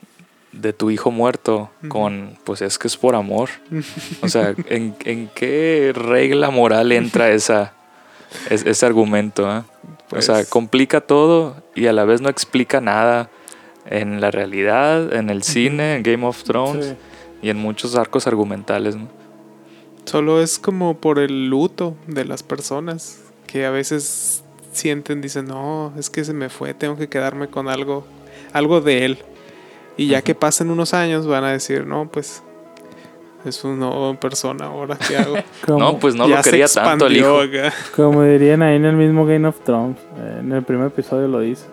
[0.53, 3.49] de tu hijo muerto con, pues es que es por amor?
[4.23, 7.73] O sea, ¿en, en qué regla moral entra esa,
[8.51, 9.65] es- ese argumento?
[10.09, 13.31] Pues- O sea, complica todo y a la vez no explica nada
[13.89, 16.95] en la realidad, en el cine, en Game of Thrones Sí.
[17.43, 18.97] y en muchos arcos argumentales.
[18.97, 19.09] ¿no?
[20.05, 24.43] Solo es como por el luto de las personas que a veces
[24.73, 28.07] sienten, dicen, no, es que se me fue, tengo que quedarme con algo,
[28.53, 29.19] algo de él.
[29.97, 32.43] Y ya que pasen unos años van a decir, no, pues
[33.45, 35.35] es una nueva persona ahora, ¿qué hago?
[35.67, 37.41] Como, No, pues no Ya lo quería tanto el hijo.
[37.41, 37.73] acá.
[37.97, 41.41] como dirían ahí en el mismo Game of Thrones, eh, en el primer episodio lo
[41.41, 41.65] dice.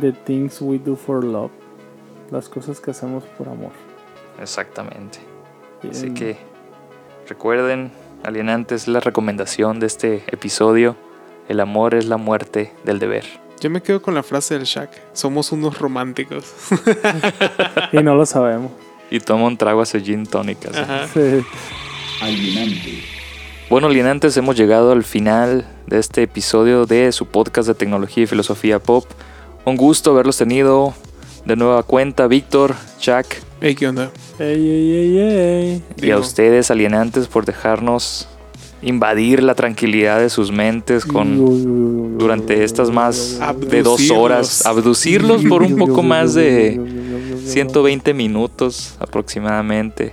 [0.00, 1.50] The things we do for love.
[2.30, 3.72] Las cosas que hacemos por amor.
[4.40, 5.18] Exactamente.
[5.88, 6.36] Así que
[7.28, 7.92] recuerden,
[8.24, 10.96] alienantes, la recomendación de este episodio.
[11.48, 13.24] El amor es la muerte del deber.
[13.60, 16.52] Yo me quedo con la frase del Shaq, somos unos románticos.
[17.92, 18.72] Y no lo sabemos.
[19.10, 20.58] Y toma un trago a su gin tonic.
[21.12, 21.44] Sí.
[22.20, 23.04] alienante,
[23.68, 28.26] Bueno, alienantes, hemos llegado al final de este episodio de su podcast de tecnología y
[28.26, 29.04] filosofía pop.
[29.64, 30.94] Un gusto haberlos tenido
[31.44, 33.26] de nueva cuenta, Víctor, Chuck,
[33.60, 34.10] Hey, ¿qué onda?
[34.40, 35.82] Ey, ey, ey, ey.
[35.98, 38.26] y a ustedes, alienantes, por dejarnos
[38.82, 45.62] invadir la tranquilidad de sus mentes con durante estas más de dos horas, abducirlos por
[45.62, 46.80] un poco más de
[47.44, 50.12] 120 minutos aproximadamente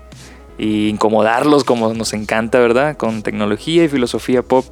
[0.59, 2.97] y incomodarlos como nos encanta, ¿verdad?
[2.97, 4.65] Con tecnología y filosofía pop.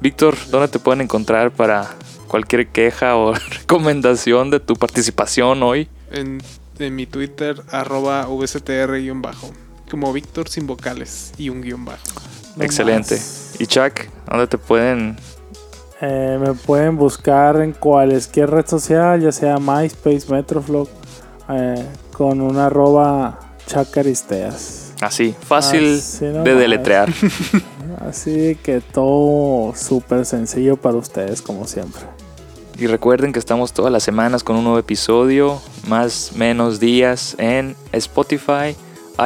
[0.00, 1.96] Víctor, ¿dónde te pueden encontrar para
[2.26, 5.88] cualquier queja o recomendación de tu participación hoy?
[6.10, 6.42] En,
[6.78, 9.50] en mi Twitter, arroba vstr-bajo.
[9.90, 12.02] Como Víctor sin vocales y un guion bajo.
[12.56, 13.14] No Excelente.
[13.14, 13.54] más.
[13.58, 15.16] Y Chuck, ¿dónde te pueden?
[16.00, 20.88] Eh, me pueden buscar en cualquier red social, ya sea MySpace, Metroflog,
[21.48, 24.92] eh, con una arroba chacaristeas.
[25.00, 27.12] Así, fácil Así de deletrear.
[28.00, 32.02] Así que todo súper sencillo para ustedes, como siempre.
[32.78, 37.74] Y recuerden que estamos todas las semanas con un nuevo episodio, más menos días en
[37.92, 38.76] Spotify,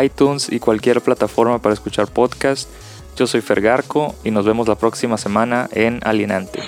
[0.01, 2.69] iTunes y cualquier plataforma para escuchar podcast.
[3.17, 6.61] Yo soy Fergarco y nos vemos la próxima semana en Alienante.